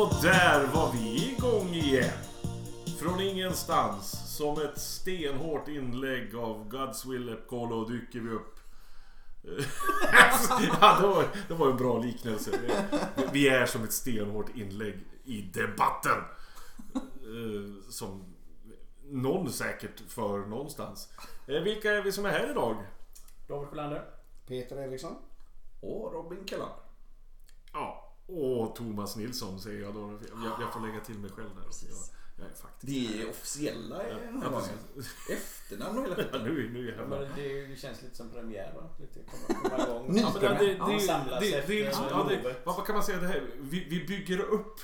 Och 0.00 0.22
där 0.22 0.66
var 0.66 0.92
vi 0.92 1.32
igång 1.32 1.68
igen. 1.74 2.18
Från 3.00 3.20
ingenstans, 3.20 4.36
som 4.36 4.60
ett 4.60 4.78
stenhårt 4.80 5.68
inlägg 5.68 6.34
av 6.36 6.68
God's 6.68 7.10
Will 7.10 7.28
Epcolo 7.28 7.84
dyker 7.84 8.20
vi 8.20 8.30
upp. 8.30 8.54
ja, 10.80 10.98
det 11.00 11.06
var, 11.06 11.24
det 11.48 11.54
var 11.54 11.70
en 11.70 11.76
bra 11.76 11.98
liknelse. 11.98 12.50
Vi- 13.32 13.48
är 13.48 13.66
som 13.66 13.84
ett 13.84 13.92
stenhårt 13.92 14.56
inlägg 14.56 14.98
i 15.24 15.42
debatten. 15.42 16.18
Eh, 16.94 17.90
Som 17.90 18.34
någon 19.04 19.52
säkert 19.52 20.00
för 20.08 20.38
någonstans. 20.38 21.08
Eh, 21.48 21.60
Vilka 21.60 21.92
är 21.92 22.02
vi 22.02 22.12
som 22.12 22.26
är 22.26 22.30
här 22.30 22.50
idag? 22.50 22.76
Robert 23.48 23.68
Sjölander. 23.70 24.04
Peter 24.46 24.76
Eriksson. 24.76 25.14
Och 25.80 26.12
Robin 26.12 26.46
Kellan. 26.46 26.68
Ja, 27.72 28.03
och 28.26 28.76
Thomas 28.76 29.16
Nilsson 29.16 29.60
säger 29.60 29.80
jag 29.80 29.94
då. 29.94 30.18
Jag, 30.44 30.52
jag 30.60 30.72
får 30.72 30.80
lägga 30.86 31.00
till 31.00 31.18
mig 31.18 31.30
själv 31.30 31.50
där. 31.54 31.62
Jag, 31.88 31.98
jag 32.36 32.46
är 32.46 32.54
faktiskt... 32.54 32.92
Det 32.92 33.22
är 33.22 33.30
officiella 33.30 34.02
Ja, 34.42 34.62
precis. 34.94 35.14
Efternamn 35.30 35.98
och 35.98 36.04
hela 36.04 36.16
Ja, 36.32 36.38
nu, 36.38 36.70
nu 36.72 36.88
är 36.88 36.96
jag 36.98 37.12
Ja, 37.12 37.28
det, 37.36 37.66
det 37.66 37.76
känns 37.76 38.02
lite 38.02 38.16
som 38.16 38.30
premiär 38.30 38.72
va? 38.74 38.90
Lite 38.98 39.20
komma, 39.20 39.60
komma 39.60 39.84
igång. 39.84 40.12
Ny 40.12 40.20
Ja, 40.20 40.32
det, 40.40 40.48
det, 40.48 40.56
det, 40.56 40.72
Ja, 40.72 41.38
det, 41.66 41.78
ja, 42.10 42.26
det, 42.28 42.56
vad, 42.64 42.86
kan 42.86 42.94
man 42.94 43.04
säga 43.04 43.18
det 43.18 43.26
här? 43.26 43.50
Vi, 43.60 43.84
vi 43.84 44.06
bygger 44.06 44.40
upp 44.40 44.80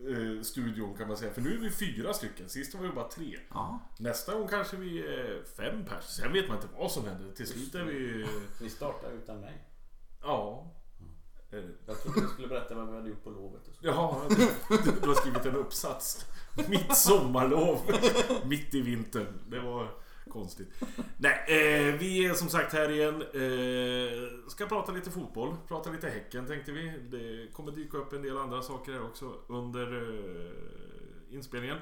eh, 0.00 0.42
studion 0.42 0.96
kan 0.96 1.08
man 1.08 1.16
säga. 1.16 1.32
För 1.32 1.40
nu 1.40 1.54
är 1.54 1.58
vi 1.58 1.70
fyra 1.70 2.14
stycken. 2.14 2.48
Sist 2.48 2.74
var 2.74 2.82
vi 2.82 2.88
bara 2.88 3.08
tre. 3.08 3.38
Ja. 3.50 3.80
Nästa 3.98 4.34
gång 4.34 4.48
kanske 4.48 4.76
vi 4.76 4.98
är 4.98 5.44
fem 5.56 5.84
pers. 5.84 6.04
Sen 6.04 6.32
vet 6.32 6.48
man 6.48 6.56
inte 6.56 6.68
vad 6.76 6.92
som 6.92 7.04
händer. 7.04 7.32
Till 7.32 7.46
slut 7.46 7.74
är 7.74 7.84
vi... 7.84 8.26
Ni 8.60 8.70
startar 8.70 9.10
utan 9.12 9.40
mig. 9.40 9.64
Ja. 10.22 10.70
Jag 11.86 12.02
trodde 12.02 12.20
du 12.20 12.28
skulle 12.28 12.48
berätta 12.48 12.74
vad 12.74 12.88
vi 12.88 12.94
hade 12.94 13.08
gjort 13.08 13.24
på 13.24 13.30
lovet. 13.30 13.68
Och 13.68 13.74
så. 13.74 13.86
Jaha, 13.86 14.20
du, 14.28 14.90
du 15.02 15.08
har 15.08 15.14
skrivit 15.14 15.46
en 15.46 15.56
uppsats. 15.56 16.26
Mitt 16.68 16.96
sommarlov. 16.96 17.78
Mitt 18.44 18.74
i 18.74 18.80
vintern. 18.80 19.26
Det 19.48 19.60
var 19.60 19.88
konstigt. 20.30 20.68
Nej, 21.16 21.44
eh, 21.48 21.94
vi 21.94 22.24
är 22.24 22.34
som 22.34 22.48
sagt 22.48 22.72
här 22.72 22.90
igen. 22.90 23.22
Eh, 23.22 24.48
ska 24.48 24.66
prata 24.66 24.92
lite 24.92 25.10
fotboll. 25.10 25.56
Prata 25.68 25.90
lite 25.90 26.08
Häcken 26.08 26.46
tänkte 26.46 26.72
vi. 26.72 26.92
Det 27.10 27.52
kommer 27.52 27.72
dyka 27.72 27.98
upp 27.98 28.12
en 28.12 28.22
del 28.22 28.38
andra 28.38 28.62
saker 28.62 28.92
här 28.92 29.04
också 29.04 29.34
under 29.48 29.92
eh, 29.92 31.34
inspelningen. 31.34 31.76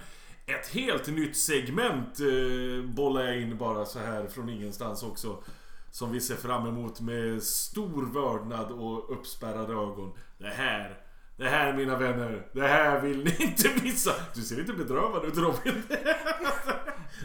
Ett 0.47 0.69
helt 0.69 1.07
nytt 1.07 1.37
segment 1.37 2.21
eh, 2.21 2.85
bollar 2.85 3.23
jag 3.25 3.41
in 3.41 3.59
bara 3.59 3.85
så 3.85 3.99
här 3.99 4.27
från 4.27 4.49
ingenstans 4.49 5.03
också. 5.03 5.45
Som 5.93 6.13
vi 6.13 6.21
ser 6.21 6.37
fram 6.37 6.67
emot 6.67 7.01
med 7.01 7.43
stor 7.43 8.07
vördnad 8.07 8.73
och 8.73 9.13
uppspärrade 9.13 9.73
ögon. 9.73 10.13
Det 10.39 10.49
här, 10.49 11.01
det 11.37 11.49
här 11.49 11.73
mina 11.73 11.97
vänner, 11.97 12.47
det 12.53 12.67
här 12.69 13.01
vill 13.01 13.25
ni 13.25 13.37
inte 13.39 13.83
missa. 13.83 14.13
Du 14.35 14.43
ser 14.43 14.57
lite 14.57 14.73
bedrövad 14.73 15.25
ut 15.25 15.37
Robin. 15.37 15.83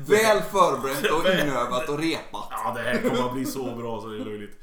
Väl 0.08 0.42
förberett 0.42 1.12
och 1.12 1.28
inövat 1.28 1.90
och 1.90 2.00
repat. 2.00 2.48
Ja, 2.50 2.74
det 2.76 2.82
här 2.82 3.02
kommer 3.02 3.28
att 3.28 3.34
bli 3.34 3.46
så 3.46 3.76
bra 3.76 4.02
så 4.02 4.08
det 4.08 4.22
är 4.22 4.26
löjligt. 4.26 4.60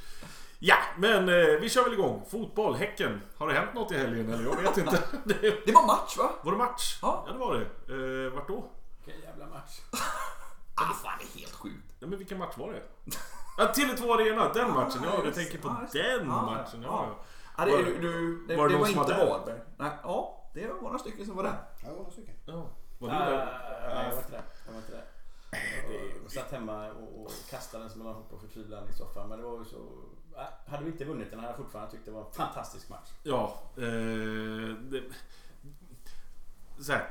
Ja, 0.58 0.76
men 0.98 1.28
eh, 1.28 1.60
vi 1.60 1.68
kör 1.68 1.84
väl 1.84 1.92
igång. 1.92 2.26
Fotboll, 2.30 2.74
Häcken. 2.74 3.20
Har 3.36 3.48
det 3.48 3.54
hänt 3.54 3.74
något 3.74 3.92
i 3.92 3.98
helgen 3.98 4.32
eller? 4.32 4.44
Jag 4.44 4.62
vet 4.62 4.76
inte. 4.76 5.02
Det, 5.66 5.72
var 5.72 5.86
match 5.86 6.16
va? 6.18 6.30
var 6.42 6.52
det 6.52 6.58
match? 6.58 6.98
Ja. 7.02 7.24
ja 7.26 7.32
det 7.32 7.38
var 7.38 7.54
det. 7.54 8.24
Eh, 8.26 8.32
vart 8.32 8.48
då? 8.48 8.70
Vilken 9.04 9.22
jävla 9.22 9.46
match. 9.46 9.80
Ah, 10.74 10.94
fan 11.02 11.12
det 11.18 11.38
är 11.38 11.40
helt 11.40 11.54
sjukt. 11.54 11.96
Ja, 11.98 12.06
men 12.06 12.18
vilken 12.18 12.38
match 12.38 12.54
var 12.56 12.72
det? 12.72 12.82
Ja, 13.58 13.72
Tele2 13.76 14.14
Arena, 14.14 14.52
den 14.52 14.70
matchen. 14.72 15.00
Ja, 15.04 15.20
du 15.24 15.30
tänker 15.32 15.58
på 15.58 15.76
just- 15.82 15.92
den 15.92 16.26
ja, 16.26 16.42
matchen. 16.42 16.82
Ja, 16.82 17.06
ja. 17.56 17.64
det, 17.64 17.70
Var- 17.70 17.82
du, 18.00 18.46
det, 18.46 18.56
var 18.56 18.68
det 18.68 18.76
var 18.76 18.86
som 18.86 18.94
var 18.96 19.04
inte? 19.12 19.26
Varberg. 19.26 19.60
Nej, 19.76 19.90
ja, 20.02 20.50
det 20.54 20.66
var 20.66 20.74
några 20.82 20.98
stycken 20.98 21.26
som 21.26 21.36
var 21.36 21.42
där. 21.42 21.56
Ja, 21.84 21.90
några 21.90 22.10
stycken. 22.10 22.34
ja. 22.46 22.70
Var 22.98 23.08
du 23.08 23.14
Ah, 23.16 23.30
där? 23.30 23.36
Nej, 23.94 24.04
jag 24.04 24.10
var 24.14 24.18
inte 24.22 24.30
där. 24.30 24.42
Jag 24.66 24.72
var 24.72 24.80
inte 24.80 24.92
där. 24.92 25.04
Jag 26.22 26.32
satt 26.32 26.50
hemma 26.52 26.90
och, 26.92 27.22
och 27.24 27.30
kastade 27.50 27.88
som 27.90 27.98
mellan 27.98 28.14
hopp 28.14 28.32
och 28.32 28.40
förtvivlan 28.40 28.88
i 28.88 28.92
soffan. 28.92 29.28
Men 29.28 29.38
det 29.38 29.44
var 29.44 29.58
ju 29.58 29.64
så... 29.64 29.76
äh, 30.36 30.70
Hade 30.72 30.84
vi 30.84 30.90
inte 30.90 31.04
vunnit 31.04 31.30
den 31.30 31.38
hade 31.38 31.50
jag 31.52 31.56
fortfarande 31.56 31.90
tyckt 31.90 32.04
det 32.04 32.10
var 32.10 32.20
en 32.26 32.32
fantastisk 32.32 32.88
match. 32.88 33.08
Ja, 33.22 33.60
eh, 33.76 33.82
det, 34.90 35.02
så 36.80 36.92
här, 36.92 37.06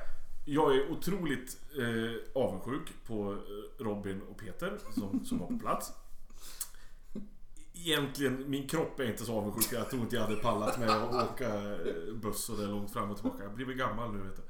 Jag 0.46 0.76
är 0.76 0.92
otroligt 0.92 1.58
eh, 1.80 2.42
avundsjuk 2.44 2.94
på 3.08 3.32
eh, 3.34 3.84
Robin 3.84 4.22
och 4.32 4.38
Peter 4.38 4.78
som, 4.94 5.26
som 5.26 5.40
var 5.40 5.48
på 5.48 5.60
plats. 5.60 5.94
Egentligen, 7.86 8.50
min 8.50 8.68
kropp 8.68 9.00
är 9.00 9.04
inte 9.04 9.26
så 9.26 9.38
avundsjuk. 9.38 9.80
Jag 9.80 9.90
tror 9.90 10.02
inte 10.02 10.16
jag 10.16 10.24
hade 10.24 10.36
pallat 10.36 10.80
med 10.80 10.90
att 10.90 11.32
åka 11.32 11.48
eh, 11.48 12.14
buss 12.14 12.50
och 12.50 12.58
det 12.58 12.66
långt 12.66 12.94
fram 12.94 13.12
och 13.12 13.18
tillbaka. 13.18 13.44
Jag 13.44 13.50
har 13.50 13.56
blivit 13.56 13.78
gammal 13.78 14.14
nu 14.14 14.24
vet 14.24 14.36
du. 14.36 14.42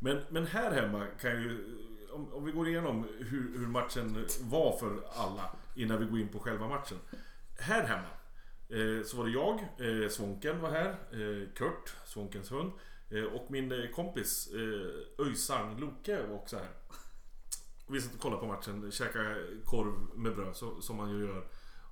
Men, 0.00 0.22
men 0.28 0.46
här 0.46 0.70
hemma 0.70 1.06
kan 1.20 1.30
jag 1.30 1.40
ju... 1.40 1.78
Om, 2.12 2.32
om 2.32 2.44
vi 2.44 2.52
går 2.52 2.68
igenom 2.68 3.06
hur, 3.18 3.58
hur 3.58 3.66
matchen 3.66 4.26
var 4.40 4.76
för 4.78 5.00
alla 5.14 5.50
innan 5.74 5.98
vi 5.98 6.04
går 6.04 6.18
in 6.18 6.28
på 6.28 6.38
själva 6.38 6.68
matchen. 6.68 6.98
Här 7.58 7.86
hemma 7.86 8.08
Eh, 8.70 9.04
så 9.04 9.16
var 9.16 9.24
det 9.24 9.30
jag, 9.30 9.60
eh, 9.60 10.08
Svånken 10.08 10.60
var 10.60 10.70
här, 10.70 10.88
eh, 10.88 11.48
Kurt, 11.54 11.96
Svånkens 12.04 12.52
hund 12.52 12.72
eh, 13.10 13.22
och 13.22 13.50
min 13.50 13.72
eh, 13.72 13.90
kompis 13.90 14.48
eh, 14.54 15.26
Öjsang 15.26 15.80
Loke 15.80 16.22
var 16.26 16.34
också 16.34 16.56
här. 16.56 16.68
Vi 17.86 18.00
satt 18.00 18.14
och 18.14 18.20
kollade 18.20 18.40
på 18.40 18.46
matchen, 18.46 18.90
käkade 18.90 19.36
korv 19.64 19.92
med 20.14 20.34
bröd 20.34 20.56
så, 20.56 20.80
som 20.80 20.96
man 20.96 21.10
ju 21.10 21.26
gör 21.26 21.46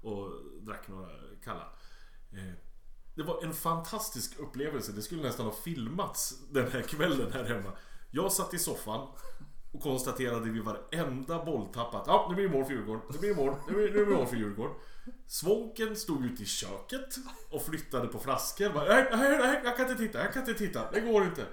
och 0.07 0.31
drack 0.61 0.89
några 0.89 1.09
kalla. 1.45 1.73
Eh, 2.33 2.55
det 3.15 3.23
var 3.23 3.45
en 3.45 3.55
fantastisk 3.55 4.39
upplevelse, 4.39 4.93
det 4.93 5.03
skulle 5.03 5.23
nästan 5.23 5.47
ha 5.47 5.53
filmats 5.53 6.35
den 6.51 6.71
här 6.71 6.83
kvällen 6.83 7.33
här 7.33 7.45
hemma. 7.45 7.73
Jag 8.11 8.33
satt 8.33 8.55
i 8.55 8.59
soffan 8.59 9.09
och 9.73 9.83
konstaterade 9.83 10.51
vid 10.51 10.63
varenda 10.63 11.45
bolltapp 11.45 11.95
att 11.95 12.07
Ja, 12.07 12.27
nu 12.29 12.35
blir 12.35 12.49
det 12.49 12.55
mål 12.55 12.65
för 12.65 12.73
Djurgården. 12.73 13.03
Nu 13.11 13.19
blir 13.19 13.29
det 13.29 13.37
mål. 13.37 13.55
Nu 13.69 13.75
blir 13.75 13.85
nu 13.85 13.93
blir 13.93 14.07
det 14.07 14.17
mål 14.17 14.27
för 14.27 14.37
Djurgården. 14.37 14.75
Svånken 15.27 15.97
stod 15.97 16.25
ute 16.25 16.43
i 16.43 16.47
köket 16.47 17.17
och 17.51 17.63
flyttade 17.63 18.09
på 18.09 18.19
flaskor. 18.19 18.71
Bara, 18.71 18.85
nej, 18.85 19.09
nej, 19.11 19.39
nej, 19.39 19.61
jag 19.65 19.77
kan 19.77 19.91
inte 19.91 20.03
titta, 20.03 20.25
jag 20.25 20.33
kan 20.33 20.43
inte 20.43 20.55
titta. 20.55 20.91
Det 20.91 21.01
går 21.01 21.25
inte. 21.25 21.47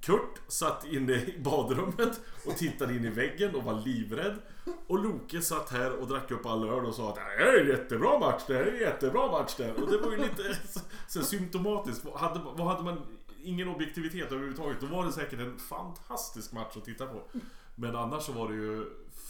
Kurt 0.00 0.40
satt 0.48 0.84
inne 0.84 1.12
i 1.12 1.38
badrummet 1.44 2.20
och 2.46 2.56
tittade 2.56 2.96
in 2.96 3.04
i 3.04 3.10
väggen 3.10 3.54
och 3.54 3.64
var 3.64 3.74
livrädd. 3.74 4.38
Och 4.86 4.98
Loke 4.98 5.40
satt 5.42 5.70
här 5.70 5.92
och 5.92 6.08
drack 6.08 6.30
upp 6.30 6.46
all 6.46 6.68
öl 6.68 6.84
och 6.84 6.94
sa 6.94 7.08
att 7.08 7.14
det 7.14 7.20
här 7.20 7.38
är 7.38 7.60
en 7.60 7.68
jättebra 7.68 8.18
match, 8.18 8.42
det 8.46 8.54
här 8.54 8.62
är 8.62 8.72
en 8.72 8.80
jättebra 8.80 9.30
match 9.30 9.54
där. 9.56 9.82
Och 9.82 9.90
det 9.90 9.98
var 9.98 10.10
ju 10.10 10.16
lite 10.16 10.58
så, 11.08 11.22
symptomatiskt. 11.22 12.04
Vad 12.04 12.14
hade, 12.14 12.40
vad 12.40 12.66
hade 12.66 12.82
man 12.82 13.02
ingen 13.42 13.68
objektivitet 13.68 14.32
överhuvudtaget, 14.32 14.80
då 14.80 14.86
var 14.86 15.06
det 15.06 15.12
säkert 15.12 15.40
en 15.40 15.58
fantastisk 15.58 16.52
match 16.52 16.76
att 16.76 16.84
titta 16.84 17.06
på. 17.06 17.22
Men 17.74 17.96
annars 17.96 18.22
så 18.22 18.32
var 18.32 18.48
det 18.48 18.54
ju 18.54 18.84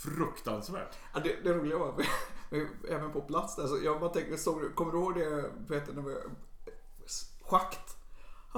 fruktansvärt. 0.04 0.98
Ja, 1.14 1.20
det, 1.20 1.36
det 1.44 1.52
roliga 1.52 1.78
var, 1.78 1.94
även 2.88 3.12
på 3.12 3.20
plats 3.20 3.56
där, 3.56 3.66
så 3.66 3.78
jag 3.84 4.00
bara 4.00 4.10
tänkte, 4.10 4.38
såg, 4.38 4.74
kommer 4.74 4.92
du 4.92 4.98
ihåg 4.98 5.14
det 5.14 5.50
Peter, 5.68 5.92
när 5.92 6.02
vi, 6.02 6.14
schakt? 7.42 7.97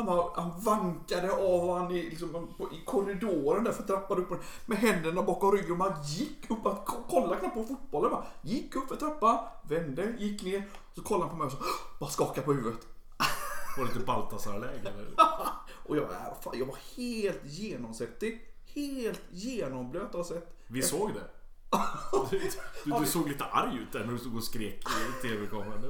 Han, 0.07 0.17
var, 0.17 0.33
han 0.35 0.61
vankade 0.61 1.33
av 1.33 1.69
och 1.69 1.75
han 1.77 1.91
i, 1.91 2.11
liksom, 2.11 2.49
i 2.73 2.85
korridoren 2.85 3.65
där 3.65 3.73
för 3.73 3.83
trappan 3.83 4.19
upp 4.19 4.43
med 4.67 4.79
händerna 4.79 5.23
bakom 5.23 5.53
ryggen. 5.53 5.79
Man 5.79 5.93
gick 6.05 6.51
upp, 6.51 6.67
att 6.67 6.87
kolla 7.09 7.37
knappt 7.37 7.55
på 7.55 7.65
fotbollen. 7.65 8.11
Bara. 8.11 8.25
Gick 8.43 8.77
upp 8.77 8.89
för 8.89 8.97
trappan, 8.97 9.39
vände, 9.69 10.15
gick 10.19 10.43
ner. 10.43 10.69
Så 10.95 11.03
kollade 11.03 11.31
han 11.31 11.31
på 11.31 11.37
mig 11.37 11.47
och 11.47 11.53
så, 11.53 11.59
bara 12.01 12.11
skakade 12.11 12.47
på 12.47 12.53
huvudet. 12.53 12.87
Var 13.77 13.85
det 13.85 13.93
lite 13.93 14.07
Baltasar-läge? 14.07 14.93
Och 15.85 15.97
jag, 15.97 16.05
äh, 16.05 16.41
fan, 16.41 16.59
jag 16.59 16.67
var 16.67 16.79
helt 16.97 17.41
genomsvettig. 17.45 18.41
Helt 18.75 19.23
genomblöt 19.31 20.15
av 20.15 20.25
svett. 20.25 20.57
Vi 20.67 20.83
såg 20.83 21.15
det. 21.15 21.31
Du, 22.85 22.93
du 23.01 23.07
såg 23.07 23.29
lite 23.29 23.45
arg 23.45 23.79
ut 23.79 23.93
där 23.93 24.05
när 24.05 24.13
du 24.13 24.19
stod 24.19 24.37
och 24.37 24.45
skrek 24.45 24.85
i 24.85 25.23
TV-kameran. 25.23 25.85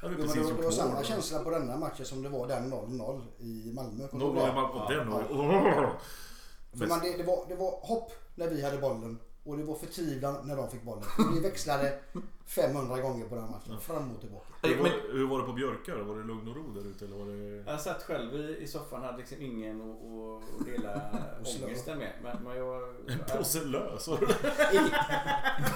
Det 0.00 0.06
var, 0.08 0.14
det 0.14 0.40
var, 0.40 0.56
det 0.56 0.64
var 0.64 0.70
samma 0.70 1.02
känsla 1.02 1.38
på 1.38 1.50
denna 1.50 1.76
matchen 1.76 2.06
som 2.06 2.22
det 2.22 2.28
var 2.28 2.46
den 2.46 2.72
0-0 2.72 3.20
i 3.38 3.72
Malmö. 3.74 4.08
Kommer 4.08 4.24
du 4.24 4.32
0 4.32 4.38
ihåg 4.38 4.46
i 4.46 4.48
det? 4.48 4.54
Malmö. 4.54 4.94
Den 4.94 5.10
var 5.10 5.20
ju... 5.20 6.78
För 6.78 6.86
man, 6.86 7.00
det, 7.00 7.16
det, 7.16 7.22
var, 7.22 7.44
det 7.48 7.54
var 7.54 7.70
hopp 7.86 8.12
när 8.34 8.48
vi 8.48 8.62
hade 8.62 8.78
bollen 8.78 9.18
och 9.50 9.58
det 9.58 9.64
var 9.64 9.74
förtvivlan 9.74 10.36
när 10.48 10.56
de 10.56 10.70
fick 10.70 10.82
bollen. 10.82 11.04
Vi 11.34 11.40
växlade 11.40 11.98
500 12.46 13.00
gånger 13.00 13.28
på 13.28 13.34
den 13.34 13.50
matchen. 13.50 13.80
Fram 13.80 14.14
och 14.14 14.20
tillbaka. 14.20 14.46
Hur 14.62 14.78
var, 14.78 14.88
hur 15.12 15.26
var 15.28 15.38
det 15.40 15.44
på 15.46 15.52
Björkö 15.52 15.98
då? 15.98 16.04
Var 16.04 16.16
det 16.16 16.24
lugn 16.24 16.48
och 16.48 16.56
ro 16.56 16.70
där 16.70 16.86
ute 16.90 17.04
eller 17.04 17.16
var 17.16 17.26
det... 17.26 17.70
Jag 17.70 17.80
satt 17.80 18.02
själv 18.02 18.34
i, 18.34 18.56
i 18.62 18.66
soffan 18.68 19.02
hade 19.02 19.18
liksom 19.18 19.42
ingen 19.42 19.80
att 19.80 19.88
att- 19.96 20.60
att 20.60 20.66
dela 20.66 21.10
slå. 21.44 21.66
ångesten 21.66 21.98
med. 21.98 22.12
Men, 22.22 22.42
men 22.44 22.56
jag... 22.56 22.88
En 23.08 23.38
påse 23.38 23.64
lös? 23.64 24.08
var 24.08 24.18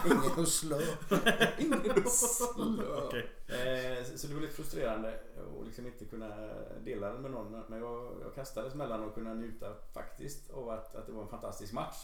Ingen 0.06 0.30
husslö. 0.36 0.80
Ingen 1.58 2.04
slö. 2.06 2.96
Okej. 3.06 3.30
Eh, 3.48 4.04
så- 4.04 4.18
så 4.18 4.26
det 4.26 4.34
var 4.34 4.40
lite 4.40 4.54
frustrerande 4.54 5.08
att 5.08 5.66
liksom 5.66 5.86
inte 5.86 6.04
kunna 6.04 6.30
dela 6.84 7.12
det 7.12 7.18
med 7.18 7.30
någon. 7.30 7.52
Men- 7.52 7.64
Men 7.68 7.78
jag, 7.78 8.12
jag 8.22 8.34
kastades 8.34 8.74
mellan 8.74 9.08
att 9.08 9.14
kunna 9.14 9.34
njuta 9.34 9.66
faktiskt 9.94 10.50
av 10.50 10.68
att, 10.68 10.94
att 10.96 11.06
det 11.06 11.12
var 11.12 11.22
en 11.22 11.28
fantastisk 11.28 11.72
match. 11.72 11.96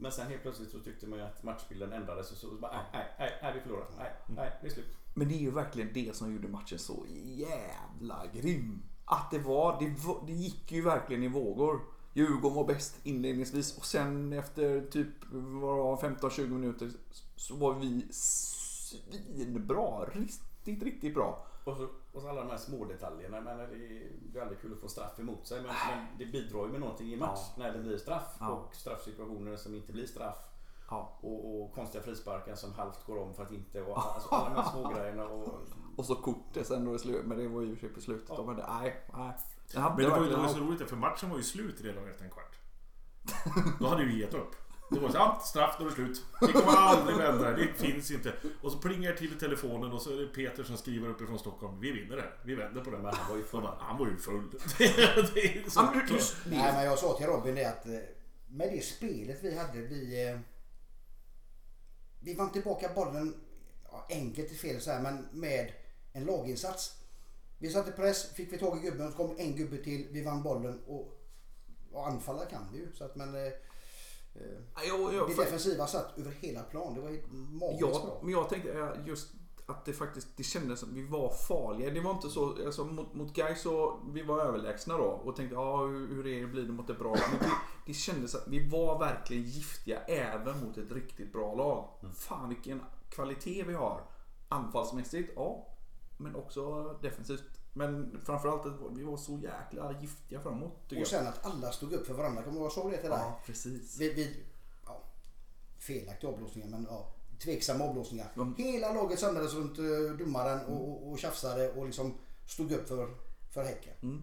Men 0.00 0.12
sen 0.12 0.28
helt 0.28 0.42
plötsligt 0.42 0.70
så 0.70 0.78
tyckte 0.80 1.06
man 1.06 1.18
ju 1.18 1.24
att 1.24 1.42
matchbilden 1.42 1.92
ändrades 1.92 2.32
och 2.32 2.36
så 2.38 2.46
bara 2.54 2.72
nej, 2.72 2.82
nej, 2.92 3.06
nej, 3.18 3.38
nej 3.42 3.52
vi 3.54 3.60
förlorar. 3.60 3.86
Nej, 3.98 4.12
nej, 4.36 4.58
det 4.60 4.66
är 4.66 4.70
slut. 4.70 4.96
Men 5.14 5.28
det 5.28 5.34
är 5.34 5.38
ju 5.38 5.50
verkligen 5.50 5.92
det 5.94 6.16
som 6.16 6.32
gjorde 6.34 6.48
matchen 6.48 6.78
så 6.78 7.06
jävla 7.24 8.26
grym. 8.34 8.82
att 9.04 9.30
det 9.30 9.38
var, 9.38 9.80
det, 9.80 10.06
var- 10.06 10.22
det 10.26 10.32
gick 10.32 10.72
ju 10.72 10.82
verkligen 10.82 11.22
i 11.22 11.28
vågor. 11.28 11.80
Djurgården 12.14 12.56
var 12.56 12.64
bäst 12.64 12.96
inledningsvis 13.02 13.76
och 13.78 13.84
sen 13.86 14.32
efter 14.32 14.80
typ 14.80 15.08
vad 15.30 15.76
det 15.76 15.82
var, 15.82 15.96
15-20 15.96 16.48
minuter 16.48 16.90
så 17.36 17.54
var 17.56 17.74
vi 17.74 18.06
svinbra. 18.10 20.04
Riktigt, 20.04 20.82
riktigt 20.82 21.14
bra. 21.14 21.46
Och 21.64 21.76
så, 21.76 21.88
och 22.12 22.22
så 22.22 22.28
alla 22.28 22.40
de 22.40 22.50
här 22.50 22.56
små 22.58 22.84
detaljerna. 22.84 23.40
Menar, 23.40 23.68
det 24.32 24.38
är 24.38 24.42
aldrig 24.42 24.60
kul 24.60 24.72
att 24.72 24.80
få 24.80 24.88
straff 24.88 25.18
emot 25.18 25.46
sig. 25.46 25.62
Men, 25.62 25.74
men 25.90 26.06
det 26.18 26.26
bidrar 26.26 26.66
ju 26.66 26.72
med 26.72 26.80
någonting 26.80 27.12
i 27.12 27.16
match 27.16 27.40
Ja. 27.56 27.62
när 27.62 27.72
det 27.72 27.78
blir 27.78 27.98
straff. 27.98 28.36
Ja. 28.40 28.48
Och 28.48 28.74
straffsituationer 28.74 29.56
som 29.56 29.74
inte 29.74 29.92
blir 29.92 30.06
straff. 30.06 30.36
Ja. 30.90 31.18
Och, 31.20 31.62
och 31.62 31.72
konstiga 31.74 32.04
frisparkar 32.04 32.54
som 32.54 32.72
halvt 32.72 33.04
går 33.06 33.18
om 33.18 33.34
för 33.34 33.42
att 33.42 33.52
inte. 33.52 33.82
Och, 33.82 33.98
alltså, 34.14 34.28
alla 34.28 34.48
de 34.48 34.62
här 34.62 34.70
små 34.70 34.88
grejerna. 34.88 35.24
Och, 35.28 35.54
Och 35.96 36.04
så 36.04 36.14
kortet 36.16 36.66
sen 36.66 36.84
då 36.84 36.94
i 36.94 36.98
slutet, 36.98 37.26
men 37.26 37.38
det 37.38 37.48
var 37.48 37.60
ju 37.62 37.72
i 37.96 38.00
slutet. 38.00 38.28
Ja. 38.38 38.44
Men 38.46 38.56
det, 38.56 38.66
nej, 38.68 39.04
nej. 39.16 39.32
Men 39.74 39.96
det 39.96 40.08
var 40.08 40.16
ju 40.18 40.24
det 40.24 40.36
verkligen 40.36 40.40
var 40.40 40.48
ju 40.48 40.54
så 40.54 40.60
roligt 40.60 40.88
för 40.88 40.96
matchen 40.96 41.30
var 41.30 41.36
ju 41.36 41.42
slut 41.42 41.80
redan 41.80 42.08
efter 42.08 42.24
en 42.24 42.30
kvart. 42.30 42.56
Då 43.80 43.86
hade 43.86 44.04
vi 44.04 44.20
gett 44.20 44.34
upp. 44.34 44.54
Då 44.90 45.00
var 45.00 45.06
det 45.08 45.12
så 45.12 45.18
ja, 45.18 45.40
straff, 45.44 45.76
då 45.78 45.84
är 45.84 45.88
det 45.88 45.94
slut. 45.94 46.22
Vi 46.40 46.52
kommer 46.52 46.76
aldrig 46.76 47.16
vända 47.16 47.50
det, 47.50 47.56
det 47.56 47.74
finns 47.74 48.10
inte. 48.10 48.32
Och 48.62 48.72
så 48.72 48.78
plingar 48.78 49.12
till 49.12 49.32
i 49.32 49.38
telefonen 49.38 49.92
och 49.92 50.02
så 50.02 50.12
är 50.12 50.16
det 50.16 50.26
Peter 50.26 50.62
som 50.64 50.76
skriver 50.76 51.08
uppifrån 51.08 51.38
Stockholm. 51.38 51.80
Vi 51.80 51.92
vinner 51.92 52.16
det, 52.16 52.32
vi 52.44 52.54
vänder 52.54 52.84
på 52.84 52.90
det. 52.90 52.98
Men 52.98 53.14
han 53.14 53.30
var 53.30 53.36
ju 53.36 53.44
full. 53.44 53.62
bara, 53.62 53.76
han 53.80 53.98
var 53.98 54.06
ju 54.06 54.16
full. 54.16 54.50
det 54.78 54.84
är 54.84 55.70
så 55.70 55.80
Ja, 55.80 55.92
men 55.94 56.18
Nej, 56.46 56.72
men 56.72 56.84
jag 56.84 56.98
sa 56.98 57.16
till 57.18 57.26
Robin 57.26 57.54
det 57.54 57.64
att 57.64 57.86
eh, 57.86 57.92
med 58.48 58.72
det 58.72 58.84
spelet 58.84 59.38
vi 59.42 59.58
hade, 59.58 59.78
vi... 59.80 60.28
eh, 60.28 60.38
Vi 62.20 62.34
vann 62.34 62.52
tillbaka 62.52 62.90
bollen, 62.94 63.34
ja, 63.90 64.06
enkelt 64.10 64.50
är 64.50 64.54
fel 64.54 64.80
så 64.80 64.90
här, 64.90 65.00
men 65.00 65.28
med 65.32 65.72
en 66.12 66.24
laginsats. 66.24 66.96
Vi 67.58 67.70
satte 67.70 67.92
press, 67.92 68.32
fick 68.34 68.52
vi 68.52 68.58
tag 68.58 68.78
i 68.78 68.80
gubben, 68.80 69.10
så 69.10 69.16
kom 69.16 69.34
en 69.38 69.56
gubbe 69.56 69.76
till, 69.76 70.08
vi 70.10 70.22
vann 70.24 70.42
bollen 70.42 70.80
och, 70.86 71.20
och 71.92 72.06
anfalla 72.08 72.44
kan 72.44 72.68
vi 72.72 72.78
ju. 72.78 72.92
Så 72.94 73.04
att, 73.04 73.16
men 73.16 73.34
eh, 74.34 74.40
Ja, 74.88 75.12
jag, 75.12 75.28
det 75.28 75.34
för- 75.34 75.42
defensiva 75.44 75.86
satt 75.86 76.18
över 76.18 76.30
hela 76.30 76.62
plan. 76.62 76.94
Det 76.94 77.00
var 77.00 77.10
magiskt 77.58 77.80
Ja, 77.80 77.88
bra. 78.06 78.20
men 78.22 78.30
jag 78.32 78.48
tänkte 78.48 78.72
eh, 78.72 79.06
just 79.06 79.32
att 79.66 79.84
det 79.84 79.92
faktiskt 79.92 80.28
det 80.36 80.42
kändes 80.42 80.80
som 80.80 80.94
vi 80.94 81.02
var 81.06 81.30
farliga. 81.48 81.90
Det 81.90 82.00
var 82.00 82.10
inte 82.10 82.28
så, 82.30 82.64
alltså, 82.66 82.84
mot, 82.84 83.14
mot 83.14 83.34
Gais 83.34 83.62
så 83.62 84.00
vi 84.12 84.22
var 84.22 84.40
överlägsna 84.40 84.96
då 84.98 85.04
och 85.04 85.36
tänkte 85.36 85.54
ja 85.54 85.86
hur, 85.86 86.08
hur 86.08 86.26
är 86.26 86.40
det, 86.40 86.46
blir 86.46 86.62
det 86.62 86.72
mot 86.72 86.90
ett 86.90 86.98
bra 86.98 87.08
lag? 87.10 87.18
Men 87.30 87.38
det, 87.38 87.50
det 87.86 87.92
kändes 87.94 88.34
att 88.34 88.48
vi 88.48 88.68
var 88.68 88.98
verkligen 88.98 89.42
giftiga 89.42 90.00
även 90.00 90.64
mot 90.66 90.78
ett 90.78 90.92
riktigt 90.92 91.32
bra 91.32 91.54
lag. 91.54 91.88
Fan 92.14 92.48
vilken 92.48 92.82
kvalitet 93.10 93.62
vi 93.66 93.74
har. 93.74 94.00
Anfallsmässigt, 94.48 95.32
ja. 95.36 95.66
Men 96.18 96.36
också 96.36 96.82
defensivt. 97.02 97.59
Men 97.72 98.20
framförallt 98.24 98.66
att 98.66 98.96
vi 98.96 99.02
var 99.02 99.16
så 99.16 99.38
jäkla 99.38 100.00
giftiga 100.00 100.40
framåt 100.40 100.92
Och 100.92 100.98
jag. 100.98 101.06
sen 101.06 101.26
att 101.26 101.46
alla 101.46 101.72
stod 101.72 101.92
upp 101.92 102.06
för 102.06 102.14
varandra. 102.14 102.42
Kommer 102.42 102.54
du 102.54 102.58
ihåg, 102.58 102.66
jag 102.66 102.72
såg 102.72 102.90
det 102.90 102.96
till 102.96 103.10
dig? 103.10 103.18
Ja, 103.18 103.40
precis. 103.46 104.00
vid, 104.00 104.14
vid 104.14 104.36
ja, 104.86 105.02
felaktiga 105.78 106.30
avblåsningar 106.30 106.68
men 106.68 106.86
ja, 106.90 107.14
tveksamma 107.38 107.84
avblåsningar. 107.84 108.32
Mm. 108.36 108.54
Hela 108.58 108.92
laget 108.92 109.18
samlades 109.18 109.54
runt 109.54 109.78
uh, 109.78 110.16
domaren 110.16 110.66
och, 110.66 110.88
och, 110.88 111.12
och 111.12 111.18
tjafsade 111.18 111.72
och 111.72 111.86
liksom 111.86 112.14
stod 112.46 112.72
upp 112.72 112.88
för, 112.88 113.14
för 113.50 113.64
Häcken. 113.64 113.94
Mm. 114.02 114.22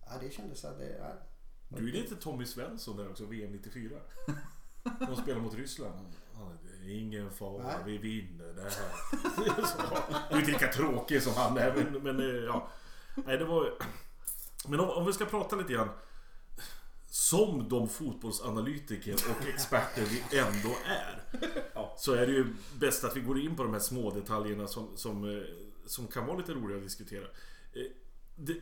Ja, 0.00 0.12
det 0.20 0.30
kändes 0.30 0.64
att 0.64 0.78
det... 0.78 0.98
Ja. 0.98 1.12
Du 1.68 1.88
är 1.88 1.92
lite 1.92 2.16
Tommy 2.16 2.46
Svensson 2.46 2.96
där 2.96 3.10
också, 3.10 3.26
VM 3.26 3.52
94. 3.52 3.96
De 5.00 5.16
spelar 5.16 5.40
mot 5.40 5.54
Ryssland. 5.54 5.94
Han, 6.34 6.46
är 6.46 6.63
ingen 6.90 7.30
fara, 7.30 7.62
Nej. 7.62 7.76
vi 7.84 7.98
vinner 7.98 8.52
det 8.52 8.62
här. 8.62 8.70
Det 9.44 9.62
är 9.62 9.66
så. 9.66 9.78
Du 10.30 10.34
är 10.36 10.40
inte 10.40 10.52
lika 10.52 10.72
tråkig 10.72 11.22
som 11.22 11.32
han 11.34 11.58
är, 11.58 11.74
men, 11.74 12.02
men 12.02 12.20
eh, 12.20 12.44
ja. 12.44 12.68
Nej, 13.14 13.38
det 13.38 13.44
var 13.44 13.72
Men 14.68 14.80
om, 14.80 14.90
om 14.90 15.06
vi 15.06 15.12
ska 15.12 15.24
prata 15.24 15.56
lite 15.56 15.72
grann. 15.72 15.88
Som 17.08 17.68
de 17.68 17.88
fotbollsanalytiker 17.88 19.14
och 19.14 19.48
experter 19.48 20.02
vi 20.02 20.38
ändå 20.38 20.76
är. 20.86 21.22
Så 21.96 22.12
är 22.12 22.26
det 22.26 22.32
ju 22.32 22.46
bäst 22.78 23.04
att 23.04 23.16
vi 23.16 23.20
går 23.20 23.40
in 23.40 23.56
på 23.56 23.62
de 23.62 23.72
här 23.72 23.80
små 23.80 24.10
detaljerna 24.10 24.66
som, 24.66 24.96
som, 24.96 25.36
eh, 25.36 25.42
som 25.86 26.06
kan 26.06 26.26
vara 26.26 26.36
lite 26.38 26.52
roliga 26.52 26.76
att 26.76 26.82
diskutera. 26.82 27.24
Eh, 27.72 27.82
Det, 28.36 28.60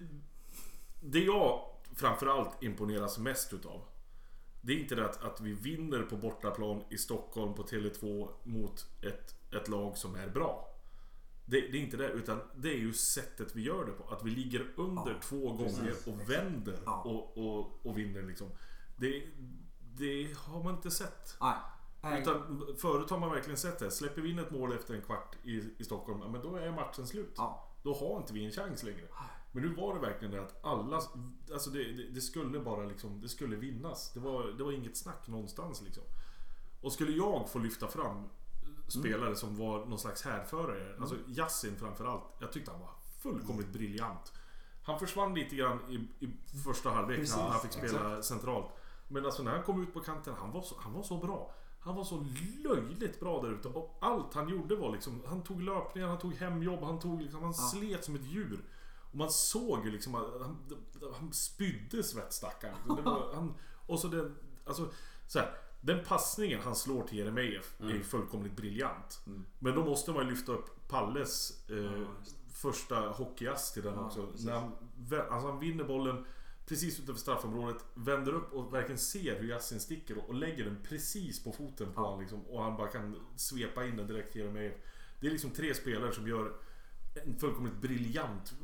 det 1.01 1.19
jag 1.25 1.61
framförallt 1.97 2.63
imponeras 2.63 3.19
mest 3.19 3.53
utav 3.53 3.81
Det 4.65 4.73
är 4.73 4.77
inte 4.79 4.95
det 4.95 5.05
att, 5.05 5.23
att 5.23 5.41
vi 5.41 5.53
vinner 5.53 6.03
på 6.03 6.17
bortaplan 6.17 6.83
i 6.91 6.99
Stockholm 6.99 7.55
på 7.55 7.63
Tele2 7.63 8.29
mot 8.43 8.87
ett, 9.03 9.35
ett 9.53 9.69
lag 9.69 9.97
som 9.97 10.15
är 10.15 10.29
bra. 10.29 10.69
Det, 11.45 11.61
det 11.61 11.79
är 11.79 11.81
inte 11.83 11.97
det, 11.97 12.09
utan 12.09 12.41
det 12.57 12.69
är 12.69 12.79
ju 12.79 12.93
sättet 12.93 13.57
vi 13.57 13.63
gör 13.63 13.85
det 13.85 13.93
på. 13.93 14.15
Att 14.15 14.25
vi 14.25 14.31
ligger 14.31 14.67
under 14.77 15.13
Ja, 15.13 15.19
två 15.23 15.53
gånger 15.53 15.93
och 16.07 16.31
vänder 16.31 16.79
Ja. 16.85 17.03
och, 17.03 17.39
och, 17.39 17.87
och 17.87 17.99
vinner 17.99 18.23
liksom. 18.23 18.49
Det, 18.97 19.23
det 19.97 20.37
har 20.39 20.63
man 20.63 20.75
inte 20.75 20.91
sett. 20.91 21.37
Nej. 22.03 22.21
Utan 22.23 22.67
förut 22.79 23.11
har 23.11 23.19
man 23.19 23.31
verkligen 23.31 23.57
sett 23.59 23.79
det. 23.79 23.91
Släpper 23.91 24.23
vi 24.23 24.31
in 24.31 24.39
ett 24.39 24.51
mål 24.51 24.73
efter 24.73 24.95
en 24.95 25.03
kvart 25.03 25.37
i, 25.45 25.63
i 25.79 25.85
Stockholm, 25.85 26.21
ja, 26.23 26.29
men 26.29 26.43
då 26.43 26.57
är 26.57 26.73
matchen 26.73 27.07
slut. 27.07 27.35
Ja. 27.37 27.69
Då 27.83 27.95
har 27.95 28.17
inte 28.21 28.33
vi 28.33 28.45
en 28.45 28.51
chans 28.53 28.83
längre. 28.83 29.07
Men 29.53 29.63
nu 29.63 29.75
var 29.75 29.95
det 29.95 30.01
verkligen 30.01 30.35
det 30.35 30.43
att 30.43 30.65
alla, 30.65 31.01
alltså 31.53 31.71
det, 31.71 31.93
det, 31.93 32.09
det 32.09 32.21
skulle 32.21 32.61
bara 32.61 32.85
liksom, 32.85 33.21
det 33.21 33.29
skulle 33.29 33.57
vinnas. 33.57 34.13
Det 34.13 34.21
var, 34.21 34.45
det 34.45 34.65
var 34.65 34.73
inget 34.73 34.97
snack 34.97 35.29
någonstans 35.29 35.83
liksom. 35.83 36.03
Och 36.81 36.93
skulle 36.93 37.13
jag 37.13 37.49
få 37.51 37.59
lyfta 37.59 37.89
fram 37.89 38.29
spelare 38.89 39.37
som 39.37 39.57
var 39.57 39.87
någon 39.87 39.99
slags 39.99 40.23
härförare, 40.23 40.97
alltså 41.01 41.17
Yassin 41.29 41.77
framförallt. 41.77 42.23
Jag 42.39 42.53
tyckte 42.53 42.71
han 42.71 42.81
var 42.81 42.91
fullkomligt 43.19 43.73
briljant. 43.73 44.33
Han 44.83 44.99
försvann 44.99 45.35
lite 45.35 45.57
grann 45.57 45.79
i, 45.91 46.25
i 46.25 46.31
första 46.65 46.91
halvlek 46.91 47.19
Precis, 47.19 47.37
när 47.37 47.43
han 47.43 47.61
fick 47.61 47.73
spela 47.73 48.23
centralt. 48.23 48.67
Men 49.09 49.25
alltså 49.25 49.43
när 49.43 49.51
han 49.51 49.63
kom 49.63 49.83
ut 49.83 49.95
på 49.95 50.01
kanten, 50.01 50.35
han 50.39 50.53
var 50.53 50.63
så, 50.63 50.75
han 50.79 50.93
var 50.93 51.03
så 51.03 51.17
bra. 51.17 51.55
Han 51.81 51.97
var 51.97 52.05
så 52.05 52.27
löjligt 52.65 53.21
bra 53.21 53.43
där 53.43 53.53
ute 53.53 53.69
och 53.69 53.99
allt 54.01 54.35
han 54.35 54.49
gjorde 54.49 54.77
var 54.77 54.93
liksom, 54.93 55.23
han 55.27 55.43
tog 55.43 55.63
löpningar, 55.63 56.09
han 56.09 56.19
tog 56.19 56.35
hemjobb, 56.35 56.83
han 56.83 56.99
tog 56.99 57.23
liksom, 57.23 57.43
han 57.43 57.55
slet 57.55 58.05
som 58.05 58.15
ett 58.15 58.25
djur. 58.25 58.65
Och 59.13 59.19
man 59.19 59.31
såg 59.31 59.85
ju 59.85 59.91
liksom 59.93 60.15
att 60.15 60.41
han, 60.41 60.57
han 61.15 61.33
spydde 61.33 62.03
svett 62.03 62.33
stackaren. 62.33 62.77
Han- 63.35 63.55
Och 63.87 63.99
så 64.01 64.09
den, 64.09 64.37
alltså 64.65 64.89
så 65.27 65.39
här, 65.39 65.55
den 65.81 66.05
passningen 66.05 66.61
han 66.61 66.77
slår 66.77 67.03
till 67.07 67.19
Jeremejeff 67.19 67.75
är 67.81 67.89
ju 67.91 68.03
fullkomligt 68.03 68.57
briljant. 68.57 69.21
Men 69.59 69.75
då 69.75 69.85
måste 69.85 70.11
man 70.13 70.25
ju 70.25 70.31
lyfta 70.31 70.53
upp 70.53 70.89
Palles 70.89 71.65
eh, 71.71 72.03
första 72.53 72.97
hockeyass 73.09 73.73
till 73.73 73.83
den 73.83 73.95
Ja, 73.95 74.07
också. 74.07 74.27
precis. 74.27 74.47
När 74.47 74.53
han, 74.61 74.73
alltså 75.31 75.49
han 75.51 75.59
vinner 75.61 75.85
bollen 75.85 76.25
precis 76.67 77.01
utanför 77.01 77.21
straffområdet, 77.21 77.85
vänder 77.95 78.33
upp 78.33 78.53
och 78.53 78.75
verkligen 78.75 78.99
ser 78.99 79.41
hur 79.41 79.49
Yassin 79.49 79.81
sticker 79.81 80.19
och, 80.19 80.29
och 80.29 80.35
lägger 80.35 80.65
den 80.65 80.79
precis 80.89 81.45
på 81.45 81.53
foten 81.53 81.87
på 81.93 82.01
Ja. 82.01 82.05
honom 82.05 82.21
liksom, 82.21 82.47
och 82.47 82.63
han 82.63 82.77
bara 82.77 82.89
kan 82.89 83.17
svepa 83.37 83.85
in 83.87 83.97
den 83.97 84.07
direkt 84.07 84.33
till 84.33 84.41
Jeremejeff. 84.41 84.75
Det 85.21 85.27
är 85.27 85.31
liksom 85.31 85.51
tre 85.51 85.75
spelare 85.75 86.13
som 86.13 86.29
gör 86.29 86.53
en 87.15 87.35
fullkomligt 87.39 87.81
briljant, 87.81 88.55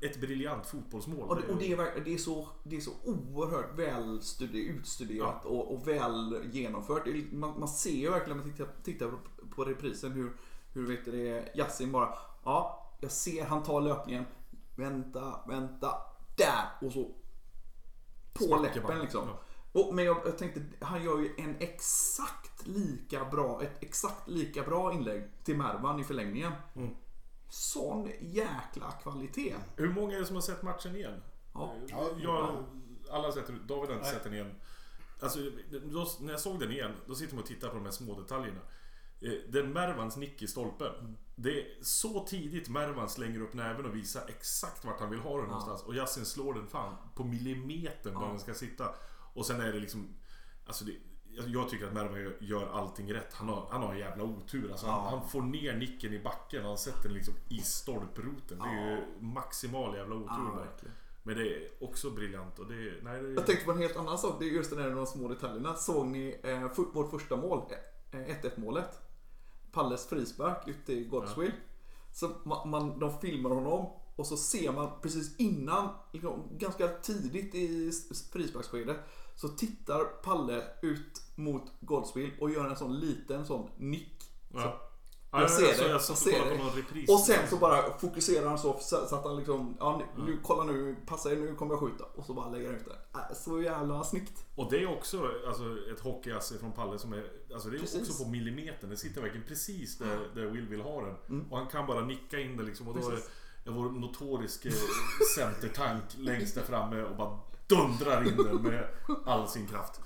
ett, 0.00 0.20
briljant 0.20 0.66
fotbollsmål. 0.66 1.28
Och 1.28 1.36
det, 1.36 1.48
och 1.48 1.58
det, 1.58 1.72
är, 1.72 2.04
det, 2.04 2.14
är 2.14 2.18
så, 2.18 2.48
det 2.62 2.76
är 2.76 2.80
så 2.80 2.92
oerhört 3.04 3.78
väl 3.78 4.20
studi- 4.20 4.68
utstuderat 4.68 5.44
och, 5.44 5.74
och 5.74 5.88
väl 5.88 6.48
genomfört. 6.52 7.06
Man, 7.32 7.60
man 7.60 7.68
ser 7.68 7.90
ju 7.90 8.10
verkligen 8.10 8.38
när 8.38 8.44
man 8.44 8.52
tittar, 8.54 8.72
tittar 8.82 9.12
på, 9.54 9.64
reprisen 9.64 10.12
hur, 10.12 10.32
hur 10.72 10.86
vet 10.86 11.04
du 11.04 11.10
det, 11.12 11.52
Yassin 11.56 11.92
bara 11.92 12.14
Ja, 12.44 12.90
jag 13.00 13.10
ser 13.10 13.44
han 13.44 13.62
tar 13.62 13.80
löpningen. 13.80 14.24
Vänta, 14.76 15.40
vänta. 15.48 15.88
Där! 16.36 16.86
Och 16.86 16.92
så 16.92 17.14
på 18.32 18.44
Smackar 18.44 18.62
läppen 18.62 18.82
bara. 18.82 19.02
liksom. 19.02 19.28
Ja. 19.28 19.40
Och, 19.72 19.94
men 19.94 20.04
jag, 20.04 20.16
jag 20.24 20.38
tänkte, 20.38 20.62
han 20.80 21.04
gör 21.04 21.18
ju 21.18 21.34
en 21.38 21.56
exakt 21.58 22.66
lika 22.66 23.24
bra, 23.24 23.62
ett 23.62 23.82
exakt 23.82 24.28
lika 24.28 24.62
bra 24.62 24.92
inlägg 24.92 25.24
till 25.44 25.56
Mervan 25.56 26.00
i 26.00 26.04
förlängningen. 26.04 26.52
Mm. 26.74 26.94
Sån 27.48 28.10
jäkla 28.20 28.90
kvalitet. 29.02 29.54
Hur 29.76 29.92
många 29.92 30.16
är 30.16 30.20
det 30.20 30.26
som 30.26 30.36
har 30.36 30.42
sett 30.42 30.62
matchen 30.62 30.96
igen? 30.96 31.22
Ja. 31.54 31.74
Ja, 31.88 32.10
jag, 32.22 32.64
alla 33.10 33.24
har 33.24 33.32
sett 33.32 33.46
den. 33.46 33.66
David 33.66 33.88
har 33.90 33.96
inte 33.96 34.06
Nej. 34.06 34.14
sett 34.14 34.24
den 34.24 34.34
igen. 34.34 34.54
Alltså, 35.20 35.38
då, 35.92 36.06
när 36.20 36.30
jag 36.32 36.40
såg 36.40 36.60
den 36.60 36.70
igen, 36.70 36.92
då 37.06 37.14
sitter 37.14 37.34
man 37.34 37.42
och 37.42 37.48
tittar 37.48 37.68
på 37.68 37.74
de 37.74 37.84
här 37.84 37.90
små 37.92 38.20
detaljerna. 38.20 38.60
Eh, 39.20 39.32
Den 39.48 39.72
Mervans 39.72 40.16
nick 40.16 40.42
i 40.42 40.46
stolpen. 40.46 41.16
Det 41.36 41.60
är 41.60 41.82
så 41.82 42.24
tidigt 42.26 42.68
Mervan 42.68 43.08
slänger 43.08 43.40
upp 43.40 43.54
näven 43.54 43.86
och 43.86 43.94
visar 43.96 44.22
exakt 44.28 44.84
vart 44.84 45.00
han 45.00 45.10
vill 45.10 45.18
ha 45.20 45.36
den 45.38 45.46
någonstans. 45.46 45.82
Och 45.82 45.94
Yasin 45.94 46.24
slår 46.24 46.54
den 46.54 46.66
fan 46.66 46.96
på 47.14 47.24
millimetern 47.24 48.14
där 48.14 48.20
Ja. 48.20 48.28
den 48.28 48.40
ska 48.40 48.54
sitta. 48.54 48.94
Och 49.34 49.46
sen 49.46 49.60
är 49.60 49.72
det 49.72 49.78
liksom... 49.80 50.16
Alltså 50.66 50.84
det, 50.84 50.92
jag- 51.46 51.68
tycker 51.68 51.86
att 51.86 51.92
Mervan 51.94 52.32
gör- 52.40 52.68
allting 52.72 53.14
rätt. 53.14 53.34
Han 53.34 53.48
har, 53.48 53.66
han 53.70 53.82
har 53.82 53.92
en 53.92 53.98
jävla 53.98 54.24
otur. 54.24 54.70
Alltså 54.70 54.86
han, 54.86 55.04
Ja. 55.04 55.10
han 55.18 55.28
får 55.28 55.42
ner 55.42 55.76
nicken 55.76 56.12
i 56.12 56.18
backen 56.22 56.62
och 56.62 56.68
han 56.68 56.78
sätter 56.78 57.02
den 57.02 57.12
liksom 57.12 57.34
i 57.48 57.58
stolproten. 57.58 58.58
Det 58.58 58.64
är 58.68 58.90
ju 58.96 59.02
maximal 59.20 59.96
jävla 59.96 60.14
otur 60.14 60.26
Ja, 60.28 60.66
där. 60.82 60.90
Men 61.22 61.36
det 61.36 61.48
är 61.56 61.68
också 61.80 62.10
briljant 62.10 62.58
och 62.58 62.66
det 62.66 62.74
är... 62.74 63.00
Nej, 63.02 63.22
det 63.22 63.28
är 63.28 63.34
Jag 63.34 63.46
tänkte 63.46 63.64
på 63.64 63.72
en 63.72 63.78
helt 63.78 63.96
annan 63.96 64.18
sak. 64.18 64.36
Det 64.38 64.44
är 64.44 64.48
just 64.50 64.70
den 64.70 64.78
här 64.82 64.90
de 64.90 65.06
små 65.06 65.28
detaljerna. 65.28 65.74
Såg 65.74 66.06
ni 66.06 66.40
eh, 66.42 66.48
fu- 66.50 66.92
vårt 66.94 67.10
första 67.10 67.36
mål? 67.36 67.62
Eh, 68.10 68.16
1-1 68.18 68.50
målet. 68.60 69.00
Palles 69.72 70.06
frispark 70.08 70.68
ute 70.68 70.92
i 70.92 71.04
Godswill. 71.04 71.52
Så 72.14 72.30
man, 72.44 72.70
man, 72.70 72.98
de 72.98 73.18
filmar 73.20 73.50
honom 73.50 73.86
och 74.16 74.26
så 74.26 74.36
ser 74.36 74.72
man 74.72 74.90
precis 75.02 75.36
innan, 75.36 75.88
liksom, 76.12 76.42
ganska 76.58 76.88
tidigt 76.88 77.54
i 77.54 77.90
frisparksskedet, 78.32 78.96
så 79.34 79.48
tittar 79.48 80.04
Palle 80.04 80.62
ut 80.82 81.22
mot 81.38 81.62
Godswill 81.80 82.30
och 82.40 82.50
gör 82.50 82.68
en 82.70 82.76
sån 82.76 83.00
liten 83.00 83.46
sån 83.46 83.70
nick. 83.76 84.30
Ja. 84.54 84.84
Jag 85.32 85.42
Ja, 85.42 85.48
ser 85.48 85.62
jag, 85.62 85.76
så 85.76 85.82
det, 85.82 85.88
jag 85.88 85.94
jag 85.94 86.02
ser 86.02 86.94
det. 87.04 87.12
Och 87.12 87.20
sen 87.20 87.48
så 87.48 87.56
bara 87.56 87.98
fokuserar 87.98 88.48
han 88.48 88.58
så, 88.58 88.76
så 88.80 89.06
så 89.06 89.16
att 89.16 89.24
han 89.24 89.36
liksom, 89.36 89.76
ja 89.80 90.02
nu, 90.16 90.24
nu 90.24 90.38
kolla 90.42 90.64
nu, 90.64 90.96
passa 91.06 91.32
er 91.32 91.36
nu 91.36 91.54
kommer 91.54 91.72
jag 91.74 91.80
skjuta. 91.80 92.04
Och 92.04 92.24
så 92.24 92.34
bara 92.34 92.48
lägger 92.48 92.66
han 92.66 92.76
ut 92.76 92.84
det. 92.84 93.18
Äh, 93.18 93.34
Så 93.34 93.62
jävla 93.62 94.04
snyggt. 94.04 94.44
Och 94.54 94.70
det 94.70 94.82
är 94.82 94.96
också 94.96 95.30
alltså, 95.48 95.64
ett 95.92 96.00
hockeyasse 96.00 96.58
från 96.58 96.72
Palle 96.72 96.98
som 96.98 97.12
är, 97.12 97.30
alltså 97.54 97.68
det 97.68 97.76
är 97.76 97.80
Precis. 97.80 98.10
också 98.10 98.24
på 98.24 98.30
millimetern. 98.30 98.90
Det 98.90 98.96
sitter 98.96 99.20
verkligen 99.20 99.46
precis 99.46 99.98
där, 99.98 100.30
där 100.34 100.46
Will 100.46 100.68
vill 100.68 100.80
ha 100.80 101.00
den. 101.04 101.46
Och 101.50 101.58
han 101.58 101.66
kan 101.66 101.86
bara 101.86 102.00
nicka 102.04 102.40
in 102.40 102.56
det 102.56 102.62
liksom. 102.62 102.88
Och 102.88 102.94
då 102.94 103.10
Precis. 103.10 103.30
är 103.64 103.70
vår 103.70 103.90
notoriske 103.90 104.70
centertank 105.36 106.04
längst 106.16 106.54
där 106.54 106.62
framme 106.62 107.02
och 107.02 107.16
bara 107.16 107.38
dundrar 107.68 108.28
in 108.28 108.36
den 108.36 108.62
med 108.62 108.88
all 109.24 109.48
sin 109.48 109.66
kraft. 109.66 110.00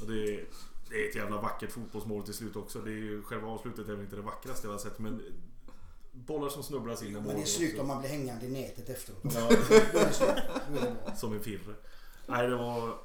Och 0.00 0.06
det, 0.06 0.34
är, 0.34 0.44
det 0.88 1.04
är 1.04 1.08
ett 1.08 1.14
jävla 1.14 1.40
vackert 1.40 1.72
fotbollsmål 1.72 2.24
till 2.24 2.34
slut 2.34 2.56
också. 2.56 2.80
Det 2.80 2.90
är 2.90 2.94
ju, 2.94 3.22
själva 3.22 3.48
avslutet 3.48 3.88
är 3.88 3.92
väl 3.92 4.04
inte 4.04 4.16
det 4.16 4.22
vackraste 4.22 4.66
jag 4.66 4.72
har 4.72 4.78
sett 4.78 4.98
men 4.98 5.22
bollar 6.12 6.48
som 6.48 6.62
snubblas 6.62 7.02
in 7.02 7.08
i 7.08 7.12
mål. 7.12 7.22
Men 7.22 7.36
det 7.36 7.42
är 7.42 7.46
snyggt 7.46 7.80
om 7.80 7.86
man 7.88 8.00
blir 8.00 8.10
hängande 8.10 8.46
i 8.46 8.50
nätet 8.50 8.88
efteråt. 8.88 9.34
Ja, 9.34 9.50
som 11.16 11.32
en 11.32 11.40
firre. 11.40 11.74
Nej, 12.26 12.48
det 12.48 12.56
var... 12.56 12.98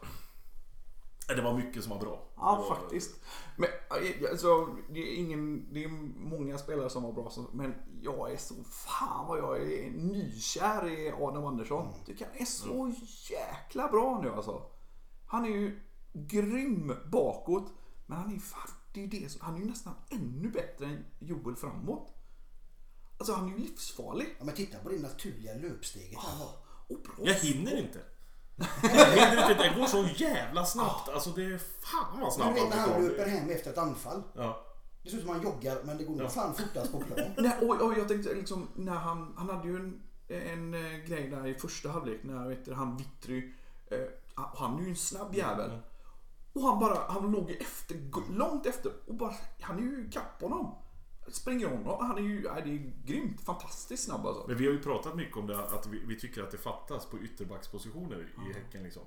Det 1.36 1.42
var 1.42 1.54
mycket 1.54 1.84
som 1.84 1.92
var 1.92 2.00
bra. 2.00 2.28
Ja, 2.36 2.66
var- 2.70 2.76
faktiskt. 2.76 3.12
Men 3.58 3.70
äh, 3.70 4.32
alltså, 4.32 4.76
det 4.90 5.00
är 5.00 5.16
ingen, 5.16 5.74
det 5.74 5.84
är 5.84 5.88
många 6.20 6.58
spelare 6.58 6.90
som 6.90 7.04
var 7.04 7.14
bra, 7.14 7.32
men 7.54 7.74
jag 8.02 8.32
är 8.32 8.38
så, 8.38 8.54
fan 8.64 9.28
vad 9.28 9.40
jag 9.40 9.62
är 9.74 9.92
nykär 9.92 10.90
i 10.90 11.12
Adam 11.12 11.46
Andersson. 11.46 11.94
Tycker 12.06 12.26
han 12.26 12.36
är 12.42 12.46
så 12.46 12.94
jäkla 13.30 13.88
bra 13.88 14.20
nu 14.24 14.30
alltså. 14.32 14.62
Han 15.26 15.46
är 15.46 15.50
ju 15.50 15.80
grym 16.14 16.94
bakåt, 17.12 17.72
men 18.06 18.18
han 18.18 18.30
är 18.30 18.34
ju 18.34 18.40
fan, 18.40 18.70
det 18.94 19.04
är 19.04 19.08
det, 19.08 19.38
han 19.40 19.56
är 19.56 19.60
ju 19.60 19.66
nästan 19.66 19.94
ännu 20.10 20.50
bättre 20.50 20.86
än 20.86 21.06
Joel 21.20 21.56
framåt. 21.56 22.14
Alltså 23.18 23.34
han 23.34 23.46
är 23.54 23.58
ju 23.58 23.58
livsfarlig. 23.58 24.36
Ja, 24.40 24.46
men 24.46 24.56
titta 24.56 24.78
på 24.80 24.90
det 24.90 25.00
naturliga 25.02 25.54
löpsteget 25.54 26.18
han 26.18 26.38
har. 26.38 26.52
Och 26.88 27.02
bra 27.02 27.14
Jag 27.28 27.34
hinner 27.34 27.78
inte. 27.78 28.00
Det 28.60 29.74
går 29.80 29.86
så 29.86 30.08
jävla 30.16 30.66
snabbt. 30.66 31.10
Alltså 31.10 31.30
det 31.30 31.44
är 31.46 31.58
fan 31.58 32.06
vad 32.12 32.20
Men 32.22 32.32
snabbt 32.32 32.56
du 32.56 32.62
vet 32.62 32.70
när 32.70 32.78
han 32.78 33.04
löper 33.08 33.26
hem 33.30 33.50
efter 33.50 33.72
ett 33.72 33.78
anfall. 33.78 34.22
Ja. 34.34 34.66
Det 35.04 35.10
ser 35.10 35.18
ut 35.18 35.24
som 35.24 35.32
han 35.34 35.44
joggar 35.44 35.78
men 35.84 35.98
det 35.98 36.04
går 36.04 36.16
nog 36.16 36.32
fan 36.32 36.54
fortast 36.56 36.92
på 36.92 37.00
plan. 37.00 37.20
Nej, 37.38 37.58
och, 37.62 37.82
och 37.82 37.94
jag 37.98 38.08
tänkte 38.08 38.34
liksom 38.34 38.68
när 38.76 38.96
han, 38.96 39.34
han 39.38 39.50
hade 39.50 39.68
ju 39.68 39.76
en, 39.76 40.02
en 40.28 40.74
eh, 40.74 40.98
grej 41.08 41.28
där 41.30 41.48
i 41.48 41.54
första 41.54 41.90
halvlek 41.90 42.20
när 42.24 42.48
vet 42.50 42.66
du, 42.66 42.74
han 42.74 42.98
Vittry, 42.98 43.54
eh, 43.92 43.98
han- 44.36 44.50
han 44.58 44.80
är 44.80 44.84
ju 44.84 44.90
en 44.90 44.96
snabb 44.96 45.36
jävel. 45.36 45.72
Och 46.54 46.62
han 46.62 46.80
bara, 46.80 46.98
han 47.08 47.32
låg 47.32 47.52
efter, 47.52 47.98
långt 48.38 48.66
efter 48.66 48.92
och 49.08 49.16
bara, 49.16 49.34
han 49.62 49.78
är 49.78 49.82
ju 49.82 50.10
kapp 50.12 50.42
honom. 50.42 50.76
Springer 51.32 51.68
honom, 51.68 51.98
han 52.08 52.18
är 52.18 52.22
ju, 52.22 52.42
nej, 52.54 52.62
det 52.66 52.70
är 52.72 52.92
grymt, 53.06 53.42
fantastiskt 53.42 54.04
snabb 54.04 54.26
alltså. 54.26 54.44
Men 54.48 54.58
vi 54.58 54.66
har 54.66 54.74
ju 54.74 54.82
pratat 54.82 55.16
mycket 55.16 55.38
om 55.38 55.48
det 55.48 55.60
att 55.60 55.88
vi, 55.88 56.00
vi 56.06 56.20
tycker 56.20 56.44
att 56.44 56.52
det 56.52 56.58
fattas 56.58 57.06
på 57.06 57.20
ytterbackspositioner 57.20 58.28
i 58.50 58.54
Häcken 58.54 58.84
liksom. 58.84 59.04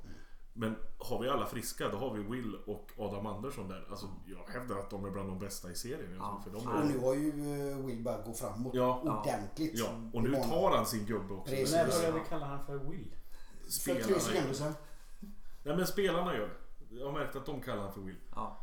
Men 0.54 0.76
har 0.98 1.22
vi 1.22 1.28
alla 1.28 1.46
friska 1.46 1.88
då 1.88 1.98
har 1.98 2.14
vi 2.14 2.22
Will 2.22 2.56
och 2.66 2.90
Adam 2.98 3.26
Andersson 3.26 3.68
där. 3.68 3.86
Alltså 3.90 4.06
jag 4.26 4.52
hävdar 4.52 4.78
att 4.78 4.90
de 4.90 5.04
är 5.04 5.10
bland 5.10 5.28
de 5.28 5.38
bästa 5.38 5.70
i 5.70 5.74
serien. 5.74 6.20
Alltså, 6.20 6.50
för 6.50 6.58
de 6.58 6.68
Och 6.68 6.78
är, 6.78 6.84
nu 6.84 6.98
har 6.98 7.14
ju 7.14 7.28
eh, 7.70 7.86
Will 7.86 8.02
börjat 8.02 8.24
gå 8.26 8.32
framåt 8.32 8.74
Ja. 8.74 9.00
ordentligt. 9.00 9.72
ja, 9.78 9.88
och 10.12 10.22
nu 10.22 10.32
tar 10.34 10.76
han 10.76 10.86
sin 10.86 11.06
gubbe 11.06 11.34
också. 11.34 11.50
Precis. 11.54 11.74
När 11.74 11.86
började 11.86 12.18
vi 12.18 12.24
kalla 12.28 12.46
han 12.46 12.66
för 12.66 12.78
Will? 12.78 13.14
För 13.84 13.94
tre 13.94 14.02
Spelarna 14.02 14.20
sekunder 14.20 14.52
sedan. 14.54 14.74
Nej 15.62 15.76
men 15.76 15.86
spelarna 15.86 16.36
gör 16.36 16.48
det. 16.48 16.96
Jag 16.98 17.06
har 17.06 17.12
märkt 17.12 17.36
att 17.36 17.46
de 17.46 17.60
kallar 17.60 17.78
honom 17.78 17.92
för 17.92 18.00
Will. 18.00 18.16
Ja. 18.34 18.58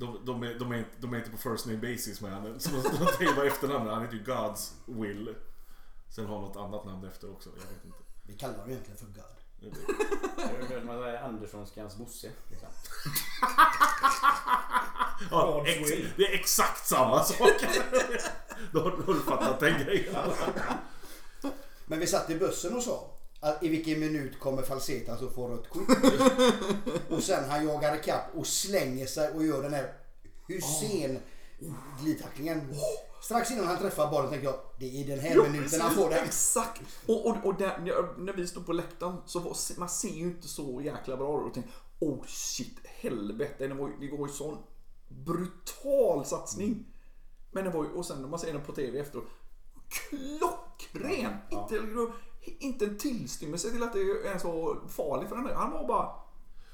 De, 0.00 0.24
de, 0.24 0.42
är, 0.42 0.58
de, 0.58 0.72
är, 0.72 0.78
inte- 0.78 0.90
de 0.98 1.12
är 1.14 1.18
inte 1.18 1.30
på 1.30 1.36
first 1.36 1.66
name 1.66 1.78
basis 1.78 2.20
med 2.20 2.32
honom. 2.32 2.60
Så 2.60 2.70
de, 2.70 2.82
de 2.82 3.06
säger 3.06 3.34
bara 3.36 3.46
efternamn. 3.46 3.88
Han 3.88 4.02
heter 4.02 4.16
ju 4.16 4.24
Gods 4.24 4.74
Will. 4.86 5.34
Sen 6.08 6.26
har 6.26 6.34
han 6.34 6.44
något 6.44 6.56
annat 6.56 6.84
namn 6.84 7.08
efter 7.08 7.30
också. 7.32 7.50
Jag 7.50 7.66
vet 7.74 7.84
inte. 7.84 7.98
Vi 8.22 8.34
kallar 8.36 8.54
honom 8.54 8.70
egentligen 8.70 8.98
för 8.98 9.06
God. 9.06 10.84
Man 10.84 10.98
säga 11.02 11.20
Anderssonskans 11.20 11.96
Bosse. 11.96 12.30
Liksom. 12.50 12.68
Ja, 15.30 15.64
ex, 15.66 15.90
det 16.16 16.22
är 16.26 16.34
exakt 16.34 16.86
samma 16.86 17.24
sak. 17.24 17.50
Då 18.72 18.80
har 18.80 19.14
du 19.14 19.20
fattat 19.20 19.60
den 19.60 19.84
grejen. 19.84 20.14
Men 21.86 21.98
vi 21.98 22.06
satt 22.06 22.30
i 22.30 22.38
bussen 22.38 22.76
och 22.76 22.82
sa 22.82 23.10
i 23.62 23.68
vilken 23.68 24.00
minut 24.00 24.40
kommer 24.40 24.62
Falsetas 24.62 25.22
att 25.22 25.34
få 25.34 25.48
rött 25.48 25.68
kort. 25.68 25.88
och 27.10 27.22
sen 27.22 27.50
han 27.50 27.66
jagar 27.66 27.96
ikapp 27.96 28.36
och 28.36 28.46
slänger 28.46 29.06
sig 29.06 29.30
och 29.32 29.44
gör 29.44 29.62
den 29.62 29.74
här 29.74 29.92
Hussein 30.48 31.18
glidtacklingen. 32.02 32.74
Strax 33.22 33.50
innan 33.50 33.66
han 33.66 33.78
träffar 33.78 34.10
bollen 34.10 34.30
tänkte 34.30 34.46
jag 34.46 34.60
det 34.78 35.00
är 35.02 35.06
den 35.06 35.20
här 35.20 35.48
minuten 35.50 35.80
han 35.80 35.94
får 35.94 36.10
den. 36.10 36.24
Exakt! 36.24 36.82
Och, 37.06 37.26
och, 37.26 37.36
och 37.44 37.54
där, 37.54 37.78
när- 38.18 38.32
vi 38.32 38.46
stod 38.46 38.66
på 38.66 38.72
läktaren 38.72 39.16
så 39.26 39.38
var, 39.38 39.78
man 39.78 39.88
ser 39.88 40.08
ju 40.08 40.22
inte 40.22 40.48
så 40.48 40.80
jäkla 40.80 41.16
bra 41.16 41.48
ut. 41.48 41.64
Oh 41.98 42.24
shit, 42.26 42.78
helvete. 42.84 43.66
Det 43.68 43.74
var, 43.74 43.90
det 44.00 44.16
var 44.16 44.26
ju 44.26 44.32
sån 44.32 44.58
brutal 45.08 46.24
satsning. 46.24 46.86
Men 47.52 47.64
det 47.64 47.70
var 47.70 47.84
ju, 47.84 47.90
och 47.90 48.06
sen 48.06 48.22
när 48.22 48.28
man 48.28 48.38
ser 48.38 48.52
den 48.52 48.62
på 48.62 48.72
TV 48.72 48.98
efteråt. 48.98 49.28
Klockren! 49.88 51.32
Inte, 51.50 51.74
inte 52.42 52.84
en 52.84 52.98
tillstymmelse 52.98 53.70
till 53.70 53.82
att 53.82 53.92
det 53.92 54.00
är 54.00 54.38
så 54.38 54.80
farligt 54.88 55.28
för 55.28 55.36
där. 55.36 55.54
Han 55.54 55.72
var 55.72 55.88
bara 55.88 56.12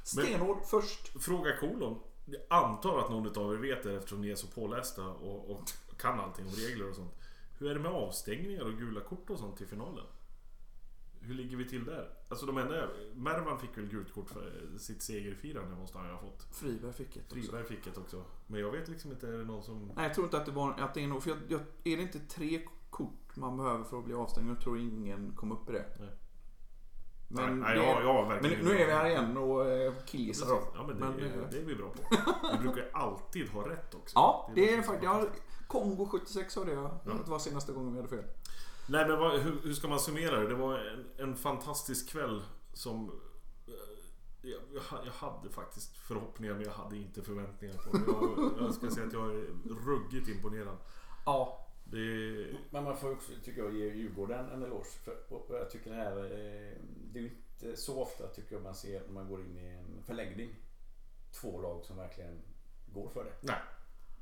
stenhård 0.04 0.58
först. 0.66 1.23
Fråga 1.23 1.56
kolon. 1.56 2.00
Jag 2.25 2.42
antar 2.49 2.99
att 2.99 3.11
någon 3.11 3.38
av 3.38 3.54
er 3.54 3.58
vet 3.58 3.82
det 3.82 3.96
eftersom 3.96 4.20
ni 4.20 4.30
är 4.30 4.35
så 4.35 4.46
pålästa 4.46 5.08
och, 5.08 5.50
och 5.50 5.70
kan 5.99 6.20
allting 6.20 6.46
om 6.46 6.52
regler 6.52 6.88
och 6.88 6.94
sånt. 6.94 7.14
Hur 7.58 7.70
är 7.70 7.75
det 7.75 7.80
med 7.80 7.92
avstängningar 7.92 8.64
och 8.64 8.78
gula 8.78 9.00
kort 9.00 9.30
och 9.30 9.38
sånt 9.38 9.56
till 9.56 9.66
finalen? 9.66 10.04
Hur 11.20 11.35
ligger 11.35 11.56
vi 11.56 11.68
till 11.68 11.85
där? 11.85 12.11
Alltså 12.28 12.46
de 12.46 12.58
enda... 12.58 12.88
Mervan 13.14 13.58
fick 13.58 13.78
väl 13.78 13.87
gult 13.87 14.12
kort 14.14 14.30
för 14.30 14.78
sitt 14.78 15.02
segerfirande 15.02 15.76
måste 15.76 15.99
han 15.99 16.06
ju 16.06 16.12
ha 16.12 16.20
fått. 16.20 16.46
Friberg 16.52 16.92
fick 16.92 17.16
ett 17.16 17.32
också. 17.32 17.35
Friberg 17.35 17.64
fick 17.64 17.87
ett 17.87 17.99
också. 17.99 18.25
Men 18.46 18.61
jag 18.61 18.70
vet 18.70 18.88
liksom 18.88 19.12
inte, 19.12 19.28
är 19.28 19.32
det 19.32 19.44
någon 19.44 19.62
som... 19.62 19.92
Nej, 19.96 20.06
jag 20.06 20.14
tror 20.14 20.25
inte 20.25 20.37
att 20.37 20.46
det 20.46 20.52
var 20.52 20.73
att 20.73 20.94
det 20.94 21.04
är 21.04 21.06
nog, 21.06 21.23
för 21.23 21.30
jag, 21.30 21.38
jag, 21.49 21.61
är 21.61 21.96
det 21.96 22.02
inte 22.02 22.18
tre 22.18 22.66
kort 22.90 23.25
man 23.37 23.57
behöver 23.57 23.85
för 23.85 23.99
att 23.99 24.05
bli 24.05 24.14
avstängd? 24.14 24.50
Jag 24.50 24.61
tror 24.61 24.78
ingen 24.78 25.33
kom 25.37 25.52
upp 25.52 25.69
i 25.69 25.73
det. 25.73 25.87
Nej. 26.00 26.11
Men, 27.28 27.61
Nej, 27.61 27.78
det, 27.78 27.85
jag 27.85 28.14
har 28.14 28.26
men 28.43 28.50
nu 28.50 28.71
är 28.78 28.87
vi 28.87 28.93
här 28.93 29.07
igen 29.07 29.37
och 29.37 29.69
eh, 29.71 29.93
killgissar 30.07 30.47
då. 30.49 30.62
Ja 30.75 30.87
men 30.87 31.00
det, 31.00 31.07
Men, 31.07 31.19
är, 31.21 31.25
eh, 31.43 31.49
det 31.50 31.59
är 31.59 31.64
vi 31.64 31.75
bra 31.75 31.88
på. 31.90 32.16
Vi 32.52 32.59
brukar 32.59 32.76
ju 32.83 32.90
alltid 32.93 33.49
ha 33.49 33.69
rätt 33.69 33.95
också. 33.95 34.12
Ja, 34.19 34.50
det 34.55 34.75
är 34.75 34.83
faktiskt... 34.83 35.05
Jag, 35.05 35.26
Kongo 35.69 36.07
76 36.07 36.57
hörde 36.57 36.73
jag. 36.73 36.90
Det 37.05 37.31
var 37.31 37.38
senaste 37.38 37.73
gången 37.73 37.93
vi 37.93 37.97
hade 37.99 38.09
fel. 38.09 38.25
Nej 38.88 39.09
men 39.09 39.19
vad, 39.19 39.40
hur, 39.40 39.61
hur 39.62 39.73
ska 39.73 39.88
man 39.88 40.00
summera 40.00 40.40
det? 40.40 40.49
Det 40.49 40.55
var 40.55 40.78
en, 40.78 41.07
en 41.28 41.37
fantastisk 41.37 42.09
kväll 42.11 42.43
som... 42.73 43.11
eh, 43.66 44.50
Jag, 44.50 44.61
jag 45.05 45.12
hade 45.12 45.50
faktiskt 45.50 45.97
förhoppningar 45.97 46.55
men 46.55 46.62
jag 46.64 46.73
hade 46.73 46.97
inte 46.97 47.23
förväntningar 47.23 47.75
på 47.75 47.97
det. 47.97 48.02
Jag, 48.07 48.66
jag 48.66 48.75
ska 48.75 48.90
säga 48.90 49.07
att 49.07 49.12
jag 49.12 49.31
är 49.35 49.47
ruggigt 49.87 50.28
imponerad. 50.28 50.76
Ja. 51.26 51.65
Det, 51.90 52.47
Men 52.71 52.85
man 52.85 52.97
får 52.97 53.12
också, 53.12 53.33
tycker 53.45 53.62
jag, 53.62 53.75
ge 53.76 53.95
Djurgården 53.95 54.50
en 54.50 54.62
eloge. 54.62 54.85
För, 55.05 55.16
och 55.28 55.47
jag 55.50 55.71
tycker 55.71 55.90
det 55.90 55.97
här, 55.97 56.16
eh, 56.25 56.73
det 57.12 57.19
är 57.19 57.23
ju 57.23 57.31
inte 57.31 57.76
så 57.76 58.02
ofta 58.02 58.26
tycker 58.26 58.55
jag 58.55 58.62
man 58.62 58.75
ser 58.75 59.00
när 59.00 59.12
man 59.12 59.28
går 59.28 59.40
in 59.40 59.57
i 59.59 59.66
en 59.69 60.02
förlängning. 60.07 60.50
Två 61.40 61.61
lag 61.61 61.85
som 61.85 61.97
verkligen 61.97 62.38
går 62.93 63.09
för 63.09 63.25
det. 63.25 63.33
nej. 63.40 63.57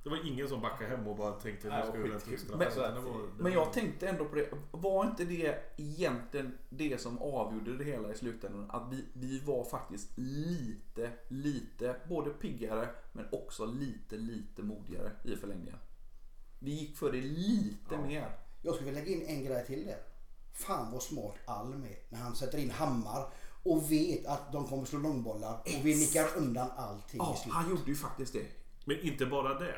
Det 0.02 0.11
var 0.11 0.26
ingen 0.26 0.49
som 0.49 0.61
backade 0.61 0.90
hem 0.90 1.06
och 1.06 1.16
bara 1.16 1.33
tänkte 1.33 1.68
nu 1.68 1.83
ska 1.88 1.99
vi 1.99 2.11
skitkul. 2.11 2.38
straff. 2.38 2.59
Men- 2.59 2.71
var- 3.04 3.21
Men 3.26 3.42
var- 3.44 3.50
jag 3.50 3.73
tänkte 3.73 4.09
ändå 4.09 4.25
på 4.25 4.35
det. 4.35 4.49
Var 4.71 5.06
inte 5.06 5.25
det 5.25 5.59
egentligen 5.76 6.59
det 6.68 7.00
som 7.00 7.18
avgjorde 7.18 7.76
det 7.76 7.85
hela 7.85 8.12
i 8.12 8.14
slutändan? 8.14 8.71
Att 8.71 8.92
vi, 8.92 9.04
vi 9.12 9.38
var 9.40 9.64
faktiskt 9.64 10.11
lite, 10.18 11.11
lite, 11.28 11.97
både 12.09 12.30
piggare 12.30 12.88
men 13.12 13.26
också 13.33 13.66
lite, 13.66 14.16
lite 14.16 14.62
modigare 14.62 15.11
i 15.25 15.37
förlängningen. 15.37 15.78
Vi 16.64 16.71
gick 16.71 16.97
för 16.97 17.12
det 17.12 17.21
lite 17.21 17.99
mer. 17.99 18.37
Jag 18.62 18.75
skulle 18.75 18.90
vilja 18.90 19.04
lägga 19.04 19.16
in 19.16 19.26
en 19.38 19.44
grej 19.44 19.66
till 19.66 19.87
där. 19.87 19.99
Fan 20.52 20.92
vad 20.92 21.02
smart 21.02 21.35
Alm 21.44 21.85
är 21.85 21.97
när 22.09 22.18
han 22.18 22.37
sätter 22.37 22.59
in 22.59 22.71
hammar 22.71 23.26
och 23.62 23.92
vet 23.92 24.26
att 24.26 24.52
de 24.52 24.66
kommer 24.68 24.85
slå 24.85 24.99
långbollar 24.99 25.61
och 25.61 25.80
vi 25.87 25.94
nickar 26.00 26.26
undan 26.37 26.71
allting 26.76 27.21
i 27.21 27.25
Ja, 27.25 27.37
slutet. 27.37 27.52
han 27.52 27.71
gjorde 27.71 27.90
ju 27.90 27.97
faktiskt 27.97 28.33
det. 28.33 28.47
Men 28.85 29.00
inte 29.00 29.26
bara 29.26 29.59
det. 29.59 29.75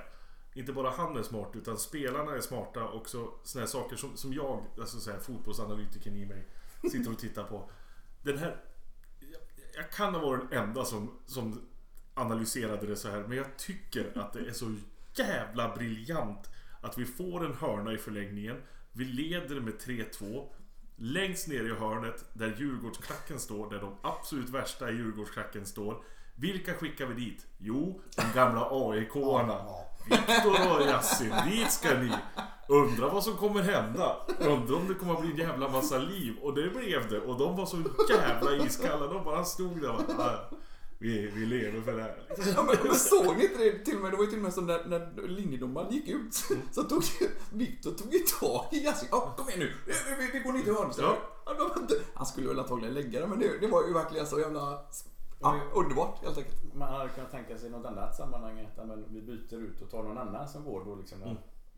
Inte 0.55 0.73
bara 0.73 0.91
han 0.91 1.17
är 1.17 1.23
smart 1.23 1.51
utan 1.55 1.79
spelarna 1.79 2.35
är 2.37 2.41
smarta 2.41 2.89
också. 2.89 3.31
Såna 3.45 3.63
här 3.65 3.67
saker 3.71 3.97
som, 3.97 4.17
som 4.17 4.33
jag, 4.33 4.65
alltså 4.81 5.01
så 5.01 5.11
här, 5.11 5.19
fotbollsanalytikern 5.19 6.17
i 6.17 6.27
mig, 6.27 6.47
sitter 6.91 7.13
och 7.13 7.19
tittar 7.19 7.45
på. 7.45 7.71
Den 8.23 8.39
här... 8.39 8.65
Jag, 9.21 9.41
jag 9.75 9.91
kan 9.91 10.15
ha 10.15 10.21
varit 10.21 10.51
den 10.51 10.63
enda 10.69 10.85
som, 10.85 11.19
som 11.27 11.69
analyserade 12.15 12.87
det 12.87 12.97
så 12.97 13.09
här 13.11 13.21
men 13.21 13.37
jag 13.39 13.57
tycker 13.57 14.19
att 14.19 14.33
det 14.33 14.41
är 14.49 14.53
så 14.53 14.75
jävla 15.15 15.75
briljant 15.77 16.51
att 16.81 16.99
vi 16.99 17.05
får 17.05 17.45
en 17.47 17.55
hörna 17.55 17.93
i 17.93 17.99
förlängningen. 17.99 18.57
Vi 18.93 19.05
leder 19.05 19.61
med 19.61 19.75
3-2. 19.75 20.49
Längst 20.99 21.49
ner 21.49 21.65
i 21.65 21.75
hörnet 21.75 22.25
där 22.33 22.57
Djurgårdsklacken 22.59 23.39
står, 23.39 23.71
där 23.71 23.81
de 23.81 23.97
absolut 24.03 24.49
värsta 24.49 24.91
i 24.91 24.95
Djurgårdsklacken 24.95 25.67
står. 25.67 26.03
Vilka 26.37 26.75
skickar 26.75 27.07
vi 27.07 27.25
dit? 27.25 27.47
Jo, 27.59 28.01
de 28.17 28.23
gamla 28.35 28.69
AIK-arna. 28.71 29.65
Viktor 30.11 30.77
och 30.77 30.81
Yasin, 30.83 31.33
dit 31.51 31.73
ska 31.73 31.99
ni! 31.99 32.13
Undra 32.69 33.09
vad 33.09 33.25
som 33.25 33.37
kommer 33.37 33.63
hända. 33.63 34.17
Undra 34.41 34.77
om 34.77 34.89
det 34.89 34.95
kommer 34.95 35.21
bli 35.21 35.31
en 35.31 35.37
jävla 35.37 35.69
massa 35.69 35.99
liv. 35.99 36.37
Och 36.43 36.55
det 36.55 36.69
blev 36.71 37.09
det. 37.09 37.21
Och 37.21 37.39
de 37.39 37.57
var 37.57 37.67
så 37.67 37.83
jävla 38.11 38.65
iskalla. 38.67 39.07
De 39.07 39.25
bara 39.25 39.45
stod 39.45 39.81
där 39.81 39.91
och 39.91 40.17
bara, 40.17 40.27
"Ah, 40.27 40.51
vi, 40.99 41.31
vi 41.31 41.47
lever 41.47 41.81
för 41.81 41.97
det 41.97 42.03
här. 42.03 42.17
Ja, 42.57 42.63
men, 42.63 42.77
men 42.87 42.95
såg 42.95 43.37
ni 43.37 43.45
inte 43.45 43.59
det? 43.59 43.85
Till 43.85 43.97
och 43.97 44.03
med, 44.03 44.13
det 44.13 44.17
var 44.17 44.25
ju 44.25 44.31
till 44.31 44.39
och 44.39 44.45
med 44.45 44.53
som 44.53 44.67
när, 44.67 44.85
när 44.85 45.29
linjedomaren 45.29 45.93
gick 45.93 46.09
ut. 46.09 46.35
Så 46.73 46.83
tog 46.83 47.03
Viktor 47.53 47.91
tog 47.91 48.13
ju 48.15 48.19
tag 48.19 48.67
i 48.73 48.85
Yasin. 48.85 49.09
Ja, 49.11 49.35
kom 49.37 49.49
igen 49.49 49.61
nu. 49.61 49.73
Vi, 49.87 49.93
vi, 50.19 50.31
vi 50.33 50.39
går 50.39 50.53
ner 50.53 50.63
till 50.63 50.75
hörnet. 50.75 50.97
Ja. 50.99 51.17
Han, 52.15 52.27
skulle 52.27 52.49
väl 52.49 52.59
antagligen 52.59 52.95
lägga 52.95 53.21
det, 53.21 53.27
men 53.27 53.39
det, 53.39 53.59
det 53.61 53.67
var 53.67 53.87
ju 53.87 53.93
verkligen 53.93 54.27
så 54.27 54.41
jävla... 54.41 54.81
Ja, 55.41 55.61
underbart 55.75 56.23
helt 56.25 56.39
enkelt. 56.39 56.75
Man 56.75 56.93
hade 56.93 57.09
kunnat 57.09 57.31
tänka 57.31 57.59
sig 57.59 57.71
något 57.71 57.87
annat 57.87 58.17
sammanhang 58.17 58.69
att 58.77 58.99
vi 59.09 59.23
byter 59.23 59.55
ut 59.55 59.83
och 59.83 59.91
tar 59.91 60.03
någon 60.03 60.19
annan 60.19 60.49
som 60.49 60.65
går 60.65 60.85
då 60.85 60.95
liksom. 60.95 61.23
Mm. 61.23 61.37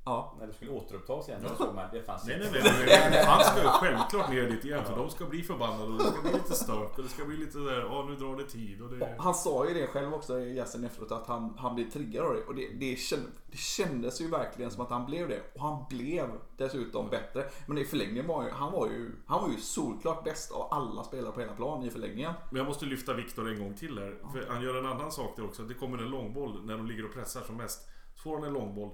Ja. 0.08 0.34
När 0.38 0.46
det 0.46 0.52
skulle 0.52 0.70
återupptas 0.70 1.28
igen. 1.28 1.40
Såg 1.58 1.74
man 1.74 1.84
det 1.92 2.02
fanns 2.02 2.26
Nej, 2.26 2.34
inte. 2.36 2.50
nej, 2.50 2.62
nej, 2.86 3.08
nej. 3.10 3.24
Han 3.24 3.44
ska 3.44 3.62
ju 3.62 3.68
självklart 3.68 4.30
ner 4.30 4.50
dit 4.50 4.64
igen 4.64 4.84
för 4.84 4.96
de 4.96 5.10
ska 5.10 5.24
bli 5.24 5.42
förbannade 5.42 5.92
och 5.92 5.98
det 5.98 6.04
ska 6.04 6.22
bli 6.22 6.32
lite 6.32 6.54
stök 6.54 6.98
och 6.98 7.02
det 7.02 7.08
ska 7.08 7.24
bli 7.24 7.36
lite 7.36 7.58
där, 7.58 7.80
ja 7.80 8.06
nu 8.08 8.16
drar 8.16 8.36
det 8.36 8.44
tid 8.44 8.82
och 8.82 8.90
det... 8.90 9.14
Han 9.18 9.34
sa 9.34 9.68
ju 9.68 9.74
det 9.74 9.86
själv 9.86 10.14
också 10.14 10.38
i 10.38 10.56
Yasin 10.56 10.84
efteråt 10.84 11.12
att 11.12 11.26
han, 11.26 11.54
han 11.58 11.74
blev 11.74 11.90
triggad 11.90 12.26
av 12.26 12.34
det. 12.34 12.44
Och 12.44 12.54
det, 12.54 12.68
det, 12.80 12.96
känd, 12.96 13.22
det 13.50 13.58
kändes 13.58 14.20
ju 14.20 14.28
verkligen 14.28 14.70
som 14.70 14.82
att 14.82 14.90
han 14.90 15.06
blev 15.06 15.28
det. 15.28 15.40
Och 15.54 15.60
han 15.60 15.84
blev 15.90 16.30
dessutom 16.56 17.08
bättre. 17.10 17.44
Men 17.66 17.78
i 17.78 17.84
förlängningen 17.84 18.26
var 18.26 18.44
ju, 18.44 18.50
han 18.50 18.72
var 18.72 18.86
ju, 18.86 19.10
han 19.26 19.42
var 19.42 19.48
ju 19.48 19.56
solklart 19.56 20.24
bäst 20.24 20.52
av 20.52 20.68
alla 20.70 21.04
spelare 21.04 21.32
på 21.32 21.40
hela 21.40 21.52
plan 21.52 21.84
i 21.84 21.90
förlängningen. 21.90 22.32
Men 22.50 22.56
jag 22.56 22.66
måste 22.66 22.86
lyfta 22.86 23.14
Viktor 23.14 23.48
en 23.48 23.58
gång 23.58 23.74
till 23.74 23.98
här. 23.98 24.16
För 24.32 24.46
han 24.48 24.62
gör 24.62 24.74
en 24.74 24.86
annan 24.86 25.12
sak 25.12 25.36
där 25.36 25.44
också. 25.44 25.62
Det 25.62 25.74
kommer 25.74 25.98
en 25.98 26.10
långboll 26.10 26.64
när 26.64 26.76
de 26.76 26.86
ligger 26.86 27.04
och 27.04 27.14
pressar 27.14 27.40
som 27.40 27.56
mest. 27.56 27.88
Så 28.14 28.22
får 28.22 28.34
han 28.34 28.44
en 28.44 28.52
långboll. 28.52 28.90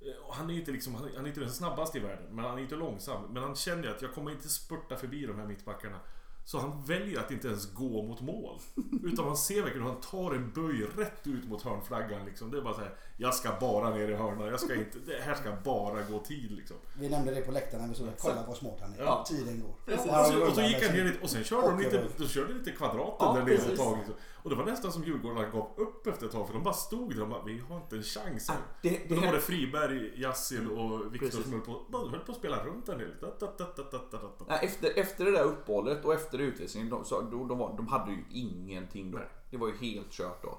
Eh, 0.00 0.32
Han 0.34 0.50
är 0.50 0.54
inte 0.54 0.70
liksom, 0.70 0.94
han 0.94 1.24
är 1.24 1.28
inte 1.28 1.40
den 1.40 1.50
snabbaste 1.50 1.98
i 1.98 2.00
världen. 2.00 2.26
Men 2.30 2.44
han 2.44 2.58
är 2.58 2.62
inte 2.62 2.76
långsam. 2.76 3.22
Men 3.32 3.42
han 3.42 3.54
känner 3.56 3.88
att 3.88 4.02
jag 4.02 4.14
kommer 4.14 4.30
inte 4.30 4.48
spurta 4.48 4.96
förbi 4.96 5.26
de 5.26 5.38
här 5.38 5.46
mittbackarna. 5.46 5.96
Så 6.44 6.58
han 6.58 6.84
väljer 6.84 7.20
att 7.20 7.30
inte 7.30 7.48
ens 7.48 7.72
gå 7.74 8.02
mot 8.02 8.20
mål. 8.20 8.58
Utan 9.04 9.24
man 9.24 9.36
ser 9.36 9.62
verkligen 9.62 9.86
hur 9.86 9.92
han 9.92 10.00
tar 10.00 10.34
en 10.34 10.50
böj 10.52 10.82
rätt 10.96 11.26
ut 11.26 11.48
mot 11.48 11.62
hörnflaggan 11.62 12.24
liksom. 12.24 12.50
Det 12.50 12.58
är 12.58 12.62
bara 12.62 12.74
så 12.74 12.80
här. 12.80 12.94
Jag 13.16 13.34
ska 13.34 13.52
bara 13.60 13.90
ner 13.90 14.08
i 14.08 14.14
hörnan. 14.14 14.46
Jag 14.46 14.60
ska 14.60 14.74
inte, 14.74 14.98
det 15.06 15.20
här 15.22 15.34
ska 15.34 15.52
bara 15.64 16.02
gå 16.02 16.18
tid 16.18 16.50
liksom. 16.50 16.76
Vi 16.98 17.08
nämnde 17.08 17.34
det 17.34 17.40
på 17.40 17.52
läktaren 17.52 17.82
när 17.82 17.88
vi 17.88 17.94
såg 17.94 18.06
det. 18.06 18.12
Kolla 18.18 18.44
vad 18.46 18.56
smart 18.56 18.78
han 18.80 18.92
är. 18.94 18.98
Ja. 18.98 19.24
Tiden 19.28 19.60
går. 19.60 19.74
Precis. 19.86 20.10
Och 20.10 20.26
så, 20.26 20.46
och 20.48 20.54
så 20.54 20.60
gick 20.62 20.86
han 20.86 20.96
ner 20.96 21.04
lite 21.04 21.22
och 21.22 21.30
sen 21.30 21.44
körde 21.44 21.66
de 21.68 21.78
lite, 21.78 22.28
körde 22.28 22.52
lite 22.52 22.70
kvadraten 22.70 23.16
Ja, 23.26 23.32
där 23.34 23.42
nere 23.42 23.54
ett 23.54 23.76
tag. 23.78 23.96
liksom. 23.96 24.14
Och 24.42 24.50
det 24.50 24.56
var 24.56 24.64
nästan 24.64 24.92
som 24.92 25.04
Djurgårdarna 25.04 25.48
gav 25.48 25.70
upp 25.76 26.06
efter 26.06 26.26
ett 26.26 26.32
tag 26.32 26.46
för 26.46 26.54
de 26.54 26.62
bara 26.62 26.74
stod 26.74 27.14
där 27.14 27.22
och 27.22 27.28
bara, 27.28 27.42
vi 27.44 27.58
har 27.58 27.76
inte 27.76 27.96
en 27.96 28.02
chans 28.02 28.48
här. 28.48 28.56
Ah, 28.56 28.60
det- 28.82 29.08
det 29.08 29.14
då 29.14 29.20
var 29.20 29.32
det 29.32 29.40
Friberg, 29.40 30.20
Yassil 30.22 30.70
och 30.70 31.14
Viktor 31.14 31.28
som 31.42 31.52
höll 31.52 31.60
på, 31.60 31.82
de 31.92 32.10
höll 32.10 32.20
på 32.20 32.32
att 32.32 32.38
spela 32.38 32.64
runt 32.64 32.86
da, 32.86 32.94
da. 32.94 34.44
Nej, 34.48 34.58
efter, 34.62 34.98
efter 34.98 35.24
det 35.24 35.30
där 35.30 35.44
uppehållet 35.44 36.04
och 36.04 36.14
efter 36.14 36.38
utvisningen, 36.38 36.88
de, 36.90 37.04
så, 37.04 37.20
då, 37.20 37.44
de, 37.46 37.58
var, 37.58 37.76
de 37.76 37.86
hade 37.88 38.12
ju 38.12 38.24
ingenting 38.30 39.10
då. 39.10 39.18
Nej. 39.18 39.28
Det 39.50 39.56
var 39.56 39.68
ju 39.68 39.76
helt 39.76 40.10
kört 40.10 40.42
då. 40.42 40.58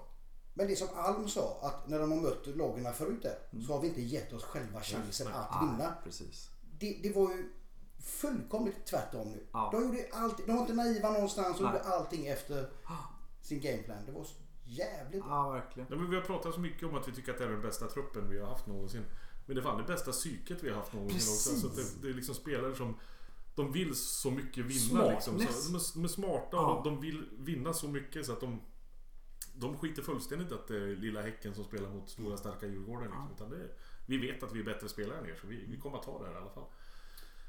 Men 0.53 0.67
det 0.67 0.75
som 0.75 0.87
Alm 0.95 1.27
sa, 1.27 1.59
att 1.61 1.87
när 1.87 1.99
de 1.99 2.11
har 2.11 2.21
mött 2.21 2.47
lagen 2.47 2.93
förut 2.93 3.21
där, 3.21 3.61
så 3.67 3.73
har 3.73 3.81
vi 3.81 3.87
inte 3.87 4.01
gett 4.01 4.33
oss 4.33 4.43
själva 4.43 4.81
chansen 4.81 5.27
att 5.27 5.61
vinna. 5.63 5.87
Ah, 5.87 6.03
precis. 6.03 6.49
Det, 6.79 6.99
det 7.03 7.15
var 7.15 7.29
ju 7.31 7.51
fullkomligt 8.03 8.85
tvärtom 8.85 9.31
nu. 9.31 9.47
Ja. 9.53 9.69
De, 9.73 9.83
gjorde 9.85 10.05
allt, 10.13 10.45
de 10.45 10.51
var 10.53 10.61
inte 10.61 10.73
naiva 10.73 11.09
någonstans 11.11 11.57
och 11.57 11.63
Nej. 11.63 11.73
gjorde 11.73 11.83
allting 11.95 12.27
efter 12.27 12.69
sin 13.41 13.59
gameplan. 13.61 14.05
Det 14.05 14.11
var 14.11 14.23
så 14.23 14.35
jävligt 14.63 15.21
bra. 15.23 15.29
Ja, 15.31 15.49
verkligen. 15.49 15.87
Ja, 15.91 15.95
men 15.95 16.09
vi 16.09 16.15
har 16.15 16.23
pratat 16.23 16.53
så 16.53 16.59
mycket 16.59 16.83
om 16.89 16.95
att 16.95 17.07
vi 17.07 17.11
tycker 17.11 17.31
att 17.31 17.37
det 17.37 17.43
är 17.43 17.49
den 17.49 17.61
bästa 17.61 17.87
truppen 17.87 18.29
vi 18.29 18.39
har 18.39 18.47
haft 18.47 18.67
någonsin. 18.67 19.03
Men 19.45 19.55
det 19.55 19.61
är 19.61 19.63
fan 19.63 19.77
det 19.77 19.83
bästa 19.93 20.11
psyket 20.11 20.63
vi 20.63 20.69
har 20.69 20.77
haft 20.77 20.93
någonsin 20.93 21.17
också. 21.17 21.55
Så 21.55 21.67
att 21.67 21.75
det, 21.75 22.01
det 22.01 22.09
är 22.09 22.13
liksom 22.13 22.35
spelare 22.35 22.75
som 22.75 22.95
de 23.55 23.71
vill 23.71 23.95
så 23.95 24.31
mycket 24.31 24.65
vinna 24.65 25.09
liksom. 25.09 25.39
Så 25.39 25.43
de, 25.43 25.75
är, 25.75 25.93
de 25.93 26.03
är 26.03 26.07
smarta 26.07 26.47
Ja. 26.51 26.75
och 26.75 26.83
de, 26.83 26.95
de 26.95 27.01
vill 27.01 27.29
vinna 27.39 27.73
så 27.73 27.87
mycket 27.87 28.25
så 28.25 28.33
att 28.33 28.39
de 28.39 28.61
de 29.53 29.77
skiter 29.77 30.01
fullständigt 30.01 30.51
att 30.51 30.67
det 30.67 30.75
är 30.75 30.95
lilla 30.95 31.21
Häcken 31.21 31.55
som 31.55 31.63
spelar 31.63 31.89
mot 31.89 32.09
stora 32.09 32.37
starka 32.37 32.67
Djurgården. 32.67 33.03
Liksom. 33.03 33.29
Utan 33.35 33.49
det 33.49 33.55
är, 33.55 33.69
vi 34.05 34.17
vet 34.17 34.43
att 34.43 34.51
vi 34.53 34.59
är 34.59 34.63
bättre 34.63 34.89
spelare 34.89 35.17
än 35.19 35.25
er 35.25 35.35
så 35.41 35.47
vi, 35.47 35.65
vi 35.65 35.77
kommer 35.77 35.97
att 35.97 36.03
ta 36.03 36.19
det 36.19 36.25
här 36.25 36.33
i 36.33 36.37
alla 36.37 36.49
fall. 36.49 36.65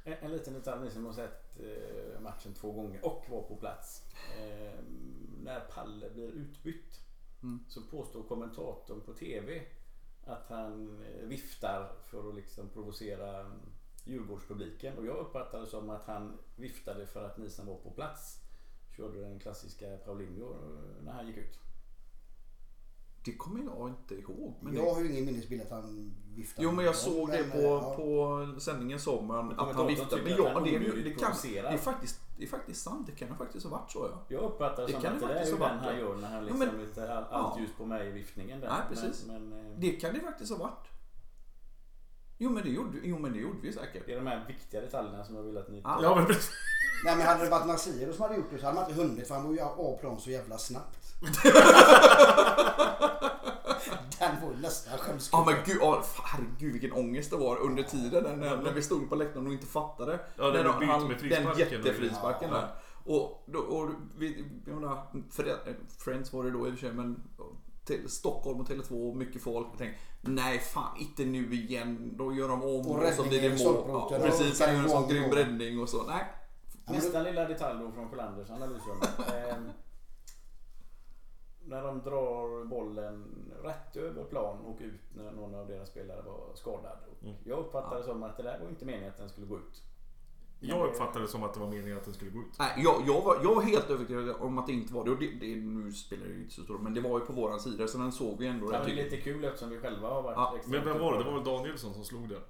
En, 0.05 0.12
en 0.12 0.33
liten 0.33 0.55
detalj, 0.55 0.85
ni 0.85 0.90
som 0.90 1.07
har 1.07 1.12
sett 1.12 1.61
eh, 1.61 2.20
matchen 2.20 2.55
två 2.55 2.72
gånger 2.72 3.05
och 3.05 3.24
var 3.28 3.42
på 3.42 3.57
plats. 3.57 4.02
När 5.42 5.61
Palle 5.61 6.11
blir 6.11 6.28
utbytt 6.28 7.02
Mm. 7.42 7.64
så 7.68 7.83
påstår 7.83 8.22
kommentatorn 8.22 9.00
på 9.00 9.14
TV 9.14 9.62
att 10.24 10.48
han 10.48 11.02
eh, 11.05 11.26
viftar 11.26 11.92
för 12.05 12.28
att 12.28 12.35
liksom 12.35 12.68
provocera 12.68 13.40
mm, 13.40 13.61
Djurgårdspubliken. 14.05 14.98
Och 14.98 15.07
jag 15.07 15.16
uppfattar 15.16 15.61
det 15.61 15.66
som 15.66 15.90
att 15.90 16.07
han 16.07 16.38
viftade 16.57 17.07
för 17.07 17.24
att 17.24 17.38
ni 17.38 17.50
som 17.50 17.66
var 17.66 17.76
på 17.76 17.90
plats 17.90 18.40
körde 18.96 19.20
den 19.20 19.40
klassiska 19.40 19.96
Paulinho 19.96 20.52
eh, 20.52 21.05
när 21.05 21.12
han 21.12 21.26
gick 21.26 21.37
ut. 21.37 21.59
Det 23.25 23.33
kommer 23.37 23.65
jag 23.65 23.89
inte 23.89 24.15
ihåg. 24.15 24.55
Men 24.61 24.75
jag 24.75 24.85
det, 24.85 24.91
har 24.91 25.01
ju 25.01 25.11
ingen 25.13 25.25
minnesbild 25.25 25.63
att 25.63 25.71
han 25.71 26.15
viftade. 26.35 26.65
jo, 26.65 26.73
men 26.73 26.85
jag 26.85 26.97
såg 26.97 27.31
det 27.31 27.45
på, 27.45 27.59
eh, 27.59 27.65
ja. 27.65 27.95
på 27.97 28.61
sändningen 28.61 28.99
som 29.01 29.31
att 29.31 29.75
han 29.75 29.87
viftade. 29.87 30.23
Men 30.23 30.33
ja, 30.33 30.45
det, 30.65 30.77
onödigt 30.77 31.05
det, 31.05 31.11
kan, 31.11 31.33
det, 31.43 31.59
är 31.59 31.77
faktiskt, 31.77 32.21
det 32.37 32.45
är 32.45 32.49
faktiskt 32.49 32.83
sant. 32.83 33.07
Det 33.07 33.13
kan 33.13 33.29
ju 33.29 33.35
faktiskt 33.35 33.67
ha 33.67 33.79
varit 33.79 33.91
så 33.91 34.09
ja. 34.13 34.25
Jag 34.29 34.43
uppfattar 34.43 34.83
det, 34.83 34.87
Det 34.87 34.93
som 34.93 35.03
kan 35.03 35.15
att 35.15 35.21
det 35.21 35.27
det 35.27 35.33
är 35.33 35.37
faktiskt 35.37 35.55
ju 35.55 35.63
ha 35.63 35.69
den 35.69 35.79
han 35.79 35.95
ja. 35.95 36.01
gör 36.01 36.17
när 36.17 36.29
han 36.29 36.35
Ja, 36.35 36.41
liksom 36.41 36.59
men- 36.59 36.81
lite 36.85 37.15
all, 37.15 37.25
allt 37.25 37.57
Ja. 37.57 37.61
ljus 37.61 37.71
på 37.79 37.85
mig 37.87 38.09
i 38.09 38.11
viftningen 38.11 38.61
där. 38.61 38.69
Nej, 38.69 38.81
precis. 38.89 39.27
Men, 39.27 39.49
men, 39.49 39.73
eh, 39.73 39.79
Det 39.79 39.91
kan 39.91 40.15
det 40.15 40.21
faktiskt 40.21 40.53
ha 40.53 40.59
varit. 40.59 40.89
Jo 42.39 42.51
men 42.51 42.63
det 42.63 42.71
gjorde, 42.71 42.99
jo, 43.03 43.19
men 43.19 43.33
det 43.33 43.39
gjorde 43.39 43.59
vi 43.63 43.73
säkert. 43.73 44.03
Det 44.07 44.13
är 44.13 44.17
de 44.17 44.27
här 44.27 44.45
viktiga 44.49 44.81
detaljerna 44.81 45.25
som 45.25 45.37
jag 45.37 45.43
vill 45.43 45.59
att 45.59 45.69
ni... 45.71 45.81
Ja. 45.85 45.99
Ja 46.03 46.15
men. 46.15 46.27
Nej 47.05 47.17
men 47.17 47.27
hade 47.27 47.45
det 47.45 47.51
varit 47.51 47.67
Nasir 47.67 48.13
som 48.13 48.23
hade 48.23 48.37
gjort 48.37 48.51
det 48.51 48.59
så 48.59 48.67
hade 48.67 48.81
man 48.81 48.91
inte 48.91 49.03
hunnit 49.03 49.29
för 49.29 49.35
han 49.35 49.45
var 49.45 49.53
ju 49.53 49.61
av 49.61 49.99
plan 49.99 50.21
så 50.21 50.31
jävla 50.31 50.59
snabbt. 50.59 50.99
Den 54.19 54.41
var 54.43 54.51
ju 54.55 54.57
nästan 54.63 54.99
skämskudde. 54.99 55.43
Ja 55.43 55.45
men 55.47 55.55
gud, 55.65 55.81
fan, 56.05 56.25
herregud 56.25 56.73
vilken 56.73 56.93
ångest 56.93 57.31
det 57.31 57.37
var 57.37 57.57
under 57.57 57.83
tiden 57.83 58.25
när, 58.25 58.37
när, 58.37 58.57
när 58.57 58.73
vi 58.73 58.83
stod 58.83 59.09
på 59.09 59.15
läktaren 59.15 59.47
och 59.47 59.53
inte 59.53 59.67
fattade. 59.67 60.19
Ja, 60.37 60.45
när 60.45 60.53
när 60.53 60.63
vi 60.63 60.69
de- 60.69 60.79
bytte 60.79 60.93
han- 60.93 61.03
med 61.09 61.11
Den 61.11 61.19
frisparken. 61.19 61.59
jättefrisparken 61.71 62.49
Ja. 62.53 62.57
där. 62.57 62.69
Och, 63.05 63.45
då, 63.47 63.59
och 63.59 63.91
vi, 64.19 64.45
jag 64.67 64.75
menar, 64.75 65.07
Friends 66.05 66.33
var 66.33 66.45
det 66.45 66.51
då 66.51 66.67
i 66.69 66.71
och 66.71 66.75
för 66.75 66.81
sig 66.81 66.93
men 66.93 67.23
till 67.85 68.09
Stockholm 68.11 68.61
och 68.61 68.69
Tele2 68.69 69.15
mycket 69.15 69.43
folk. 69.43 69.67
Jag 69.73 69.79
tänkte, 69.79 70.01
nej 70.23 70.59
fan 70.59 70.97
inte 71.01 71.25
nu 71.25 71.55
igen. 71.55 72.15
Då 72.19 72.33
gör 72.35 72.49
de 72.49 72.63
om 72.63 72.69
Och 72.69 72.99
och, 73.05 73.13
så 73.17 73.23
blir 73.23 73.43
det 73.43 73.65
mål. 73.65 73.85
Ja, 73.89 74.19
precis, 74.23 74.61
han 74.61 74.75
gör 74.75 74.83
en 74.83 74.91
sån 74.91 75.09
grym 75.09 75.31
räddning 75.31 75.81
och 75.81 75.89
så. 75.89 76.03
Nej. 76.03 76.25
Nästa 76.87 77.23
lilla 77.23 77.45
detalj 77.45 77.81
då 77.85 77.93
från 77.93 78.09
Sjölanders 78.11 78.51
analysrum. 78.51 78.97
när 81.64 81.83
de 81.83 82.01
drar 82.01 82.64
bollen 82.64 83.25
rätt 83.62 83.96
över 83.96 84.25
plan 84.25 84.59
och 84.59 84.79
ut 84.81 85.01
när 85.16 85.33
någon 85.33 85.55
av 85.55 85.66
deras 85.66 85.88
spelare 85.88 86.22
var 86.22 86.55
skadad. 86.55 86.98
Och 87.11 87.22
Mm. 87.22 87.35
Jag 87.44 87.59
uppfattade 87.59 87.96
det 88.01 88.05
som 88.07 88.22
att 88.22 88.37
det 88.37 88.42
där 88.42 88.59
var 88.61 88.68
inte 88.68 88.85
meningen 88.85 89.09
att 89.11 89.16
den 89.16 89.29
skulle 89.29 89.46
gå 89.46 89.57
ut. 89.57 89.83
Jag 90.61 90.88
uppfattade 90.88 91.25
det 91.25 91.29
som 91.29 91.42
att 91.42 91.55
det 91.55 91.61
var 91.61 91.66
meningen 91.68 91.96
att 91.98 92.05
den 92.05 92.14
skulle 92.14 92.31
gå 92.31 92.38
ut. 92.38 92.59
Nej, 92.59 92.72
jag, 92.77 93.03
jag, 93.07 93.22
var, 93.22 93.38
jag 93.42 93.55
var 93.55 93.62
helt 93.62 93.90
övertygad 93.90 94.37
om 94.40 94.59
att 94.59 94.66
det 94.66 94.72
inte 94.72 94.94
var 94.94 95.05
det. 95.05 95.11
Och 95.11 95.18
det, 95.18 95.27
det 95.40 95.57
nu 95.57 95.92
spelar 95.92 96.27
det 96.27 96.33
ju 96.33 96.40
inte 96.42 96.55
så 96.55 96.62
stor 96.62 96.79
men 96.79 96.94
det 96.94 97.01
var 97.01 97.18
ju 97.18 97.25
på 97.25 97.33
våran 97.33 97.61
sida 97.61 97.87
så 97.87 97.98
den 97.98 98.12
såg 98.12 98.38
vi 98.38 98.46
ändå. 98.46 98.70
Det 98.70 98.85
tycker- 98.85 99.05
lite 99.05 99.16
kul 99.16 99.44
eftersom 99.44 99.70
vi 99.70 99.79
själva 99.79 100.09
har 100.09 100.22
varit 100.22 100.37
Ja, 100.37 100.55
extremt 100.57 100.85
Men 100.85 100.92
vem 100.94 101.03
var 101.03 101.12
det? 101.12 101.18
Det 101.18 101.25
var 101.25 101.33
väl 101.33 101.44
Danielsson 101.44 101.94
som 101.94 102.05
slog 102.05 102.29
den? 102.29 102.40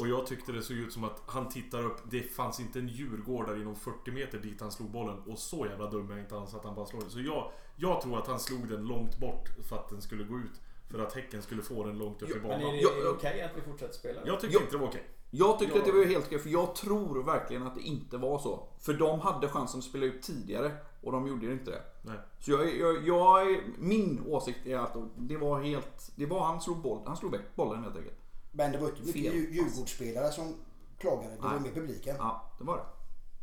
Och 0.00 0.08
jag 0.08 0.26
tyckte 0.26 0.52
det 0.52 0.62
såg 0.62 0.76
ut 0.76 0.92
som 0.92 1.04
att 1.04 1.22
han 1.26 1.48
tittar 1.48 1.82
upp. 1.86 1.96
Det 2.10 2.20
fanns 2.22 2.60
inte 2.60 2.78
en 2.78 2.88
djurgårdare 2.88 3.60
inom 3.60 3.76
40 3.76 4.10
meter 4.10 4.38
dit 4.38 4.60
han 4.60 4.72
slog 4.72 4.90
bollen. 4.90 5.18
Och 5.26 5.38
så 5.38 5.66
jävla 5.66 5.90
dum 5.90 6.06
är 6.10 6.14
jag 6.14 6.20
inte 6.20 6.36
alls 6.36 6.54
att 6.54 6.64
han 6.64 6.74
bara 6.74 6.86
slår 6.86 7.00
den. 7.00 7.10
Så 7.10 7.20
jag, 7.20 7.50
jag 7.76 8.00
tror 8.00 8.18
att 8.18 8.26
han 8.26 8.40
slog 8.40 8.68
den 8.68 8.84
långt 8.84 9.18
bort 9.18 9.48
för 9.68 9.76
att 9.76 9.88
den 9.88 10.02
skulle 10.02 10.24
gå 10.24 10.38
ut. 10.38 10.60
För 10.90 10.98
att 10.98 11.12
Häcken 11.14 11.42
skulle 11.42 11.62
få 11.62 11.84
den 11.84 11.98
långt 11.98 12.22
upp 12.22 12.28
Jo, 12.32 12.36
i 12.36 12.40
Men 12.40 12.50
är 12.50 12.58
banan. 12.58 12.72
det 12.74 12.80
Jag- 12.80 12.92
jag- 13.04 13.14
okej 13.14 13.42
att 13.42 13.56
vi 13.56 13.60
fortsätter 13.60 13.94
spela? 13.94 14.20
Jag 14.26 14.40
tyckte 14.40 14.56
Jag- 14.56 14.62
inte 14.62 14.74
det 14.76 14.78
var 14.80 14.88
okej. 14.88 15.08
Jag 15.30 15.58
tyckte 15.58 15.74
Ja. 15.74 15.80
att 15.80 15.86
det 15.86 15.92
var 15.92 16.04
helt 16.04 16.26
okej, 16.26 16.38
för 16.38 16.50
jag 16.50 16.74
tror 16.74 17.22
verkligen 17.22 17.62
att 17.62 17.74
det 17.74 17.80
inte 17.80 18.16
var 18.16 18.38
så. 18.38 18.68
För 18.80 18.94
de 18.94 19.20
hade 19.20 19.48
chansen 19.48 19.78
att 19.78 19.84
spela 19.84 20.04
ut 20.06 20.22
tidigare 20.22 20.72
och 21.02 21.12
de 21.12 21.26
gjorde 21.26 21.52
inte 21.52 21.70
det. 21.70 21.82
Nej. 22.02 22.18
Så 22.40 22.50
jag, 22.50 22.76
jag, 22.76 23.06
jag, 23.08 23.58
min 23.78 24.20
åsikt 24.26 24.66
är 24.66 24.76
att 24.78 24.96
det 25.16 25.36
var 25.36 25.60
helt... 25.62 26.12
Det 26.16 26.26
var 26.26 26.40
han 26.46 26.60
slog 26.60 26.78
boll, 26.82 27.02
han 27.06 27.16
slog 27.16 27.32
väck 27.32 27.56
bollen 27.56 27.82
helt 27.84 27.96
enkelt. 27.96 28.16
Men 28.50 28.72
det 28.72 28.78
var 28.78 28.88
inte 28.88 29.02
mycket 29.02 29.32
Fel. 29.32 29.54
Djurgårdsspelare 29.54 30.32
som 30.32 30.54
klagade. 30.98 31.34
Det 31.34 31.42
var 31.42 31.50
Nej. 31.50 31.60
mer 31.60 31.70
publiken. 31.70 32.16
Ja, 32.18 32.52
det 32.58 32.64
var 32.64 32.76
det. 32.76 32.84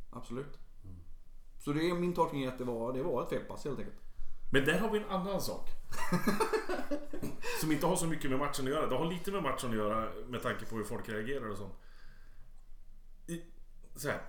Absolut. 0.10 0.60
Så 1.60 1.74
det 1.74 1.90
är 1.90 1.94
min 1.94 2.14
tolkning 2.14 2.44
är 2.44 2.48
att 2.48 2.58
det 2.58 2.64
var, 2.64 2.94
det 2.94 3.04
var 3.04 3.24
ett 3.24 3.30
felpass 3.30 3.66
helt 3.66 3.80
enkelt. 3.80 3.98
Men 4.52 4.66
där 4.66 4.80
har 4.80 4.92
vi 4.92 5.00
en 5.00 5.10
annan 5.10 5.42
sak. 5.42 5.70
Som 7.62 7.72
inte 7.72 7.86
har 7.86 7.96
så 7.96 8.08
mycket 8.08 8.30
med 8.30 8.40
matchen 8.40 8.66
att 8.66 8.72
göra. 8.72 8.88
Det 8.88 8.96
har 8.96 9.06
lite 9.06 9.32
med 9.32 9.44
matchen 9.44 9.70
att 9.70 9.76
göra 9.76 10.12
med 10.28 10.42
tanke 10.42 10.66
på 10.66 10.76
hur 10.76 10.84
folk 10.84 11.10
reagerar 11.10 11.50
och 11.50 11.58
sånt. 11.58 11.74
I, 13.28 13.42
så 13.96 14.10
här. 14.10 14.22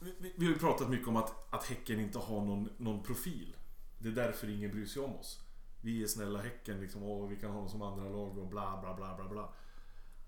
vi, 0.00 0.34
vi 0.36 0.46
har 0.46 0.52
ju 0.52 0.58
pratat 0.58 0.88
mycket 0.88 1.08
om 1.08 1.16
att, 1.16 1.54
att 1.54 1.64
Häcken 1.64 2.00
inte 2.00 2.18
har 2.18 2.40
någon, 2.40 2.68
någon 2.76 3.02
profil. 3.02 3.56
Det 3.98 4.08
är 4.08 4.12
därför 4.12 4.48
ingen 4.48 4.70
bryr 4.70 4.86
sig 4.86 5.02
om 5.02 5.16
oss. 5.16 5.45
Vi 5.86 6.02
är 6.02 6.06
snälla 6.06 6.38
Häcken 6.42 6.80
liksom, 6.80 7.02
och 7.02 7.32
vi 7.32 7.36
kan 7.36 7.50
ha 7.50 7.58
dem 7.60 7.68
som 7.68 7.82
andra 7.82 8.04
lag 8.08 8.38
och 8.38 8.46
bla 8.46 8.78
bla 8.82 8.94
bla 8.94 9.16
bla 9.16 9.28
bla. 9.28 9.48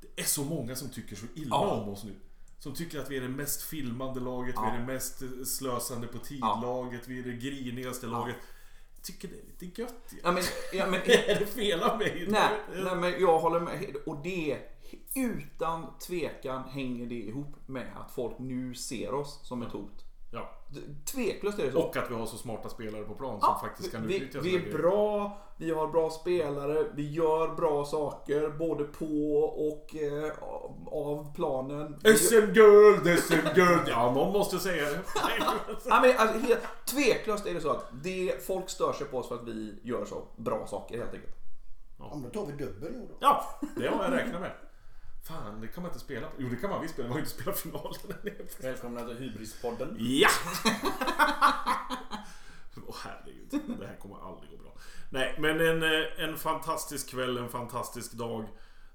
Det 0.00 0.20
är 0.22 0.24
så 0.26 0.44
många 0.44 0.76
som 0.76 0.88
tycker 0.88 1.16
så 1.16 1.26
illa 1.34 1.48
Ja. 1.50 1.70
om 1.70 1.88
oss 1.88 2.04
nu. 2.04 2.14
Som 2.58 2.74
tycker 2.74 2.98
att 3.00 3.10
vi 3.10 3.16
är 3.16 3.20
det 3.20 3.28
mest 3.28 3.62
filmande 3.62 4.20
laget, 4.20 4.54
vi 4.54 4.58
Ja. 4.60 4.70
är 4.72 4.78
det 4.78 4.86
mest 4.86 5.22
slösande 5.46 6.06
på 6.06 6.18
tid-laget, 6.18 7.08
vi 7.08 7.18
är 7.18 7.22
det 7.22 7.32
grinigaste 7.32 8.06
laget. 8.06 8.36
Jag 8.94 9.02
tycker 9.04 9.28
det 9.28 9.34
är 9.34 9.46
lite 9.64 9.80
gött 9.82 10.12
Ja, 10.22 10.32
men, 10.32 10.42
ja, 10.72 10.86
men, 10.86 11.00
Är 11.04 11.38
det 11.40 11.46
fel 11.46 11.82
av 11.82 11.98
mig? 11.98 12.26
nej, 12.28 12.50
nej, 12.84 12.96
men 12.96 13.20
jag 13.20 13.38
håller 13.38 13.60
med. 13.60 13.96
Och 14.06 14.22
det, 14.22 14.58
utan 15.16 15.98
tvekan 15.98 16.68
hänger 16.68 17.06
det 17.06 17.14
ihop 17.22 17.68
med 17.68 17.92
att 17.96 18.10
folk 18.14 18.38
nu 18.38 18.74
ser 18.74 19.14
oss 19.14 19.40
som 19.42 19.62
ett 19.62 19.72
hot. 19.72 20.04
Ja. 20.30 20.50
Tveklöst 21.12 21.58
är 21.58 21.64
det 21.64 21.72
så. 21.72 21.82
Och 21.82 21.96
att 21.96 22.10
vi 22.10 22.14
har 22.14 22.26
så 22.26 22.36
smarta 22.36 22.68
spelare 22.68 23.04
på 23.04 23.14
plan 23.14 23.40
som 23.40 23.60
faktiskt 23.60 23.92
kan 23.92 24.06
vi, 24.06 24.16
utnyttja 24.16 24.40
vi 24.40 24.56
är 24.56 24.60
grejer. 24.60 24.78
bra, 24.78 25.38
vi 25.56 25.70
har 25.70 25.86
bra 25.86 26.10
spelare, 26.10 26.86
vi 26.94 27.12
gör 27.12 27.54
bra 27.54 27.84
saker 27.84 28.50
både 28.58 28.84
på 28.84 29.34
och 29.68 29.94
eh, 29.94 30.32
av 30.86 31.34
planen. 31.34 32.00
SM-guld, 32.16 33.18
SM-guld! 33.18 33.82
Ja, 33.86 34.12
någon 34.12 34.32
måste 34.32 34.58
säga 34.58 34.90
det. 34.90 34.98
Ja, 35.88 36.00
men, 36.02 36.18
alltså, 36.18 36.38
helt, 36.38 36.60
tveklöst 36.86 37.46
är 37.46 37.54
det 37.54 37.60
så 37.60 37.70
att 37.70 37.84
det, 38.02 38.46
folk 38.46 38.70
stör 38.70 38.92
sig 38.92 39.06
på 39.06 39.18
oss 39.18 39.28
för 39.28 39.34
att 39.34 39.48
vi 39.48 39.80
gör 39.82 40.04
så 40.04 40.22
bra 40.36 40.66
saker 40.66 40.98
helt 40.98 41.14
enkelt. 41.14 41.34
Om 41.98 42.22
då 42.22 42.28
tar 42.28 42.46
vi 42.46 42.64
dubbel 42.64 42.92
då. 43.08 43.14
Ja, 43.20 43.60
det 43.76 43.88
har 43.88 44.04
jag 44.04 44.12
räknat 44.12 44.40
med. 44.40 44.52
Fan, 45.22 45.60
det 45.60 45.68
kan 45.68 45.82
man 45.82 45.90
inte 45.90 46.04
spela. 46.04 46.28
Jo, 46.38 46.48
det 46.48 46.56
kan 46.56 46.70
man 46.70 46.82
visst 46.82 46.94
spela. 46.94 47.08
Man 47.08 47.12
har 47.12 47.18
ju 47.18 47.24
inte 47.24 47.34
spelat 47.42 47.58
finalen. 47.58 47.94
Välkomna 48.60 49.04
till 49.04 49.16
Hybrispodden. 49.16 49.96
Ja! 49.98 50.28
Åh 52.86 52.96
herregud, 53.04 53.78
det 53.78 53.86
här 53.86 53.96
kommer 53.96 54.28
aldrig 54.28 54.50
gå 54.50 54.56
bra. 54.56 54.74
Nej, 55.10 55.36
men 55.38 55.60
en, 55.60 55.82
eh, 55.82 56.24
en 56.24 56.36
fantastisk 56.36 57.10
kväll, 57.10 57.38
en 57.38 57.48
fantastisk 57.48 58.12
dag. 58.12 58.48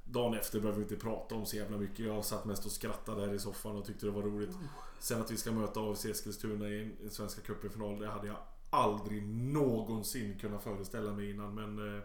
Dagen 0.04 0.34
efter 0.34 0.60
behöver 0.60 0.78
vi 0.80 0.84
inte 0.84 0.96
prata 0.96 1.36
om 1.36 1.46
så 1.46 1.56
jävla 1.56 1.78
mycket. 1.78 2.06
Jag 2.06 2.26
satt 2.26 2.46
mest 2.46 2.66
och 2.66 2.72
skrattade 2.72 3.26
här 3.26 3.34
i 3.34 3.40
soffan 3.40 3.78
och 3.78 3.86
tyckte 3.86 4.06
det 4.06 4.12
var 4.12 4.22
roligt. 4.22 4.56
Sen 5.00 5.22
att 5.22 5.32
vi 5.32 5.38
ska 5.38 5.52
möta 5.52 5.80
AFC 5.80 6.06
Eskilstuna 6.06 6.68
i 6.68 6.92
en 7.04 7.12
Svenska 7.12 7.42
cupen-final, 7.42 8.00
det 8.00 8.08
hade 8.08 8.28
jag 8.28 8.38
aldrig 8.70 9.24
någonsin 9.28 10.40
kunnat 10.40 10.64
föreställa 10.64 11.12
mig 11.12 11.30
innan. 11.30 11.56
Men 11.56 11.98
eh, 11.98 12.04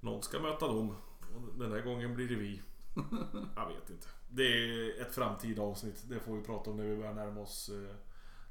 någon 0.00 0.22
ska 0.22 0.38
möta 0.38 0.66
dem. 0.66 0.96
Och 1.34 1.58
den 1.58 1.72
här 1.72 1.80
gången 1.80 2.14
blir 2.14 2.28
det 2.28 2.34
vi. 2.34 2.62
Jag 3.56 3.68
vet 3.68 3.90
inte. 3.90 4.06
Det 4.28 4.42
är 4.42 5.02
ett 5.02 5.14
framtida 5.14 5.62
avsnitt. 5.62 6.04
Det 6.08 6.20
får 6.20 6.36
vi 6.36 6.42
prata 6.42 6.70
om 6.70 6.76
när 6.76 6.84
vi 6.84 6.96
börjar 6.96 7.14
närma 7.14 7.40
oss 7.40 7.68
eh, 7.68 7.96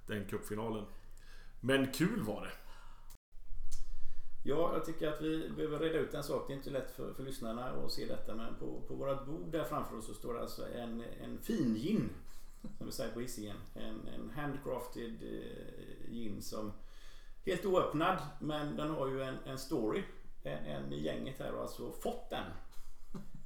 den 0.08 0.26
cupfinalen. 0.26 0.86
Men 1.60 1.92
kul 1.92 2.24
var 2.24 2.42
det. 2.42 2.52
Ja, 4.46 4.74
jag 4.74 4.86
tycker 4.86 5.08
att 5.08 5.22
vi 5.22 5.50
behöver 5.50 5.80
reda 5.80 6.00
ut 6.00 6.14
en 6.14 6.24
sak. 6.24 6.48
Det 6.48 6.54
är 6.54 6.58
inte 6.58 6.70
lätt 6.70 6.92
för, 6.92 7.14
för 7.14 7.24
lyssnarna 7.24 7.70
att 7.70 7.92
se 7.92 8.06
detta. 8.06 8.36
Men 8.36 8.56
på, 8.56 8.82
på 8.88 8.96
vårt 8.96 9.26
bord 9.26 9.52
där 9.52 9.64
framför 9.64 9.98
oss 9.98 10.06
så 10.06 10.14
står 10.14 10.34
det 10.34 10.42
alltså 10.42 10.68
en, 10.74 11.04
en 11.24 11.38
fin 11.42 11.76
gin. 11.76 12.10
Som 12.78 12.86
vi 12.86 12.92
säger 12.92 13.14
på 13.14 13.20
Hisingen. 13.20 13.58
En, 13.74 14.08
en 14.08 14.30
handcrafted 14.30 15.24
eh, 15.24 16.12
gin 16.12 16.42
som 16.42 16.72
helt 17.46 17.66
oöppnad. 17.66 18.18
Men 18.42 18.76
den 18.76 18.90
har 18.90 19.08
ju 19.08 19.24
en, 19.24 19.36
en 19.46 19.58
story. 19.58 20.04
En, 20.44 20.66
en 20.66 20.94
i 20.94 21.02
gänget 21.02 21.40
här 21.40 21.52
har 21.52 21.62
alltså 21.62 21.92
fått 21.92 22.30
den. 22.30 22.46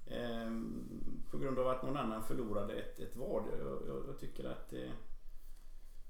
Ehm, 0.10 0.90
på 1.32 1.38
grund 1.38 1.60
av 1.60 1.68
att 1.68 1.84
någon 1.84 1.98
annan 1.98 2.24
förlorade 2.24 2.74
ett, 2.74 3.00
ett 3.00 3.16
vad. 3.16 3.44
Jag, 3.60 3.82
jag, 3.88 4.04
jag 4.08 4.20
tycker 4.20 4.44
att 4.50 4.74
eh, 4.74 4.92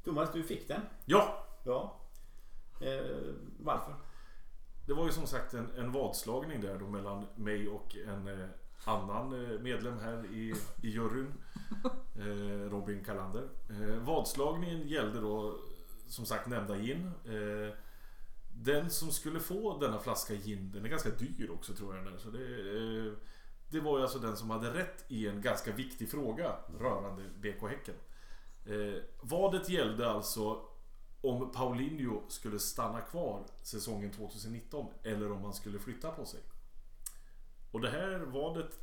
Thomas, 0.04 0.32
du 0.34 0.44
fick 0.44 0.68
den. 0.68 0.82
Ja, 1.06 1.44
Ja. 1.64 2.00
Eh, 2.82 3.34
varför? 3.60 3.96
det 4.86 4.94
var 4.94 5.06
ju 5.06 5.12
som 5.12 5.28
sagt 5.28 5.54
en, 5.54 5.72
en 5.78 5.92
vadslagning 5.92 6.62
där 6.62 6.80
då 6.80 6.88
mellan 6.88 7.26
mig 7.36 7.68
och 7.70 7.96
en 7.96 8.28
eh, 8.28 8.48
annan 8.86 9.46
eh, 9.46 9.60
medlem 9.60 10.00
här 10.00 10.26
i, 10.26 10.54
i 10.82 10.90
juryn. 10.90 11.34
Eh, 12.20 12.70
Robin 12.70 13.04
Kalander. 13.04 13.50
Eh, 13.70 13.98
vadslagningen 13.98 14.88
gällde 14.88 15.22
då 15.22 15.60
som 16.08 16.26
sagt 16.26 16.48
nämnda 16.48 16.78
gin. 16.78 17.12
Eh, 17.26 17.74
den 18.54 18.90
som 18.90 19.12
skulle 19.12 19.40
få 19.40 19.80
denna 19.80 20.00
flaska 20.00 20.34
gin, 20.34 20.72
den 20.72 20.86
är 20.86 20.90
ganska 20.90 21.10
dyr 21.10 21.50
också 21.54 21.74
tror 21.74 21.96
jag. 21.96 22.06
Där, 22.06 22.18
så 22.18 22.30
det, 22.30 22.40
eh, 22.78 23.14
det 23.70 23.80
var 23.80 23.98
ju 23.98 24.04
alltså 24.04 24.20
den 24.20 24.38
som 24.38 24.50
hade 24.50 24.74
rätt 24.74 25.06
i 25.08 25.28
en 25.28 25.42
ganska 25.42 25.72
viktig 25.72 26.12
fråga 26.12 26.56
rörande 26.80 27.24
BK 27.24 27.62
Häcken. 27.70 27.96
Eh, 28.66 29.02
vadet 29.22 29.70
gällde 29.70 30.12
alltså 30.12 30.66
om 31.22 31.52
Paulinho 31.52 32.22
skulle 32.30 32.60
stanna 32.60 33.02
kvar 33.02 33.46
säsongen 33.64 34.12
2019 34.12 34.86
eller 35.04 35.32
om 35.32 35.44
han 35.44 35.54
skulle 35.54 35.80
flytta 35.80 36.12
på 36.12 36.26
sig. 36.26 36.40
Och 37.72 37.82
det 37.82 37.90
här 37.90 38.20
vadet... 38.20 38.80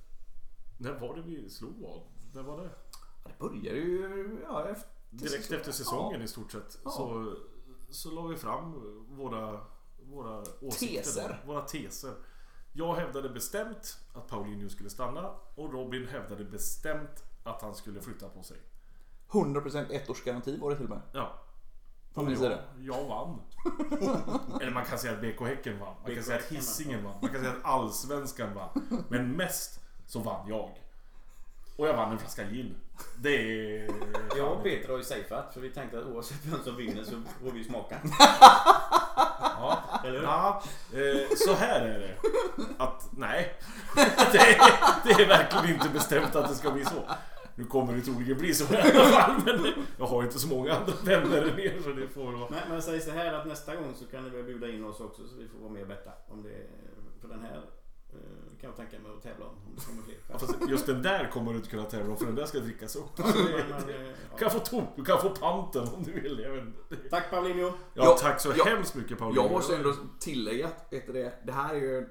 När 0.78 0.92
var 0.92 1.16
det 1.16 1.22
vi 1.22 1.50
slog 1.50 1.74
vad? 1.80 2.02
När 2.34 2.42
var 2.42 2.62
det? 2.62 2.70
Ja, 3.24 3.30
Det 3.30 3.38
började 3.38 3.78
ju 3.78 4.38
ja, 4.42 4.68
efter 4.68 4.88
Direkt 5.10 5.52
efter 5.52 5.72
säsongen 5.72 6.20
Ja. 6.20 6.24
i 6.24 6.28
stort 6.28 6.52
sett. 6.52 6.78
Ja. 6.84 6.90
Så, 6.90 7.36
så 7.90 8.10
la 8.10 8.26
vi 8.26 8.36
fram 8.36 8.72
våra, 9.08 9.60
våra 10.02 10.44
åsikter. 10.60 10.96
Teser. 11.02 11.42
Våra 11.46 11.60
teser. 11.62 12.14
Jag 12.76 12.94
hävdade 12.94 13.28
bestämt 13.28 13.98
att 14.14 14.28
Paulinho 14.28 14.68
skulle 14.68 14.90
stanna 14.90 15.30
och 15.54 15.72
Robin 15.72 16.08
hävdade 16.08 16.44
bestämt 16.44 17.24
att 17.44 17.62
han 17.62 17.74
skulle 17.74 18.00
flytta 18.00 18.28
på 18.28 18.42
sig. 18.42 18.56
100% 19.30 19.90
ettårsgaranti 19.90 20.58
var 20.58 20.70
det 20.70 20.76
till 20.76 20.84
och 20.84 20.90
med. 20.90 21.00
Ja. 21.12 21.32
Från 22.14 22.24
min 22.24 22.34
jag, 22.34 22.42
sida. 22.42 22.58
jag 22.78 23.04
vann. 23.04 23.40
Eller 24.60 24.70
man 24.70 24.84
kan 24.84 24.98
säga 24.98 25.12
att 25.12 25.20
BK 25.20 25.40
Häcken 25.40 25.78
vann. 25.78 25.94
Man 25.94 26.04
BK 26.04 26.14
kan 26.14 26.24
säga 26.24 26.38
att 26.38 26.44
Hisingen 26.44 27.04
vann. 27.04 27.14
Man 27.22 27.30
kan 27.30 27.40
säga 27.40 27.52
att 27.52 27.64
Allsvenskan 27.64 28.54
vann. 28.54 29.04
Men 29.08 29.32
mest 29.32 29.80
så 30.06 30.18
vann 30.18 30.48
jag. 30.48 30.70
Och 31.76 31.88
jag 31.88 31.96
vann 31.96 32.12
en 32.12 32.18
flaska 32.18 32.44
gin. 32.50 32.76
Det 33.16 33.34
är... 33.34 33.90
Jag 34.36 34.52
och 34.52 34.62
Peter 34.62 34.88
har 34.88 34.96
ju 34.96 35.04
safeat 35.04 35.54
för 35.54 35.60
vi 35.60 35.70
tänkte 35.70 35.98
att 35.98 36.04
oavsett 36.04 36.46
vem 36.46 36.62
som 36.62 36.76
vinner 36.76 37.04
så 37.04 37.22
får 37.42 37.50
vi 37.50 37.64
smaka. 37.64 38.00
Ja, 40.04 40.08
Eller 40.08 40.18
hur? 40.18 40.26
ja 40.26 40.62
eh, 40.92 41.36
så 41.36 41.54
här 41.54 41.80
är 41.80 41.98
det. 41.98 42.14
Att 42.78 43.08
nej. 43.10 43.54
Det 44.32 44.38
är, 44.38 44.56
det 45.04 45.22
är 45.22 45.28
verkligen 45.28 45.76
inte 45.76 45.88
bestämt 45.88 46.36
att 46.36 46.48
det 46.48 46.54
ska 46.54 46.70
bli 46.70 46.84
så. 46.84 47.02
Nu 47.54 47.64
kommer 47.64 47.92
det 47.92 48.00
troligen 48.00 48.38
bli 48.38 48.54
så 48.54 48.74
i 48.74 48.76
alla 48.76 49.04
fall. 49.04 49.32
Men 49.44 49.72
jag 49.98 50.06
har 50.06 50.22
inte 50.22 50.38
så 50.38 50.48
många 50.48 50.74
andra 50.74 50.92
vänner 51.04 51.42
än 51.42 51.60
er 51.60 51.80
så 51.82 51.88
det 51.88 52.08
får 52.08 52.32
vara... 52.32 52.50
Men, 52.50 52.60
men 52.68 52.82
säg 52.82 53.00
så 53.00 53.10
här 53.10 53.32
att 53.32 53.46
nästa 53.46 53.74
gång 53.76 53.94
så 53.94 54.04
kan 54.04 54.24
ni 54.24 54.30
väl 54.30 54.44
bjuda 54.44 54.68
in 54.68 54.84
oss 54.84 55.00
också 55.00 55.22
så 55.26 55.36
vi 55.36 55.48
får 55.48 55.58
vara 55.58 55.72
med 55.72 55.82
och 55.82 55.88
betta. 55.88 56.10
Om 56.28 56.42
det, 56.42 56.66
för 57.20 57.28
den 57.28 57.40
här 57.42 57.60
kan 58.60 58.70
jag 58.70 58.76
tänka 58.76 58.98
mig 58.98 59.12
att 59.16 59.22
tävla 59.22 59.44
om. 59.46 59.50
Om 59.66 59.74
det 59.76 59.84
kommer 59.86 60.02
fler. 60.02 60.16
Ja, 60.30 60.38
fast 60.38 60.54
just 60.68 60.86
den 60.86 61.02
där 61.02 61.30
kommer 61.32 61.50
du 61.52 61.56
inte 61.56 61.70
kunna 61.70 61.84
tävla 61.84 62.10
om 62.12 62.16
för 62.18 62.26
den 62.26 62.34
där 62.34 62.46
ska 62.46 62.58
drickas 62.58 62.96
upp. 62.96 63.16
Så 63.16 63.22
Men, 63.22 63.32
det- 63.46 63.64
men, 63.70 63.78
eh, 63.80 63.86
Du 63.86 64.14
ja. 64.30 64.36
kan 64.38 64.50
få 64.50 64.58
tom, 64.58 64.84
du 64.96 65.04
kan 65.04 65.20
få 65.20 65.30
panten 65.30 65.88
om 65.96 66.02
du 66.02 66.12
vill. 66.12 66.38
Jag 66.38 66.50
vet. 66.52 67.10
Tack 67.10 67.30
Paulinho! 67.30 67.66
Ja, 67.66 67.72
Ja, 67.94 68.16
tack 68.20 68.40
så 68.40 68.52
ja. 68.56 68.64
hemskt 68.64 68.94
mycket 68.94 69.18
Paulina. 69.18 69.42
Jag 69.42 69.50
måste 69.52 69.76
ändå 69.76 69.94
tillägga 70.20 70.66
att 70.66 70.90
det, 70.90 71.46
det 71.46 71.52
här 71.52 71.74
är 71.74 71.78
ju 71.80 72.08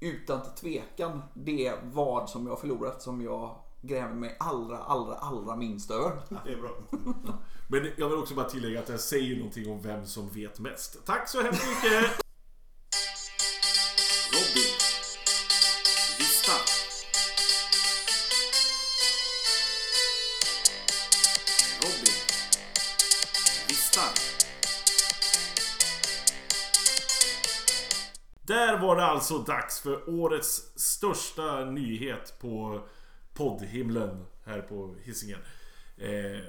utan 0.00 0.40
tvekan 0.60 1.22
det 1.34 1.72
vad 1.82 2.30
som 2.30 2.46
jag 2.46 2.52
har 2.52 2.60
förlorat 2.60 3.02
som 3.02 3.22
jag 3.22 3.56
gräver 3.82 4.14
mig 4.14 4.36
allra, 4.40 4.78
allra, 4.78 5.14
allra 5.14 5.56
minst 5.56 5.90
över. 5.90 6.12
Ja, 6.28 6.36
det 6.44 6.52
är 6.52 6.56
bra. 6.60 6.70
Men 7.68 7.86
jag 7.96 8.08
vill 8.08 8.18
också 8.18 8.34
bara 8.34 8.48
tillägga 8.48 8.80
att 8.80 8.88
jag 8.88 9.00
säger 9.00 9.36
någonting 9.36 9.70
om 9.72 9.82
vem 9.82 10.06
som 10.06 10.28
vet 10.28 10.60
mest. 10.60 11.06
Tack 11.06 11.28
så 11.28 11.42
hemskt 11.42 11.64
mycket! 11.68 12.21
Var 28.82 28.96
det 28.96 29.04
alltså 29.04 29.38
dags 29.38 29.80
för 29.80 30.10
årets 30.10 30.72
största 30.76 31.64
nyhet 31.64 32.34
på 32.40 32.80
poddhimlen 33.34 34.26
här 34.44 34.60
på 34.60 34.94
Hisingen. 35.02 35.38
Eh, 35.96 36.40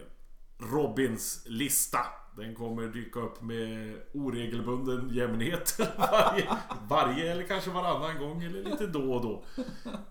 Robins 0.58 1.44
lista. 1.46 2.00
Den 2.38 2.56
kommer 2.56 2.88
dyka 2.88 3.20
upp 3.20 3.42
med 3.42 3.96
oregelbunden 4.14 5.10
jämnhet 5.14 5.80
varje, 5.98 6.58
varje 6.90 7.32
eller 7.32 7.44
kanske 7.44 7.70
varannan 7.70 8.20
gång 8.20 8.44
eller 8.44 8.64
lite 8.64 8.88
då 8.88 9.14
och 9.14 9.22
då. 9.22 9.44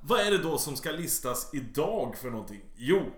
Vad 0.00 0.20
är 0.20 0.30
det 0.30 0.38
då 0.38 0.58
som 0.58 0.76
ska 0.76 0.90
listas 0.90 1.50
idag 1.52 2.16
för 2.16 2.30
någonting? 2.30 2.61
Jo, 2.76 3.11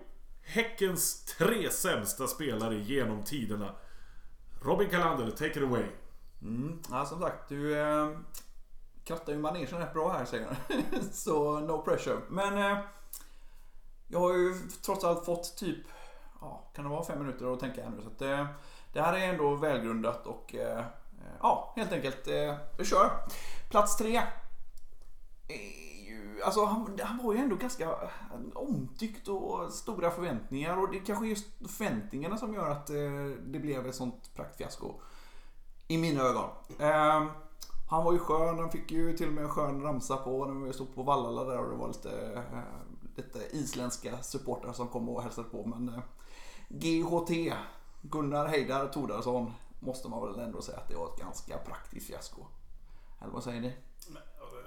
Häckens 0.43 1.25
tre 1.25 1.71
sämsta 1.71 2.27
spelare 2.27 2.75
genom 2.75 3.23
tiderna. 3.23 3.75
Robin 4.61 4.89
Kalander, 4.89 5.31
take 5.31 5.59
it 5.59 5.63
away. 5.63 5.85
Mm. 6.41 6.79
Ja, 6.89 7.05
som 7.05 7.19
sagt, 7.21 7.49
du 7.49 7.79
eh, 7.79 8.09
krattar 9.05 9.33
ju 9.33 9.39
manegen 9.39 9.79
rätt 9.79 9.93
bra 9.93 10.11
här 10.11 10.25
säger 10.25 10.47
han. 10.47 10.75
Så 11.11 11.59
no 11.59 11.81
pressure. 11.81 12.21
Men 12.29 12.57
eh, 12.57 12.77
jag 14.07 14.19
har 14.19 14.33
ju 14.33 14.55
trots 14.85 15.03
allt 15.03 15.25
fått 15.25 15.57
typ 15.57 15.87
ja, 16.41 16.71
kan 16.75 16.85
det 16.85 16.91
vara 16.91 17.05
fem 17.05 17.19
minuter 17.19 17.53
att 17.53 17.59
tänka 17.59 17.83
här 17.83 17.89
nu. 17.89 18.01
Så 18.01 18.07
att, 18.07 18.21
eh, 18.21 18.45
det 18.93 19.01
här 19.01 19.13
är 19.13 19.29
ändå 19.29 19.55
välgrundat 19.55 20.27
och 20.27 20.55
eh, 20.55 20.79
eh 20.79 20.85
ja, 21.41 21.73
helt 21.75 21.91
enkelt, 21.91 22.27
eh, 22.27 22.55
vi 22.77 22.85
kör. 22.85 23.09
Plats 23.69 23.97
tre. 23.97 24.21
Alltså 26.45 26.65
han, 26.65 26.99
han 27.03 27.25
var 27.25 27.33
ju 27.33 27.39
ändå 27.39 27.55
ganska 27.55 27.83
eh, 27.83 28.39
omtyckt 28.53 29.27
och 29.27 29.73
stora 29.73 30.11
förväntningar 30.11 30.77
och 30.77 30.91
det 30.91 30.97
är 30.97 31.05
kanske 31.05 31.27
just 31.27 31.47
förväntningarna 31.77 32.37
som 32.37 32.53
gör 32.53 32.69
att 32.69 32.89
eh, 32.89 32.95
det 33.45 33.59
blev 33.59 33.87
ett 33.87 33.95
sånt 33.95 34.35
praktfiasko. 34.35 34.93
I 35.87 35.97
mina 35.97 36.21
ögon. 36.21 36.49
Han 37.89 38.03
var 38.05 38.13
ju 38.13 38.19
skön, 38.19 38.59
han 38.59 38.71
fick 38.71 38.91
ju 38.91 39.17
till 39.17 39.27
och 39.27 39.33
med 39.33 39.43
en 39.43 39.49
skön 39.49 39.81
ramsa 39.81 40.17
på 40.17 40.45
när 40.45 40.65
vi 40.67 40.73
stod 40.73 40.95
på 40.95 41.03
Vallala 41.03 41.43
där 41.43 41.59
och 41.59 41.69
det 41.71 41.77
var 41.77 41.87
lite, 41.87 42.33
eh, 42.33 42.59
lite 43.15 43.39
isländska 43.57 44.23
supportrar 44.23 44.73
som 44.73 44.87
kom 44.87 45.09
och 45.09 45.23
hälsade 45.23 45.49
på. 45.49 45.65
Men 45.65 45.89
eh, 45.89 45.99
GHT, 46.69 47.53
Gunnar 48.01 48.47
Heidar 48.47 48.87
Tordarsson, 48.87 49.53
måste 49.79 50.07
man 50.09 50.27
väl 50.27 50.39
ändå 50.39 50.61
säga 50.61 50.77
att 50.77 50.89
det 50.89 50.95
var 50.95 51.07
ett 51.13 51.19
ganska 51.19 51.57
praktiskt 51.57 52.07
fiasko. 52.07 52.41
Eller 53.21 53.33
vad 53.33 53.43
säger 53.43 53.61
ni? 53.61 53.73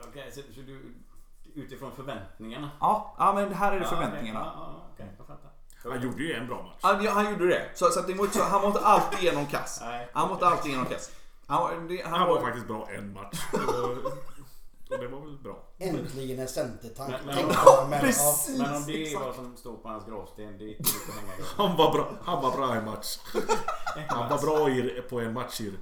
Okej, 0.09 0.33
så, 0.33 0.41
så 0.55 0.61
du... 0.61 0.95
Utifrån 1.55 1.93
förväntningarna? 1.93 2.71
Ja, 2.81 3.15
ja 3.19 3.33
men 3.35 3.53
här 3.55 3.73
är 3.73 3.77
det 3.77 3.85
Ja, 3.85 3.89
förväntningarna. 3.91 4.41
okej, 4.41 4.53
Ja, 4.57 4.75
ja, 4.79 4.91
okej, 4.95 5.15
jag 5.19 5.27
fattar. 5.27 5.51
Han 5.91 6.03
gjorde 6.03 6.23
ju 6.23 6.33
en 6.33 6.47
bra 6.47 6.63
match. 6.63 6.79
Han, 6.81 7.05
ja, 7.05 7.11
han 7.11 7.31
gjorde 7.33 7.47
det. 7.47 7.71
Så, 7.75 7.91
så 7.91 8.01
att 8.01 8.07
det 8.07 8.15
var 8.15 8.27
så, 8.27 8.43
han 8.43 8.61
var 8.61 8.69
inte 8.69 8.81
alltid 8.81 9.19
igenom 9.19 9.47
kass. 9.47 9.79
Nej. 9.83 10.09
Han 10.13 10.29
var 10.29 10.35
inte 10.35 10.47
alltid 10.47 10.67
igenom 10.71 10.87
kass. 10.87 11.11
Han, 11.49 11.63
var- 11.63 11.89
det, 11.89 12.03
han, 12.03 12.13
Han 12.13 12.29
var 12.29 12.35
var 12.35 12.43
faktiskt 12.43 12.67
bra 12.67 12.89
en 12.91 13.13
match. 13.13 13.39
Det 13.53 13.59
var- 13.67 13.99
Och 14.91 14.99
det 14.99 15.09
var 15.09 15.21
väl 15.21 15.39
bra. 15.39 15.63
Äntligen 15.79 16.39
en 16.39 16.49
centertank. 16.49 17.11
Men- 17.11 17.27
men- 17.27 17.47
men, 17.47 17.55
ja. 17.55 17.99
Precis. 18.01 18.59
Men 18.59 18.75
om 18.77 18.85
det 18.87 19.13
är 19.13 19.19
vad 19.21 19.35
som 19.35 19.57
står 19.57 19.77
på 19.77 19.89
hans 19.89 20.07
gravsten, 20.07 20.59
det 20.59 20.65
är 20.65 20.69
inte 20.69 20.83
mycket 20.83 21.09
att 21.09 21.15
hänga 21.21 21.33
i. 21.35 21.43
Han 21.57 21.77
var 21.77 21.93
bra, 21.93 22.09
han 22.23 22.43
var 22.43 22.57
bra 22.57 22.75
i 22.75 22.79
en 22.79 22.85
match. 22.85 23.19
Han 24.09 24.29
var 24.31 24.39
bra 24.39 24.71
i, 24.71 25.03
på 25.11 25.21
en 25.21 25.33
match 25.33 25.61
i 25.61 25.73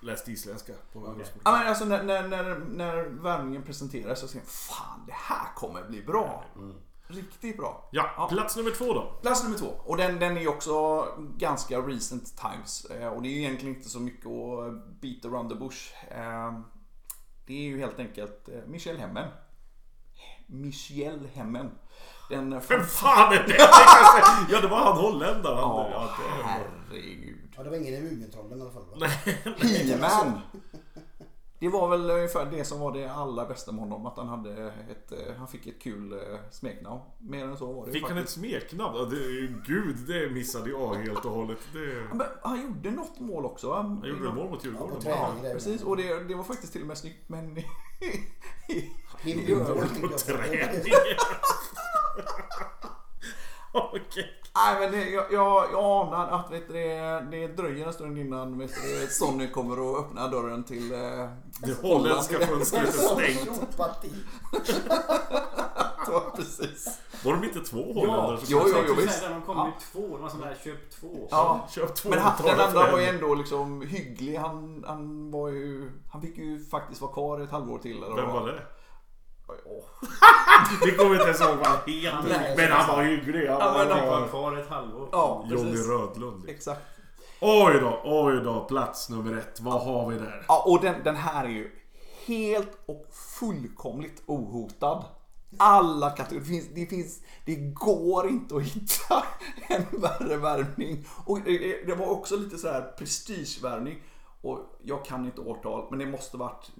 Läste 0.00 0.32
isländska 0.32 0.72
på 0.92 0.98
högskolan. 1.06 1.40
Ja, 1.44 1.52
men 1.58 1.66
alltså 1.68 1.84
när, 1.84 2.02
när, 2.02 2.28
när, 2.28 2.54
när 2.54 3.02
värvningen 3.04 3.62
presenterades 3.62 4.20
så 4.20 4.28
tänkte 4.28 4.50
jag 4.50 4.76
fan 4.76 5.04
det 5.06 5.12
här 5.12 5.54
kommer 5.54 5.82
bli 5.82 6.02
bra. 6.02 6.44
Riktigt 7.08 7.56
bra. 7.56 7.88
Ja, 7.92 8.28
plats 8.30 8.56
nummer 8.56 8.70
två 8.70 8.92
då. 8.94 9.18
Plats 9.22 9.44
nummer 9.44 9.58
två. 9.58 9.66
Och 9.66 9.96
den, 9.96 10.18
den 10.18 10.36
är 10.36 10.40
ju 10.40 10.48
också 10.48 11.04
ganska 11.36 11.78
recent 11.78 12.36
times. 12.36 12.84
Eh, 12.84 13.08
Och 13.08 13.22
det 13.22 13.28
är 13.28 13.30
ju 13.32 13.38
egentligen 13.38 13.76
inte 13.76 13.88
så 13.88 14.00
mycket 14.00 14.26
att 14.26 15.00
beat 15.00 15.24
around 15.24 15.48
the 15.50 15.54
bush. 15.56 15.92
Eh, 16.10 16.58
Det 17.46 17.52
är 17.54 17.62
ju 17.62 17.78
helt 17.80 17.98
enkelt 17.98 18.48
eh, 18.48 18.60
Michel 18.66 18.98
Hemmen. 18.98 19.28
Michel 20.46 21.28
Hemmen. 21.34 21.70
Den 22.30 22.50
Vem 22.68 22.84
fan 22.84 23.32
är 23.32 23.46
det? 23.48 23.56
Ja, 24.52 24.60
det 24.60 24.68
var 24.68 24.78
han 24.78 24.96
holländaren. 24.96 25.58
Ja, 25.58 25.88
Ja, 25.92 26.00
det 26.00 26.42
var... 26.42 26.48
herregud. 26.48 27.36
ja, 27.56 27.62
det 27.62 27.70
var 27.70 27.76
ingen 27.76 27.94
i 27.94 28.00
Mumintrollen 28.00 28.58
i 28.58 28.62
alla 28.62 28.70
fall. 28.70 29.00
Va? 29.00 29.06
He-Man. 29.56 30.40
Det 31.60 31.68
var 31.68 31.88
väl 31.88 32.10
ungefär 32.10 32.46
det 32.50 32.64
som 32.64 32.80
var 32.80 32.92
det 32.92 33.06
allra 33.12 33.44
bästa 33.46 33.72
med 33.72 33.80
honom. 33.80 34.06
Att 34.06 34.16
han, 34.16 34.28
hade 34.28 34.72
ett, 34.90 35.12
eh, 35.12 35.34
han 35.38 35.48
fick 35.48 35.66
ett 35.66 35.82
kul 35.82 36.12
eh, 36.12 36.18
smeknamn. 36.50 37.00
Mer 37.18 37.44
än 37.44 37.56
så 37.56 37.72
var 37.72 37.86
det 37.86 37.92
Fick 37.92 38.02
han 38.02 38.12
ett 38.12 38.16
faktiskt. 38.18 38.38
smeknamn? 38.38 38.96
Ja, 38.96 39.04
det, 39.04 39.16
gud, 39.66 39.96
det 40.06 40.30
missade 40.30 40.70
jag 40.70 40.94
helt 40.94 41.24
och 41.24 41.30
hållet. 41.32 41.58
Det... 41.72 42.14
Men 42.14 42.26
han 42.42 42.62
gjorde 42.62 42.90
något 42.90 43.20
mål 43.20 43.44
också. 43.44 43.74
Han 43.74 44.04
gjorde 44.06 44.32
mål 44.32 44.50
mot 44.50 44.64
Djurgården. 44.64 44.96
Ja, 45.04 45.32
precis. 45.52 45.82
Och 45.82 45.96
det, 45.96 46.24
det 46.24 46.34
var 46.34 46.44
faktiskt 46.44 46.72
till 46.72 46.82
och 46.82 46.88
med 46.88 46.98
snyggt. 46.98 47.28
Men 47.28 47.56
Himmelmål, 49.20 49.66
på 50.00 50.08
träning. 50.18 50.60
Okej. 53.78 54.34
Nej 54.54 54.80
men 54.80 54.92
det, 54.92 55.10
jag, 55.10 55.24
jag, 55.32 55.66
jag 55.72 55.84
anar 55.84 56.28
att 56.28 56.50
vet 56.52 56.68
du, 56.68 56.74
det, 56.74 57.26
det 57.30 57.46
dröjer 57.46 57.86
en 57.86 57.92
stund 57.92 58.18
innan 58.18 58.58
vet 58.58 58.70
du, 58.74 59.06
Sonny 59.10 59.50
kommer 59.50 59.90
att 59.92 59.98
öppna 60.04 60.28
dörren 60.28 60.64
till 60.64 60.92
eh, 60.92 60.98
Det 61.62 61.82
holländska 61.82 62.38
fönstret 62.46 62.88
är 62.88 62.92
stängt. 62.92 63.60
Ja, 66.06 66.32
precis. 66.36 66.98
Var 67.24 67.32
de 67.32 67.44
inte 67.44 67.60
två 67.60 67.92
holländare 67.92 68.36
som 68.36 68.46
jo, 68.48 68.60
jo, 68.66 68.76
jo, 68.88 68.94
visst. 68.94 69.22
De 69.28 69.42
kom 69.42 69.56
Ja. 69.56 69.66
ju 69.66 69.72
två, 69.92 70.16
det 70.16 70.22
var 70.22 70.28
sån 70.28 70.40
där 70.40 70.56
köp 70.64 70.90
två. 70.90 71.28
Ja. 71.30 71.68
Köp 71.70 71.94
två 71.94 72.08
Men 72.10 72.18
han, 72.18 72.32
och 72.38 72.50
den 72.50 72.60
andra 72.60 72.92
var 72.92 72.98
ju 72.98 73.04
ändå 73.04 73.34
liksom 73.34 73.82
hygglig. 73.82 74.36
Han, 74.36 74.84
han 74.86 75.30
var 75.30 75.48
ju... 75.48 75.90
Han 76.12 76.22
fick 76.22 76.38
ju 76.38 76.64
faktiskt 76.64 77.00
vara 77.00 77.12
kvar 77.12 77.40
ett 77.40 77.50
halvår 77.50 77.78
till. 77.78 78.02
Eller 78.02 78.16
Vem 78.16 78.32
var 78.32 78.46
det? 78.46 78.62
Åh. 79.64 79.84
Vi 80.84 80.92
kommer 80.92 81.14
inte 81.14 81.24
ens 81.24 81.40
ihåg 81.40 81.56
vad 81.56 81.66
han 81.66 81.78
heter. 81.86 82.56
Men 82.56 82.72
han 82.72 82.96
var 82.96 83.02
hygglig. 83.02 83.48
Han 83.48 83.58
Ja, 83.60 83.72
var 83.72 83.86
Han 83.94 84.08
var 84.08 84.20
var 84.20 84.28
kvar 84.28 84.56
ett 84.56 84.68
halvår. 84.68 85.08
Ja, 85.12 85.46
Johnny. 85.50 85.76
Rödlund. 85.76 86.48
Exakt. 86.48 86.80
Oj 87.40 87.78
då, 87.80 88.00
oj 88.04 88.40
då. 88.44 88.60
Plats 88.64 89.08
nummer 89.10 89.36
ett. 89.36 89.60
Vad 89.60 89.82
har 89.82 90.10
vi 90.10 90.18
där? 90.18 90.44
Ja, 90.48 90.64
och 90.66 90.80
den, 90.80 90.94
den 91.04 91.16
här 91.16 91.44
är 91.44 91.48
ju 91.48 91.70
helt 92.26 92.78
och 92.86 93.06
fullkomligt 93.40 94.22
ohotad. 94.26 95.04
Alla 95.58 96.10
kategorier. 96.10 96.40
Det, 96.40 96.46
finns, 96.46 96.74
det, 96.74 96.86
finns, 96.86 97.22
det 97.44 97.54
går 97.54 98.28
inte 98.28 98.56
att 98.56 98.62
hitta 98.62 99.24
en 99.68 100.00
värre 100.00 100.36
värvning. 100.36 101.06
Och 101.24 101.40
det, 101.40 101.86
det 101.86 101.94
var 101.94 102.06
också 102.06 102.36
lite 102.36 102.58
så 102.58 102.68
här 102.68 102.82
prestigevärvning. 102.98 104.02
Och 104.40 104.58
jag 104.82 105.04
kan 105.04 105.24
inte 105.24 105.40
årtal, 105.40 105.86
men 105.90 105.98
det 105.98 106.06
måste 106.06 106.36
varit 106.36 106.70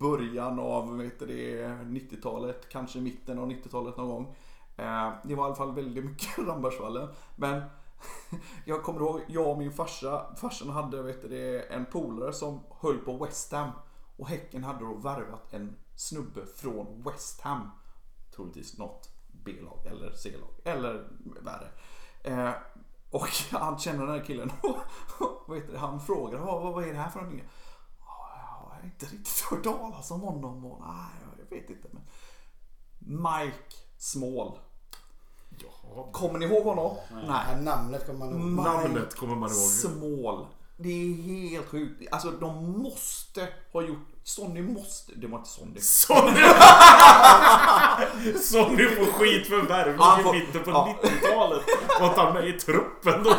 början 0.00 0.58
av 0.58 1.02
90-talet, 1.02 2.68
kanske 2.68 3.00
mitten 3.00 3.38
av 3.38 3.50
90-talet 3.50 3.96
någon 3.96 4.08
gång. 4.08 4.36
Eh, 4.76 5.12
det 5.24 5.34
var 5.34 5.44
i 5.44 5.46
alla 5.46 5.54
fall 5.54 5.74
väldigt 5.74 6.04
mycket 6.04 6.38
Rambergsvallen. 6.46 7.08
Men 7.36 7.62
jag 8.64 8.82
kommer 8.82 9.00
ihåg, 9.00 9.20
jag 9.28 9.50
och 9.50 9.58
min 9.58 9.72
farsa, 9.72 10.34
farsan 10.36 10.68
hade 10.68 11.02
vet 11.02 11.22
du, 11.22 11.66
en 11.66 11.84
polare 11.84 12.32
som 12.32 12.60
höll 12.80 12.98
på 12.98 13.24
West 13.24 13.52
Ham. 13.52 13.70
Och 14.16 14.28
Häcken 14.28 14.64
hade 14.64 14.84
då 14.84 14.94
värvat 14.94 15.52
en 15.52 15.76
snubbe 15.96 16.46
från 16.56 17.02
West 17.02 17.40
Ham. 17.40 17.70
Troligtvis 18.36 18.78
något 18.78 19.08
B-lag 19.44 19.86
eller 19.86 20.12
C-lag 20.12 20.50
eller 20.64 21.08
värre. 21.40 21.68
Eh, 22.22 22.54
och 23.10 23.28
han 23.50 23.78
känner 23.78 24.06
den 24.06 24.18
här 24.18 24.24
killen 24.24 24.52
och, 24.62 24.78
och 25.46 25.56
vet 25.56 25.70
du, 25.70 25.76
han 25.76 26.00
frågar 26.00 26.38
vad, 26.38 26.72
vad 26.72 26.84
är 26.84 26.92
det 26.92 26.98
här 26.98 27.10
för 27.10 27.20
någonting? 27.20 27.44
"Ja, 28.80 28.86
har 28.86 28.86
inte 28.86 29.06
riktigt 29.06 29.40
hört 29.50 29.64
talas 29.64 30.10
om 30.10 30.20
honom. 30.20 30.64
Och, 30.64 30.80
nej, 30.80 31.36
jag 31.38 31.56
vet 31.56 31.70
inte. 31.70 31.88
Men 31.92 32.02
Mike 32.98 33.76
Small. 33.98 34.58
Jaha. 35.58 36.06
Kommer 36.12 36.38
ni 36.38 36.46
ihåg 36.46 36.64
honom? 36.64 36.96
Ja, 37.26 37.56
namnet 37.60 38.06
kommer 38.06 38.18
man 38.18 38.30
ihåg. 38.30 38.40
Mike 38.40 38.62
Namnet 38.62 39.14
kommer 39.14 39.36
man 39.36 39.50
ihåg. 39.50 39.58
Small. 39.58 40.46
Det 40.76 40.88
är 40.88 41.22
helt 41.50 41.68
sjukt. 41.68 42.12
Alltså 42.12 42.30
de 42.30 42.82
måste 42.82 43.48
ha 43.72 43.82
gjort... 43.82 43.98
Sonny 44.22 44.62
måste... 44.62 45.12
Det 45.14 45.26
var 45.26 45.38
inte 45.38 45.50
Sonny. 45.50 45.80
Sonny! 45.80 46.40
Sonny 48.40 48.88
får 48.88 49.12
skit 49.12 49.46
för 49.46 49.62
värvning 49.62 49.98
Han 49.98 50.20
i 50.20 50.40
mitten 50.40 50.62
på 50.64 50.70
ja. 50.70 50.96
90-talet. 51.02 51.62
Och 52.00 52.06
att 52.06 52.16
han 52.16 52.26
är 52.26 52.32
med 52.32 52.48
i 52.48 52.52
truppen 52.52 53.22
då 53.22 53.30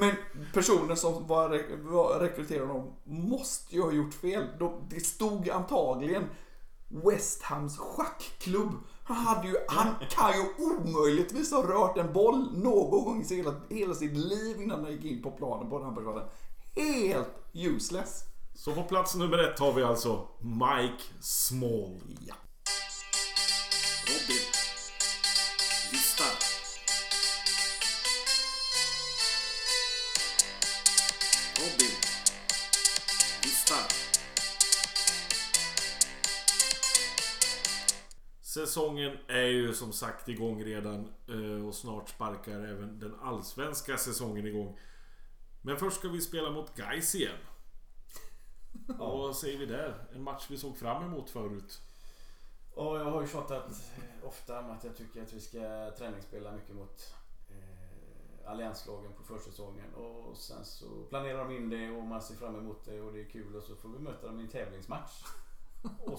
Men 0.00 0.10
personen 0.52 0.96
som 0.96 1.26
var, 1.26 1.62
var 1.88 2.20
rekryterade 2.20 2.66
honom 2.66 2.94
måste 3.04 3.74
ju 3.74 3.82
ha 3.82 3.92
gjort 3.92 4.14
fel. 4.14 4.46
De, 4.58 4.86
det 4.90 5.00
stod 5.00 5.50
antagligen 5.50 6.24
West 6.88 7.42
Hams 7.42 7.78
schackklubb. 7.78 8.72
Han, 9.04 9.16
hade 9.16 9.48
ju, 9.48 9.56
han 9.68 9.94
kan 10.10 10.32
ju 10.32 10.64
omöjligtvis 10.64 11.52
ha 11.52 11.62
rört 11.62 11.98
en 11.98 12.12
boll 12.12 12.62
någon 12.62 13.04
gång 13.04 13.22
i 13.22 13.34
hela, 13.34 13.54
hela 13.70 13.94
sitt 13.94 14.16
liv 14.16 14.62
innan 14.62 14.84
han 14.84 14.92
gick 14.92 15.04
in 15.04 15.22
på 15.22 15.30
planen 15.30 15.70
på 15.70 15.78
den 15.78 15.88
här 15.88 15.96
personen. 15.96 16.28
Helt 16.76 17.28
useless. 17.52 18.24
Så 18.54 18.74
på 18.74 18.82
plats 18.82 19.14
nummer 19.14 19.38
ett 19.38 19.58
har 19.58 19.72
vi 19.72 19.82
alltså 19.82 20.28
Mike 20.40 21.02
Small. 21.20 22.00
Ja. 22.20 22.34
Robin. 24.06 24.44
Listan. 25.92 26.33
Säsongen 38.54 39.18
är 39.28 39.46
ju 39.46 39.74
som 39.74 39.92
sagt 39.92 40.28
igång 40.28 40.64
redan 40.64 41.12
eh, 41.28 41.66
och 41.66 41.74
snart 41.74 42.08
sparkar 42.08 42.60
även 42.60 43.00
den 43.00 43.14
allsvenska 43.20 43.98
säsongen 43.98 44.46
igång. 44.46 44.78
Men 45.62 45.76
först 45.76 45.96
ska 45.96 46.08
vi 46.08 46.20
spela 46.20 46.50
mot 46.50 46.76
Gais 46.76 47.14
igen. 47.14 47.38
Och 48.98 49.18
vad 49.18 49.36
säger 49.36 49.58
vi 49.58 49.66
där? 49.66 50.06
En 50.14 50.22
match 50.22 50.46
vi 50.50 50.56
såg 50.56 50.76
fram 50.76 51.04
emot 51.04 51.30
förut. 51.30 51.80
Och 52.74 52.96
jag 52.96 53.04
har 53.04 53.22
ju 53.22 53.28
tjatat 53.28 53.92
ofta 54.24 54.58
om 54.58 54.70
att 54.70 54.84
jag 54.84 54.96
tycker 54.96 55.22
att 55.22 55.32
vi 55.32 55.40
ska 55.40 55.90
träningsspela 55.98 56.52
mycket 56.52 56.74
mot 56.74 57.14
eh, 57.48 58.50
allianslagen 58.50 59.12
på 59.12 59.22
försäsongen. 59.22 59.94
Och 59.94 60.36
sen 60.36 60.64
så 60.64 61.04
planerar 61.08 61.38
de 61.38 61.56
in 61.56 61.70
det 61.70 61.90
och 61.90 62.04
man 62.04 62.22
ser 62.22 62.34
fram 62.34 62.58
emot 62.58 62.84
det 62.84 63.00
och 63.00 63.12
det 63.12 63.20
är 63.20 63.30
kul 63.30 63.56
och 63.56 63.62
så 63.62 63.76
får 63.76 63.88
vi 63.88 63.98
möta 63.98 64.26
dem 64.26 64.40
i 64.40 64.42
en 64.42 64.48
tävlingsmatch. 64.48 65.24
Och 66.04 66.18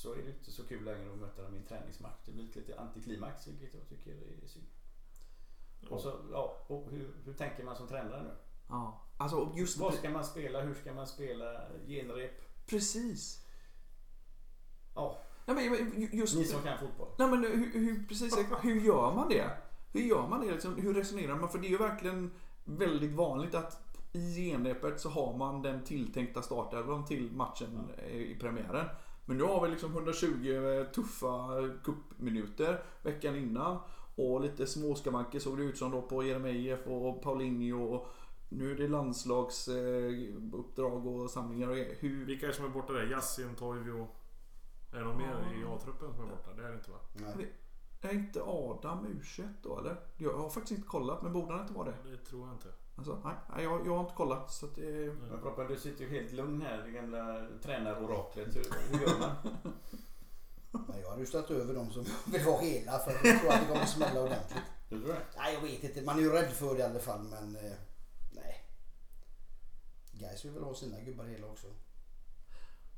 så 0.00 0.12
är 0.12 0.22
det 0.22 0.30
inte 0.30 0.52
så 0.52 0.66
kul 0.66 0.84
längre 0.84 1.12
att 1.12 1.18
möta 1.18 1.42
dem 1.42 1.54
i 1.54 1.58
en 1.58 1.64
träningsmatch. 1.64 2.20
Det 2.24 2.32
blir 2.32 2.44
lite 2.44 2.80
antiklimax 2.80 3.46
vilket 3.46 3.74
jag 3.74 3.88
tycker 3.88 4.10
är 4.10 4.46
synd. 4.46 4.66
Och, 5.88 6.00
så, 6.00 6.20
ja, 6.32 6.64
och 6.66 6.90
hur, 6.90 7.16
hur 7.24 7.34
tänker 7.34 7.64
man 7.64 7.76
som 7.76 7.88
tränare 7.88 8.22
nu? 8.22 8.30
Ja. 8.68 9.06
Alltså 9.16 9.52
just 9.56 9.78
Vad 9.78 9.94
ska 9.94 10.10
man 10.10 10.24
spela? 10.24 10.60
Hur 10.60 10.74
ska 10.74 10.92
man 10.92 11.06
spela? 11.06 11.62
Genrep? 11.86 12.66
Precis. 12.66 13.46
Ja, 14.94 15.22
Nej, 15.44 15.70
men 15.70 16.08
just 16.12 16.36
ni 16.36 16.44
som 16.44 16.62
kan 16.62 16.78
fotboll. 16.78 17.08
Nej 17.18 17.28
men 17.28 17.44
hur, 17.44 17.72
hur, 17.72 18.06
precis, 18.08 18.38
hur 18.62 18.80
gör 18.80 19.14
man 19.14 19.28
det? 19.28 19.50
Hur 19.92 20.00
gör 20.00 20.28
man 20.28 20.40
det? 20.40 20.52
Liksom, 20.52 20.76
hur 20.76 20.94
resonerar 20.94 21.36
man? 21.36 21.48
För 21.48 21.58
det 21.58 21.66
är 21.66 21.70
ju 21.70 21.78
verkligen 21.78 22.30
väldigt 22.64 23.12
vanligt 23.12 23.54
att 23.54 23.90
i 24.12 24.34
genrepet 24.34 25.00
så 25.00 25.08
har 25.08 25.36
man 25.36 25.62
den 25.62 25.84
tilltänkta 25.84 26.42
startelvan 26.42 27.04
till 27.04 27.32
matchen 27.32 27.90
eh, 27.98 28.16
i 28.16 28.36
premiären. 28.40 28.86
Men 29.30 29.38
nu 29.38 29.44
har 29.44 29.62
vi 29.62 29.68
liksom 29.70 29.92
120 29.92 30.84
tuffa 30.94 31.48
cupminuter 31.84 32.82
veckan 33.02 33.36
innan. 33.36 33.78
Och 34.14 34.40
lite 34.40 34.66
småskavanker 34.66 35.38
såg 35.38 35.58
det 35.58 35.64
ut 35.64 35.78
som 35.78 35.90
då 35.90 36.02
på 36.02 36.24
Jeremejeff 36.24 36.86
och 36.86 37.22
Paulinho. 37.22 37.94
Och 37.94 38.08
nu 38.48 38.72
är 38.72 38.76
det 38.76 38.88
landslagsuppdrag 38.88 41.06
och 41.06 41.30
samlingar 41.30 41.68
och. 41.68 41.76
Hur... 41.76 42.26
Vilka 42.26 42.46
är 42.46 42.50
det 42.50 42.56
som 42.56 42.64
är 42.64 42.68
borta 42.68 42.92
där? 42.92 43.10
Yasin, 43.10 43.54
Toivio? 43.54 44.08
Är 44.92 44.98
det 44.98 45.04
någon 45.04 45.16
mer 45.16 45.60
i 45.60 45.64
A-truppen 45.64 46.14
som 46.14 46.24
är 46.24 46.28
borta? 46.28 46.52
Det 46.56 46.62
är 46.62 46.68
det 46.68 46.74
inte 46.74 46.90
va? 46.90 46.98
Nej. 47.12 47.52
Är 48.00 48.14
inte 48.14 48.42
Adam 48.42 49.06
U21 49.06 49.48
då 49.62 49.78
eller? 49.78 49.96
Jag 50.16 50.38
har 50.38 50.50
faktiskt 50.50 50.78
inte 50.78 50.88
kollat 50.88 51.22
men 51.22 51.32
borde 51.32 51.52
han 51.52 51.60
inte 51.60 51.74
vara 51.74 51.90
det? 51.90 51.96
Det 52.10 52.16
tror 52.16 52.46
jag 52.46 52.56
inte. 52.56 52.68
Alltså, 53.00 53.20
nej, 53.24 53.64
jag, 53.64 53.86
jag 53.86 53.92
har 53.92 54.00
inte 54.00 54.14
kollat 54.14 54.52
så 54.52 54.66
att 54.66 54.74
det... 54.74 55.14
Men 55.30 55.40
Proppen, 55.42 55.66
du 55.68 55.76
sitter 55.76 56.04
ju 56.04 56.10
helt 56.10 56.32
lugn 56.32 56.62
här, 56.62 56.82
det 56.82 56.90
gamla 56.90 57.46
tränaroraklet. 57.62 58.56
Hur, 58.56 58.64
hur 58.92 59.00
gör 59.00 59.18
man? 59.18 59.36
Men 60.70 61.00
jag 61.00 61.08
hade 61.08 61.20
ju 61.20 61.26
ställt 61.26 61.50
över 61.50 61.74
de 61.74 61.90
som 61.90 62.04
vill 62.32 62.44
vara 62.44 62.60
hela 62.60 62.98
för 62.98 63.28
jag 63.28 63.40
tror 63.40 63.52
att 63.52 63.60
det 63.60 63.66
kommer 63.66 63.86
smälla 63.86 64.22
ordentligt. 64.22 64.64
Du 64.88 65.00
tror 65.00 65.12
det? 65.12 65.26
Nej 65.36 65.54
jag 65.54 65.60
vet 65.60 65.84
inte, 65.84 66.02
man 66.02 66.18
är 66.18 66.22
ju 66.22 66.32
rädd 66.32 66.50
för 66.50 66.74
det 66.74 66.80
i 66.80 66.82
alla 66.82 66.98
fall 66.98 67.22
men 67.22 67.56
eh, 67.56 67.72
nej. 68.30 68.64
Gais 70.12 70.44
vill 70.44 70.52
väl 70.52 70.62
ha 70.62 70.74
sina 70.74 71.00
gubbar 71.00 71.24
hela 71.24 71.46
också. 71.46 71.66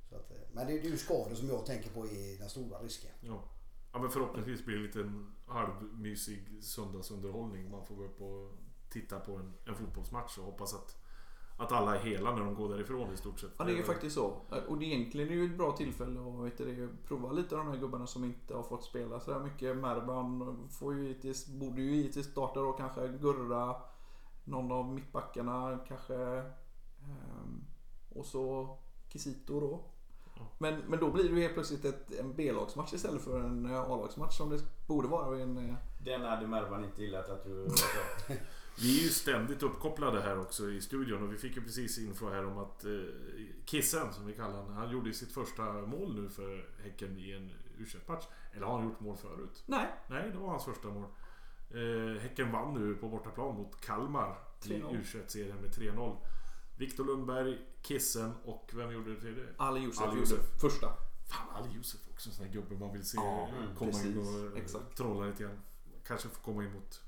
Så 0.08 0.16
att, 0.16 0.30
eh, 0.30 0.36
men 0.52 0.66
det 0.66 0.72
är 0.72 0.82
ju 0.82 0.96
skador 0.96 1.34
som 1.34 1.48
jag 1.48 1.66
tänker 1.66 1.90
på 1.90 2.06
är 2.06 2.38
den 2.38 2.50
stora 2.50 2.78
risken. 2.78 3.10
Ja. 3.20 3.44
ja 3.92 3.98
men 3.98 4.10
förhoppningsvis 4.10 4.64
blir 4.64 4.78
det 4.78 5.00
en 5.00 5.34
halvmysig 5.46 6.62
söndagsunderhållning. 6.62 7.70
Man 7.70 7.86
får 7.86 7.94
gå 7.94 8.04
upp 8.04 8.20
och 8.20 8.52
titta 8.92 9.20
på 9.20 9.32
en, 9.36 9.52
en 9.64 9.74
fotbollsmatch 9.74 10.38
och 10.38 10.44
hoppas 10.44 10.74
att, 10.74 10.96
att 11.56 11.72
alla 11.72 11.96
är 11.96 12.00
hela 12.00 12.34
när 12.34 12.44
de 12.44 12.54
går 12.54 12.68
därifrån 12.68 13.12
i 13.14 13.16
stort 13.16 13.40
sett. 13.40 13.50
Ja 13.58 13.64
det 13.64 13.72
är 13.72 13.76
ju 13.76 13.82
faktiskt 13.82 14.14
så. 14.14 14.36
Och 14.68 14.78
det 14.78 14.84
egentligen 14.84 15.28
är 15.28 15.32
ju 15.34 15.44
ett 15.46 15.58
bra 15.58 15.72
tillfälle 15.72 16.20
att 16.20 16.44
vet 16.46 16.58
du, 16.58 16.88
prova 17.08 17.32
lite 17.32 17.58
av 17.58 17.64
de 17.64 17.70
här 17.72 17.78
gubbarna 17.80 18.06
som 18.06 18.24
inte 18.24 18.54
har 18.54 18.62
fått 18.62 18.84
spela 18.84 19.20
så 19.20 19.30
där 19.30 19.40
mycket. 19.40 19.76
Mervan 19.76 20.58
får 20.70 20.94
ju 20.94 21.02
givetvis, 21.02 21.46
borde 21.46 21.82
ju 21.82 21.94
givetvis 21.94 22.26
starta 22.26 22.60
då 22.60 22.72
kanske 22.72 23.08
Gurra. 23.08 23.76
Någon 24.44 24.72
av 24.72 24.94
mittbackarna 24.94 25.78
kanske. 25.88 26.14
ehm, 27.02 27.64
och 28.14 28.26
så 28.26 28.76
Kisito 29.08 29.60
då. 29.60 29.84
Men, 30.58 30.78
men 30.88 31.00
då 31.00 31.10
blir 31.10 31.24
det 31.24 31.30
ju 31.30 31.40
helt 31.42 31.54
plötsligt 31.54 31.84
ett, 31.84 32.12
en 32.20 32.34
B-lagsmatch 32.34 32.92
istället 32.92 33.22
för 33.22 33.40
en 33.40 33.66
A-lagsmatch 33.66 34.36
som 34.36 34.50
det 34.50 34.58
borde 34.86 35.08
vara 35.08 35.38
en... 35.38 35.56
eh, 35.70 35.74
Den 36.04 36.20
hade 36.22 36.46
Mervan 36.46 36.84
inte 36.84 37.02
gillat 37.02 37.30
att 37.30 37.44
du... 37.44 37.68
Vi 38.80 38.98
är 38.98 39.02
ju 39.02 39.08
ständigt 39.08 39.62
uppkopplade 39.62 40.20
här 40.20 40.38
också 40.40 40.70
i 40.70 40.80
studion 40.80 41.22
och 41.22 41.32
vi 41.32 41.38
fick 41.38 41.56
ju 41.56 41.62
precis 41.62 41.98
info 41.98 42.28
här 42.30 42.44
om 42.46 42.58
att 42.58 42.84
eh, 42.84 42.90
Kissen, 43.64 44.12
som 44.12 44.26
vi 44.26 44.32
kallar 44.32 44.56
honom, 44.56 44.72
han 44.76 44.90
gjorde 44.90 45.12
sitt 45.12 45.32
första 45.32 45.72
mål 45.72 46.22
nu 46.22 46.28
för 46.28 46.68
Häcken 46.82 47.18
i 47.18 47.32
en 47.32 47.50
u 47.78 47.86
match 48.06 48.24
Eller 48.52 48.66
har 48.66 48.78
han 48.78 48.88
gjort 48.88 49.00
mål 49.00 49.16
förut? 49.16 49.62
Nej, 49.66 49.86
Nej, 50.06 50.30
det 50.30 50.38
var 50.38 50.48
hans 50.48 50.64
första 50.64 50.88
mål. 50.88 51.04
Eh, 51.70 52.20
häcken 52.22 52.52
vann 52.52 52.74
nu 52.74 52.94
på 52.94 53.08
bortaplan 53.08 53.54
mot 53.56 53.80
Kalmar 53.80 54.38
i 54.64 54.68
3-0. 54.68 55.00
U21-serien 55.02 55.56
med 55.56 55.70
3-0. 55.70 56.16
Viktor 56.78 57.04
Lundberg, 57.04 57.58
Kissen 57.82 58.32
och 58.44 58.70
vem 58.74 58.92
gjorde 58.92 59.14
det 59.14 59.20
tredje? 59.20 59.44
Ali 59.56 59.80
Josef 59.80 60.02
Ali 60.08 60.20
Josef. 60.20 60.60
första. 60.60 60.86
Fan, 61.30 61.48
Ali 61.64 61.76
Josef 61.76 62.00
också 62.12 62.28
en 62.30 62.34
sån 62.34 62.44
här 62.46 62.52
gubbe 62.52 62.74
man 62.78 62.92
vill 62.92 63.04
se 63.04 63.16
Ja, 63.16 63.48
komma 63.78 63.90
in 63.90 63.96
precis. 63.98 64.16
och 64.16 64.56
eh, 64.56 64.62
Exakt. 64.62 64.96
trolla 64.96 65.26
lite 65.26 65.42
grann. 65.42 65.60
Kanske 66.06 66.28
få 66.28 66.40
komma 66.40 66.64
in 66.64 66.72
mot 66.72 67.00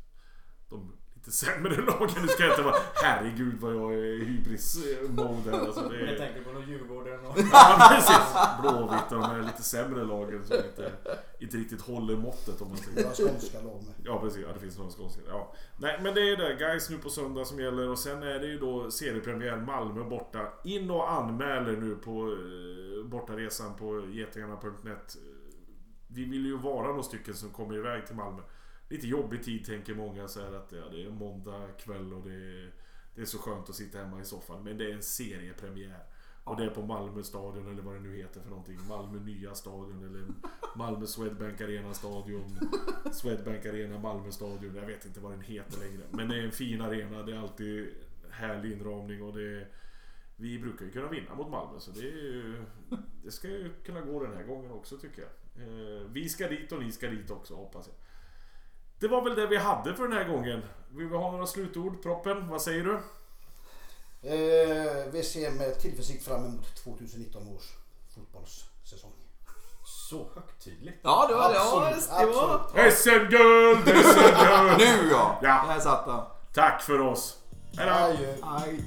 de 0.68 0.92
lite 1.24 1.37
sämre 1.37 1.76
lagen. 1.87 2.22
Nu 2.22 2.28
ska 2.28 2.42
jag 2.42 2.52
inte 2.52 2.62
vara... 2.62 2.74
Herregud 2.94 3.60
vad 3.60 3.74
jag 3.74 3.94
är 3.94 4.24
hybris-mode 4.24 5.50
här. 5.50 5.60
Alltså, 5.60 5.88
det 5.88 6.00
Jag 6.00 6.08
är... 6.08 6.18
tänker 6.18 6.40
på 6.44 6.52
någon 6.52 6.68
Djurgården 6.68 7.26
och... 7.26 7.38
Ja, 7.52 7.88
precis. 7.90 8.16
Blåvitt 8.60 9.12
och 9.12 9.20
de 9.20 9.22
här 9.22 9.42
lite 9.42 9.62
sämre 9.62 10.04
lagen 10.04 10.44
som 10.44 10.56
inte, 10.56 10.92
inte 11.38 11.56
riktigt 11.56 11.80
håller 11.80 12.16
måttet 12.16 12.60
om 12.62 12.68
man 12.68 12.76
säger. 12.76 13.02
Några 13.02 13.14
skånska 13.14 13.60
lag 13.60 13.82
med. 13.82 13.94
Ja 14.04 14.20
precis, 14.20 14.42
ja, 14.42 14.52
det 14.54 14.60
finns 14.60 14.78
några 14.78 14.90
skånska. 14.90 15.20
Ja. 15.28 15.54
Nej 15.78 16.00
men 16.02 16.14
det 16.14 16.20
är 16.20 16.37
det, 16.37 16.54
guys 16.54 16.90
nu 16.90 16.98
på 16.98 17.10
söndag 17.10 17.44
som 17.44 17.60
gäller 17.60 17.88
och 17.88 17.98
sen 17.98 18.22
är 18.22 18.38
det 18.38 18.46
ju 18.46 18.58
då 18.58 18.90
seriepremiär 18.90 19.56
Malmö 19.56 20.04
borta. 20.04 20.48
In 20.64 20.90
och 20.90 21.12
anmäler 21.12 21.76
nu 21.76 21.96
på 21.96 22.10
eh, 22.10 23.04
bortaresan 23.10 23.76
på 23.76 24.06
getingarna.net. 24.12 25.16
Vi 26.08 26.24
vill 26.24 26.46
ju 26.46 26.56
vara 26.56 26.87
några 26.88 27.02
stycken 27.02 27.34
som 27.34 27.50
kommer 27.50 27.76
iväg 27.76 28.06
till 28.06 28.16
Malmö. 28.16 28.42
Lite 28.88 29.07
jobbig 29.07 29.42
tid 29.44 29.64
tänker 29.66 29.94
många 29.94 30.29
så 30.29 30.40
här 30.40 30.53
att 30.53 30.73
ja, 30.73 30.88
det 30.92 31.05
är 31.05 31.11
måndag 31.11 31.68
kväll 31.79 32.12
och 32.12 32.23
det 32.29 32.35
är, 32.35 32.73
det 33.14 33.20
är 33.20 33.25
så 33.25 33.38
skönt 33.38 33.68
att 33.68 33.75
sitta 33.75 33.99
hemma 33.99 34.20
i 34.20 34.25
soffan. 34.25 34.64
Men 34.64 34.79
det 34.79 34.90
är 34.90 34.94
en 34.94 35.03
seriepremiär. 35.03 36.05
Och 36.44 36.57
det 36.57 36.64
är 36.64 36.70
på 36.70 36.83
Malmö 36.83 37.23
stadion 37.23 37.68
eller 37.68 37.83
vad 37.83 37.94
det 37.94 38.01
nu 38.01 38.16
heter 38.16 38.40
för 38.40 38.51
någonting. 38.51 38.79
Malmö 38.88 39.20
nya 39.20 39.55
stadion 39.55 40.05
eller 40.05 40.27
Malmö 40.77 41.07
Swedbank 41.07 41.61
Arena 41.61 41.94
stadion. 41.94 42.59
Swedbank 43.12 43.66
Arena 43.66 43.99
Malmö 43.99 44.33
stadion. 44.33 44.75
Jag 44.77 44.87
vet 44.87 45.07
inte 45.07 45.20
vad 45.20 45.33
den 45.33 45.40
heter 45.40 45.79
längre. 45.81 46.03
Men 46.11 46.29
det 46.29 46.37
är 46.37 46.44
en 46.44 46.53
fin 46.53 46.81
arena. 46.81 47.23
Det 47.23 47.33
är 47.33 47.38
alltid 47.38 47.94
härlig 48.31 48.73
inramning 48.73 49.23
och 49.23 49.35
det 49.35 49.42
är, 49.42 49.68
Vi 50.37 50.59
brukar 50.59 50.85
ju 50.85 50.90
kunna 50.90 51.09
vinna 51.09 51.35
mot 51.35 51.51
Malmö 51.51 51.81
så 51.81 51.90
det 51.90 52.01
ju, 52.01 52.64
Det 53.25 53.31
ska 53.31 53.49
ju 53.49 53.70
kunna 53.85 54.01
gå 54.01 54.23
den 54.25 54.37
här 54.37 54.42
gången 54.42 54.70
också 54.70 54.99
tycker 54.99 55.23
jag. 55.23 55.31
Eh, 55.66 56.03
Vi 56.12 56.29
ska 56.29 56.49
dit 56.49 56.73
och 56.73 56.83
ni 56.83 56.92
ska 56.92 57.09
dit 57.09 57.31
också 57.31 57.55
hoppas 57.55 57.87
jag. 57.88 57.97
Det 58.98 59.09
var 59.09 59.22
väl 59.22 59.35
det 59.35 59.46
vi 59.46 59.57
hade 59.57 59.94
för 59.94 60.02
den 60.02 60.12
här 60.12 60.24
gången. 60.24 60.62
Vill 60.88 61.07
vi 61.09 61.16
ha 61.16 61.30
några 61.30 61.46
slutord? 61.46 62.02
Proppen, 62.02 62.48
vad 62.48 62.62
säger 62.62 62.85
du? 62.85 62.92
Eh, 64.28 65.12
vi 65.12 65.22
ser 65.22 65.50
med 65.50 65.78
tillförsikt 65.80 66.24
fram 66.24 66.44
emot 66.44 66.76
2019 66.85 67.48
års 67.48 67.72
fotbollssäsong. 68.14 69.12
Så 69.85 70.28
högtidligt. 70.35 71.00
Ja, 71.02 71.26
det 71.28 71.35
var 71.35 71.48
det. 71.48 71.54
Ja, 71.54 71.87
Absolut, 71.87 72.20
det 72.20 72.26
var... 72.26 72.90
SM-guld! 72.90 74.04
SM-guld! 74.04 74.78
Nu 74.78 75.11
ja! 75.11 75.38
Ja. 75.42 75.64
Där 75.68 75.80
satt 75.80 76.07
han. 76.07 76.24
Tack 76.54 76.83
för 76.83 77.00
oss! 77.00 77.38
Hejdå! 77.76 77.92
Adjö. 77.94 78.35
Aj. 78.42 78.80